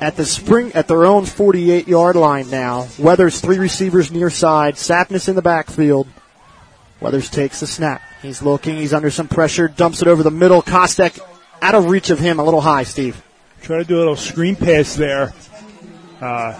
at 0.00 0.16
the 0.16 0.24
spring 0.24 0.72
at 0.74 0.88
their 0.88 1.04
own 1.06 1.24
48 1.24 1.88
yard 1.88 2.16
line 2.16 2.50
now. 2.50 2.88
Weathers 2.98 3.40
three 3.40 3.58
receivers 3.58 4.10
near 4.12 4.30
side. 4.30 4.74
Sapness 4.74 5.28
in 5.28 5.36
the 5.36 5.42
backfield. 5.42 6.06
Weathers 7.00 7.30
takes 7.30 7.60
the 7.60 7.66
snap. 7.66 8.02
He's 8.22 8.42
looking. 8.42 8.76
He's 8.76 8.94
under 8.94 9.10
some 9.10 9.28
pressure. 9.28 9.68
Dumps 9.68 10.02
it 10.02 10.08
over 10.08 10.22
the 10.22 10.30
middle. 10.30 10.62
Kostek 10.62 11.18
out 11.62 11.74
of 11.74 11.86
reach 11.90 12.10
of 12.10 12.18
him. 12.18 12.38
A 12.38 12.44
little 12.44 12.60
high, 12.60 12.84
Steve. 12.84 13.22
Try 13.62 13.78
to 13.78 13.84
do 13.84 13.96
a 13.96 14.00
little 14.00 14.16
screen 14.16 14.56
pass 14.56 14.94
there. 14.96 15.32
Uh, 16.20 16.58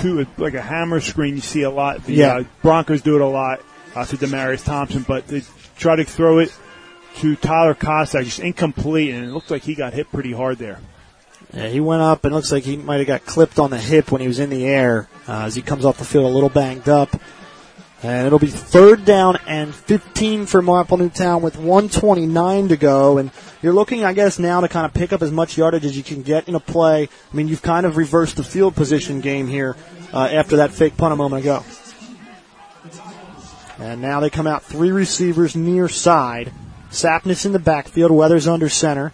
to 0.00 0.26
like 0.36 0.54
a 0.54 0.62
hammer 0.62 1.00
screen, 1.00 1.34
you 1.34 1.40
see 1.40 1.62
a 1.62 1.70
lot. 1.70 2.04
The 2.04 2.14
Yeah. 2.14 2.36
uh, 2.38 2.44
Broncos 2.62 3.02
do 3.02 3.16
it 3.16 3.20
a 3.22 3.26
lot 3.26 3.60
uh, 3.94 4.04
to 4.04 4.16
Demaryius 4.16 4.64
Thompson, 4.64 5.04
but 5.06 5.26
they 5.28 5.42
try 5.78 5.96
to 5.96 6.04
throw 6.04 6.38
it 6.38 6.54
to 7.16 7.36
Tyler 7.36 7.74
Cossack, 7.74 8.24
just 8.24 8.38
incomplete, 8.40 9.14
and 9.14 9.24
it 9.24 9.30
looked 9.32 9.50
like 9.50 9.62
he 9.62 9.74
got 9.74 9.92
hit 9.92 10.10
pretty 10.12 10.32
hard 10.32 10.58
there. 10.58 10.78
Yeah, 11.52 11.68
he 11.68 11.80
went 11.80 12.02
up 12.02 12.24
and 12.24 12.34
looks 12.34 12.52
like 12.52 12.64
he 12.64 12.76
might 12.76 12.98
have 12.98 13.06
got 13.06 13.24
clipped 13.24 13.58
on 13.58 13.70
the 13.70 13.78
hip 13.78 14.12
when 14.12 14.20
he 14.20 14.28
was 14.28 14.38
in 14.38 14.50
the 14.50 14.66
air 14.66 15.08
uh, 15.26 15.44
as 15.44 15.54
he 15.54 15.62
comes 15.62 15.84
off 15.84 15.98
the 15.98 16.04
field 16.04 16.26
a 16.26 16.28
little 16.28 16.50
banged 16.50 16.88
up. 16.88 17.08
And 18.02 18.26
it'll 18.26 18.38
be 18.38 18.46
third 18.46 19.04
down 19.04 19.38
and 19.46 19.74
15 19.74 20.46
for 20.46 20.62
Marple 20.62 20.98
Newtown 20.98 21.42
with 21.42 21.56
129 21.56 22.68
to 22.68 22.76
go. 22.76 23.18
And 23.18 23.32
you're 23.60 23.72
looking, 23.72 24.04
I 24.04 24.12
guess, 24.12 24.38
now 24.38 24.60
to 24.60 24.68
kind 24.68 24.86
of 24.86 24.94
pick 24.94 25.12
up 25.12 25.20
as 25.20 25.32
much 25.32 25.58
yardage 25.58 25.84
as 25.84 25.96
you 25.96 26.04
can 26.04 26.22
get 26.22 26.48
in 26.48 26.54
a 26.54 26.60
play. 26.60 27.04
I 27.32 27.36
mean, 27.36 27.48
you've 27.48 27.62
kind 27.62 27.86
of 27.86 27.96
reversed 27.96 28.36
the 28.36 28.44
field 28.44 28.76
position 28.76 29.20
game 29.20 29.48
here 29.48 29.74
uh, 30.12 30.28
after 30.30 30.58
that 30.58 30.70
fake 30.70 30.96
punt 30.96 31.12
a 31.12 31.16
moment 31.16 31.42
ago. 31.42 31.64
And 33.80 34.00
now 34.00 34.20
they 34.20 34.30
come 34.30 34.46
out 34.46 34.62
three 34.62 34.92
receivers 34.92 35.56
near 35.56 35.88
side. 35.88 36.52
Sapness 36.90 37.46
in 37.46 37.52
the 37.52 37.58
backfield, 37.58 38.12
Weathers 38.12 38.46
under 38.46 38.68
center. 38.68 39.12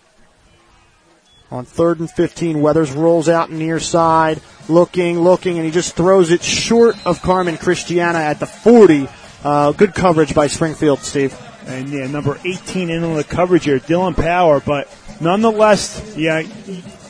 On 1.50 1.64
third 1.64 2.00
and 2.00 2.10
15, 2.10 2.60
Weathers 2.60 2.92
rolls 2.92 3.28
out 3.28 3.50
near 3.50 3.78
side, 3.78 4.40
looking, 4.68 5.20
looking, 5.20 5.56
and 5.56 5.64
he 5.64 5.70
just 5.70 5.94
throws 5.94 6.30
it 6.30 6.42
short 6.42 6.96
of 7.06 7.22
Carmen 7.22 7.58
Christiana 7.58 8.18
at 8.18 8.40
the 8.40 8.46
40. 8.46 9.08
Uh, 9.44 9.72
good 9.72 9.94
coverage 9.94 10.34
by 10.34 10.46
Springfield, 10.46 11.00
Steve. 11.00 11.38
And 11.66 11.88
yeah, 11.90 12.06
number 12.06 12.38
18 12.44 12.90
in 12.90 13.04
on 13.04 13.14
the 13.14 13.24
coverage 13.24 13.64
here, 13.64 13.78
Dylan 13.78 14.16
Power. 14.16 14.60
But 14.60 14.88
nonetheless, 15.20 16.14
yeah, 16.16 16.42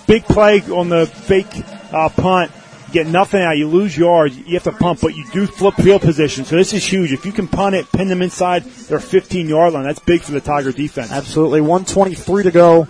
big 0.07 0.25
play 0.25 0.61
on 0.63 0.89
the 0.89 1.07
fake 1.07 1.63
uh, 1.93 2.09
punt. 2.09 2.51
You 2.89 2.93
get 2.93 3.07
nothing 3.07 3.41
out. 3.41 3.57
You 3.57 3.69
lose 3.69 3.97
yards. 3.97 4.37
You 4.37 4.55
have 4.55 4.65
to 4.65 4.73
punt, 4.73 5.01
but 5.01 5.15
you 5.15 5.25
do 5.33 5.47
flip 5.47 5.75
field 5.77 6.03
position. 6.03 6.45
So 6.45 6.57
this 6.57 6.73
is 6.73 6.85
huge. 6.85 7.13
If 7.13 7.25
you 7.25 7.33
can 7.33 7.49
punt 7.49 7.75
it, 7.75 7.91
pin 7.93 8.09
them 8.09 8.23
inside 8.23 8.65
their 8.65 9.01
15 9.01 9.49
yard 9.49 9.73
line, 9.73 9.85
that's 9.85 10.01
big 10.01 10.23
for 10.23 10.33
the 10.33 10.41
Tiger 10.41 10.73
defense. 10.73 11.11
Absolutely. 11.11 11.61
123 11.61 12.45
to 12.45 12.51
go, 12.51 12.89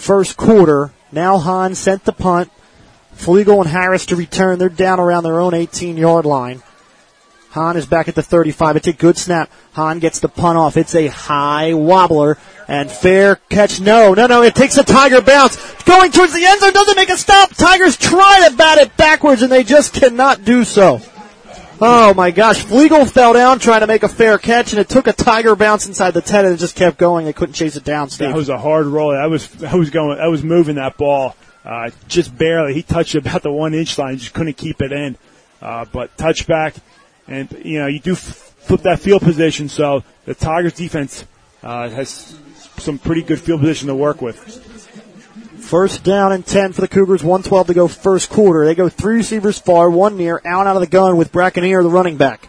first 0.00 0.36
quarter. 0.36 0.90
Now 1.12 1.38
Hahn 1.38 1.74
sent 1.74 2.04
the 2.04 2.12
punt. 2.12 2.50
Flegel 3.12 3.60
and 3.60 3.70
Harris 3.70 4.06
to 4.06 4.16
return. 4.16 4.58
They're 4.58 4.68
down 4.68 4.98
around 4.98 5.24
their 5.24 5.40
own 5.40 5.54
18 5.54 5.96
yard 5.96 6.24
line. 6.24 6.62
Hahn 7.50 7.76
is 7.76 7.84
back 7.84 8.08
at 8.08 8.14
the 8.14 8.22
35. 8.22 8.76
It's 8.76 8.86
a 8.86 8.92
good 8.92 9.18
snap. 9.18 9.50
Hahn 9.72 9.98
gets 9.98 10.20
the 10.20 10.28
punt 10.28 10.56
off. 10.56 10.76
It's 10.76 10.94
a 10.94 11.08
high 11.08 11.74
wobbler 11.74 12.38
and 12.68 12.88
fair 12.90 13.36
catch. 13.48 13.80
No, 13.80 14.14
no, 14.14 14.28
no. 14.28 14.42
It 14.42 14.54
takes 14.54 14.76
a 14.78 14.84
Tiger 14.84 15.20
bounce. 15.20 15.56
Going 15.82 16.12
towards 16.12 16.32
the 16.32 16.44
end 16.44 16.60
zone. 16.60 16.72
Doesn't 16.72 16.96
make 16.96 17.10
a 17.10 17.16
stop. 17.16 17.52
Tigers 17.54 17.96
try 17.96 18.48
to 18.48 18.56
bat 18.56 18.78
it 18.78 18.96
backwards 18.96 19.42
and 19.42 19.50
they 19.50 19.64
just 19.64 19.92
cannot 19.92 20.44
do 20.44 20.62
so. 20.62 21.00
Oh 21.80 22.12
my 22.14 22.30
gosh. 22.30 22.62
Flegel 22.62 23.06
fell 23.06 23.32
down 23.32 23.58
trying 23.58 23.80
to 23.80 23.86
make 23.86 24.02
a 24.02 24.08
fair 24.08 24.36
catch 24.38 24.72
and 24.72 24.80
it 24.80 24.88
took 24.88 25.06
a 25.06 25.12
Tiger 25.12 25.56
bounce 25.56 25.86
inside 25.86 26.12
the 26.12 26.20
10 26.20 26.44
and 26.44 26.54
it 26.54 26.58
just 26.58 26.76
kept 26.76 26.98
going. 26.98 27.24
They 27.24 27.32
couldn't 27.32 27.54
chase 27.54 27.76
it 27.76 27.84
down, 27.84 28.10
Steve. 28.10 28.28
That 28.28 28.36
was 28.36 28.50
a 28.50 28.58
hard 28.58 28.86
roll. 28.86 29.16
I 29.16 29.26
was, 29.26 29.62
I 29.64 29.74
was 29.76 29.90
going, 29.90 30.18
I 30.18 30.28
was 30.28 30.42
moving 30.42 30.76
that 30.76 30.98
ball, 30.98 31.36
uh, 31.64 31.90
just 32.06 32.36
barely. 32.36 32.74
He 32.74 32.82
touched 32.82 33.14
about 33.16 33.42
the 33.42 33.52
one 33.52 33.72
inch 33.74 33.96
line, 33.96 34.18
just 34.18 34.34
couldn't 34.34 34.56
keep 34.58 34.82
it 34.82 34.92
in. 34.92 35.16
Uh, 35.62 35.86
but 35.90 36.16
touchback, 36.16 36.76
and 37.28 37.50
you 37.64 37.78
know, 37.78 37.86
you 37.86 38.00
do 38.00 38.12
f- 38.12 38.18
flip 38.18 38.80
that 38.82 38.98
field 38.98 39.20
position, 39.20 39.68
so 39.68 40.02
the 40.24 40.34
Tigers 40.34 40.72
defense, 40.72 41.24
uh, 41.62 41.88
has 41.90 42.38
some 42.78 42.98
pretty 42.98 43.22
good 43.22 43.38
field 43.38 43.60
position 43.60 43.88
to 43.88 43.94
work 43.94 44.22
with. 44.22 44.79
First 45.70 46.02
down 46.02 46.32
and 46.32 46.44
10 46.44 46.72
for 46.72 46.80
the 46.80 46.88
Cougars. 46.88 47.22
112 47.22 47.68
to 47.68 47.74
go 47.74 47.86
first 47.86 48.28
quarter. 48.28 48.64
They 48.64 48.74
go 48.74 48.88
three 48.88 49.18
receivers 49.18 49.56
far, 49.56 49.88
one 49.88 50.16
near. 50.16 50.42
Allen 50.44 50.66
out 50.66 50.74
of 50.74 50.80
the 50.80 50.88
gun 50.88 51.16
with 51.16 51.30
Brackenier, 51.30 51.84
the 51.84 51.88
running 51.88 52.16
back. 52.16 52.48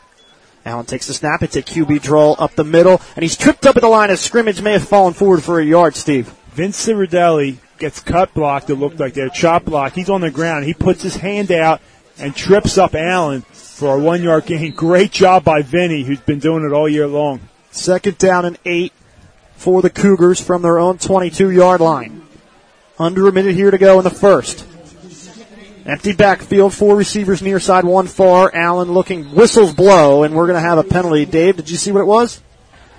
Allen 0.66 0.88
takes 0.88 1.06
the 1.06 1.14
snap. 1.14 1.44
It's 1.44 1.56
a 1.56 1.62
QB 1.62 2.02
draw 2.02 2.32
up 2.32 2.56
the 2.56 2.64
middle, 2.64 3.00
and 3.16 3.22
he's 3.22 3.38
tripped 3.38 3.68
up 3.68 3.76
at 3.76 3.84
the 3.84 3.90
line 3.90 4.10
of 4.10 4.18
scrimmage. 4.18 4.64
May 4.64 4.72
have 4.72 4.88
fallen 4.88 5.14
forward 5.14 5.44
for 5.44 5.60
a 5.60 5.64
yard, 5.64 5.96
Steve. 5.96 6.34
Vince 6.54 6.84
Ciardelli 6.84 7.58
gets 7.78 8.00
cut 8.00 8.34
blocked. 8.34 8.72
It 8.72 8.78
looked 8.78 9.00
like 9.00 9.14
they're 9.14 9.30
chop 9.30 9.66
block. 9.66 9.94
He's 9.94 10.10
on 10.10 10.22
the 10.22 10.32
ground. 10.32 10.66
He 10.66 10.74
puts 10.74 11.04
his 11.04 11.18
hand 11.18 11.52
out 11.52 11.80
and 12.18 12.36
trips 12.36 12.80
up 12.80 12.96
Allen 12.96 13.42
for 13.42 13.98
a 13.98 14.00
one 14.00 14.24
yard 14.24 14.48
gain. 14.48 14.72
Great 14.72 15.12
job 15.12 15.44
by 15.44 15.62
Vinny, 15.62 16.04
who's 16.04 16.22
been 16.22 16.40
doing 16.40 16.66
it 16.66 16.74
all 16.74 16.90
year 16.90 17.06
long. 17.06 17.40
Second 17.70 18.18
down 18.18 18.46
and 18.46 18.58
eight 18.66 18.94
for 19.58 19.84
the 19.84 19.92
Cougars 19.92 20.42
from 20.42 20.64
their 20.64 20.80
own 20.80 20.98
22 20.98 21.52
yard 21.52 21.82
line. 21.82 22.24
Under 23.02 23.28
a 23.28 23.32
minute 23.32 23.56
here 23.56 23.72
to 23.72 23.80
go 23.80 23.98
in 23.98 24.04
the 24.04 24.12
first. 24.12 24.64
Empty 25.88 26.14
backfield, 26.14 26.72
four 26.72 26.96
receivers 26.96 27.42
near 27.42 27.60
side, 27.60 27.84
one 27.84 28.06
far. 28.06 28.54
Allen 28.54 28.92
looking, 28.92 29.34
whistles 29.34 29.74
blow, 29.74 30.22
and 30.22 30.36
we're 30.36 30.46
going 30.46 30.62
to 30.62 30.68
have 30.68 30.78
a 30.78 30.84
penalty. 30.84 31.26
Dave, 31.26 31.58
did 31.58 31.72
you 31.72 31.78
see 31.78 31.92
what 31.92 32.02
it 32.02 32.06
was? 32.06 32.40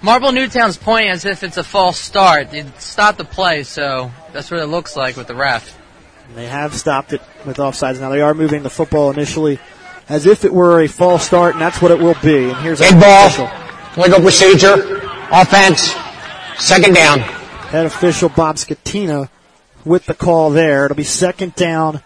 Marple 0.03 0.33
Newtown's 0.33 0.77
pointing 0.77 1.13
as 1.13 1.25
if 1.25 1.45
it's 1.45 1.57
a 1.57 1.63
false 1.63 1.99
start. 2.01 2.51
They 2.51 2.65
stopped 2.81 3.19
the 3.19 3.25
play, 3.25 3.63
so 3.63 4.11
that's 4.33 4.51
what 4.51 4.59
it 4.61 4.67
looks 4.67 4.97
like 4.97 5.17
with 5.17 5.29
the 5.29 5.37
ref. 5.37 5.79
They 6.35 6.47
have 6.47 6.75
stopped 6.75 7.13
it 7.13 7.23
with 7.47 7.59
offsides. 7.59 8.01
Now 8.01 8.09
they 8.09 8.21
are 8.23 8.35
moving 8.35 8.65
the 8.65 8.71
football 8.71 9.13
initially 9.13 9.61
as 10.09 10.27
if 10.27 10.45
it 10.45 10.53
were 10.53 10.81
a 10.83 10.89
false 10.89 11.25
start, 11.25 11.55
and 11.55 11.63
that's 11.63 11.81
what 11.81 11.93
it 11.93 12.01
will 12.01 12.17
be. 12.21 12.51
And 12.51 12.57
here's 12.57 12.81
Big 12.81 12.93
our 12.95 13.01
ball. 13.01 13.27
official. 13.29 14.03
Legal 14.03 14.21
procedure. 14.21 15.01
Offense. 15.31 15.95
Second 16.59 16.95
down. 16.95 17.21
Head 17.21 17.87
official 17.87 18.29
Bob 18.29 18.57
Scatina 18.57 19.29
with 19.85 20.07
the 20.07 20.15
call 20.15 20.51
there. 20.51 20.85
It'll 20.87 20.97
be 20.97 21.05
second 21.05 21.55
down 21.55 22.01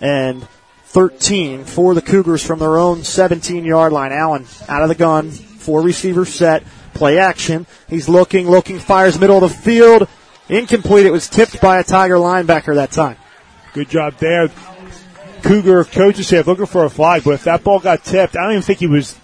and 0.00 0.46
13 0.86 1.64
for 1.64 1.94
the 1.94 2.02
Cougars 2.02 2.44
from 2.44 2.58
their 2.58 2.76
own 2.78 3.02
17 3.02 3.64
yard 3.64 3.92
line. 3.92 4.12
Allen 4.12 4.46
out 4.68 4.82
of 4.82 4.88
the 4.88 4.94
gun, 4.94 5.30
four 5.30 5.80
receiver 5.82 6.24
set, 6.24 6.62
play 6.94 7.18
action. 7.18 7.66
He's 7.88 8.08
looking, 8.08 8.48
looking, 8.48 8.78
fires 8.78 9.18
middle 9.18 9.42
of 9.42 9.50
the 9.50 9.56
field. 9.58 10.08
Incomplete. 10.48 11.06
It 11.06 11.10
was 11.10 11.28
tipped 11.28 11.60
by 11.60 11.78
a 11.78 11.84
Tiger 11.84 12.16
linebacker 12.16 12.74
that 12.74 12.90
time. 12.90 13.16
Good 13.72 13.88
job 13.88 14.14
there. 14.18 14.50
Cougar 15.42 15.84
coaches 15.84 16.26
staff 16.28 16.46
looking 16.46 16.66
for 16.66 16.84
a 16.84 16.90
flag, 16.90 17.22
but 17.24 17.32
if 17.34 17.44
that 17.44 17.64
ball 17.64 17.80
got 17.80 18.04
tipped, 18.04 18.36
I 18.36 18.42
don't 18.42 18.52
even 18.52 18.62
think 18.62 18.78
he 18.78 18.86
was. 18.86 19.16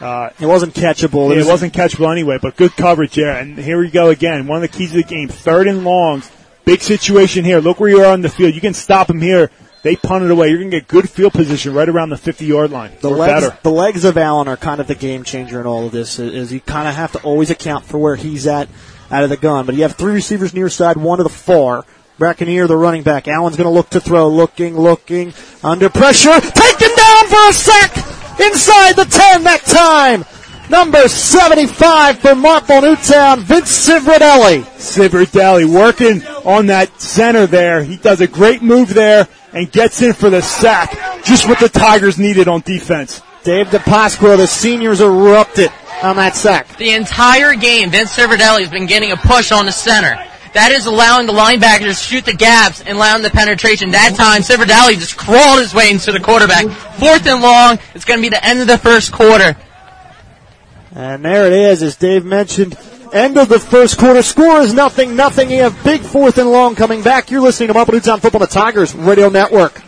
Uh, 0.00 0.30
It 0.40 0.46
wasn't 0.46 0.74
catchable. 0.74 1.30
it 1.32 1.36
was- 1.38 1.46
wasn't 1.46 1.72
catchable 1.72 2.10
anyway, 2.10 2.38
but 2.42 2.56
good 2.56 2.76
coverage 2.76 3.14
there. 3.14 3.30
And 3.36 3.56
here 3.58 3.78
we 3.78 3.88
go 3.90 4.10
again. 4.10 4.46
One 4.46 4.56
of 4.56 4.62
the 4.62 4.68
keys 4.76 4.90
of 4.90 4.96
the 4.96 5.02
game, 5.04 5.28
third 5.28 5.66
and 5.68 5.84
longs. 5.84 6.28
Big 6.64 6.80
situation 6.80 7.44
here. 7.44 7.60
Look 7.60 7.80
where 7.80 7.90
you 7.90 8.00
are 8.02 8.12
on 8.12 8.22
the 8.22 8.28
field. 8.28 8.54
You 8.54 8.60
can 8.60 8.74
stop 8.74 9.06
them 9.08 9.20
here. 9.20 9.50
They 9.82 9.96
punt 9.96 10.24
it 10.24 10.30
away. 10.30 10.48
You're 10.48 10.60
going 10.60 10.70
to 10.70 10.80
get 10.80 10.88
good 10.88 11.10
field 11.10 11.34
position 11.34 11.74
right 11.74 11.88
around 11.88 12.08
the 12.08 12.16
50 12.16 12.46
yard 12.46 12.70
line. 12.70 12.92
The 13.00 13.10
legs, 13.10 13.44
better. 13.44 13.58
the 13.62 13.70
legs 13.70 14.06
of 14.06 14.16
Allen 14.16 14.48
are 14.48 14.56
kind 14.56 14.80
of 14.80 14.86
the 14.86 14.94
game 14.94 15.24
changer 15.24 15.60
in 15.60 15.66
all 15.66 15.84
of 15.84 15.92
this. 15.92 16.18
Is 16.18 16.52
you 16.52 16.60
kind 16.60 16.88
of 16.88 16.94
have 16.94 17.12
to 17.12 17.22
always 17.22 17.50
account 17.50 17.84
for 17.84 17.98
where 17.98 18.16
he's 18.16 18.46
at 18.46 18.68
out 19.10 19.24
of 19.24 19.30
the 19.30 19.36
gun. 19.36 19.66
But 19.66 19.74
you 19.74 19.82
have 19.82 19.94
three 19.94 20.14
receivers 20.14 20.54
near 20.54 20.70
side, 20.70 20.96
one 20.96 21.18
to 21.18 21.22
the 21.22 21.28
far. 21.28 21.84
Brackenier, 22.18 22.66
the 22.66 22.76
running 22.76 23.02
back. 23.02 23.28
Allen's 23.28 23.56
going 23.56 23.66
to 23.66 23.74
look 23.74 23.90
to 23.90 24.00
throw, 24.00 24.28
looking, 24.28 24.78
looking, 24.78 25.34
under 25.62 25.90
pressure, 25.90 26.40
taken 26.40 26.96
down 26.96 27.26
for 27.26 27.48
a 27.48 27.52
sack 27.52 27.96
inside 28.40 28.96
the 28.96 29.04
ten 29.04 29.42
that 29.42 29.62
time. 29.66 30.24
Number 30.70 31.08
75 31.08 32.18
for 32.18 32.34
Marple 32.34 32.80
Newtown, 32.80 33.40
Vince 33.40 33.86
Civradelli. 33.86 34.62
Civerdelli 34.78 35.66
working 35.66 36.24
on 36.46 36.66
that 36.66 37.00
center 37.00 37.46
there. 37.46 37.84
He 37.84 37.96
does 37.98 38.22
a 38.22 38.26
great 38.26 38.62
move 38.62 38.94
there 38.94 39.28
and 39.52 39.70
gets 39.70 40.00
in 40.00 40.14
for 40.14 40.30
the 40.30 40.40
sack. 40.40 41.22
Just 41.22 41.46
what 41.46 41.60
the 41.60 41.68
Tigers 41.68 42.18
needed 42.18 42.48
on 42.48 42.62
defense. 42.62 43.22
Dave 43.42 43.66
DiPasqua, 43.68 44.38
the 44.38 44.46
seniors 44.46 45.02
erupted 45.02 45.70
on 46.02 46.16
that 46.16 46.34
sack. 46.34 46.78
The 46.78 46.92
entire 46.92 47.54
game, 47.54 47.90
Vince 47.90 48.16
Cerverdelli 48.16 48.60
has 48.60 48.70
been 48.70 48.86
getting 48.86 49.12
a 49.12 49.16
push 49.16 49.52
on 49.52 49.66
the 49.66 49.72
center. 49.72 50.16
That 50.54 50.70
is 50.70 50.86
allowing 50.86 51.26
the 51.26 51.32
linebackers 51.32 51.88
to 51.88 51.94
shoot 51.94 52.24
the 52.24 52.32
gaps 52.32 52.80
and 52.80 52.96
allowing 52.96 53.22
the 53.22 53.30
penetration. 53.30 53.90
That 53.90 54.14
time, 54.14 54.40
Cerverdelli 54.40 54.94
just 54.94 55.16
crawled 55.16 55.58
his 55.58 55.74
way 55.74 55.90
into 55.90 56.10
the 56.10 56.20
quarterback. 56.20 56.70
Fourth 56.98 57.26
and 57.26 57.42
long. 57.42 57.78
It's 57.94 58.04
going 58.04 58.18
to 58.18 58.22
be 58.22 58.28
the 58.28 58.42
end 58.42 58.60
of 58.60 58.66
the 58.66 58.78
first 58.78 59.12
quarter. 59.12 59.56
And 60.94 61.24
there 61.24 61.46
it 61.46 61.52
is, 61.52 61.82
as 61.82 61.96
Dave 61.96 62.24
mentioned. 62.24 62.76
End 63.12 63.36
of 63.36 63.48
the 63.48 63.58
first 63.58 63.98
quarter. 63.98 64.22
Score 64.22 64.60
is 64.60 64.72
nothing, 64.72 65.16
nothing. 65.16 65.50
You 65.50 65.62
have 65.62 65.84
big 65.84 66.02
fourth 66.02 66.38
and 66.38 66.50
long 66.50 66.74
coming 66.74 67.02
back. 67.02 67.30
You're 67.30 67.40
listening 67.40 67.68
to 67.68 67.74
Marple 67.74 67.94
Newtown 67.94 68.20
Football, 68.20 68.40
the 68.40 68.46
Tigers 68.46 68.94
Radio 68.94 69.28
Network. 69.28 69.82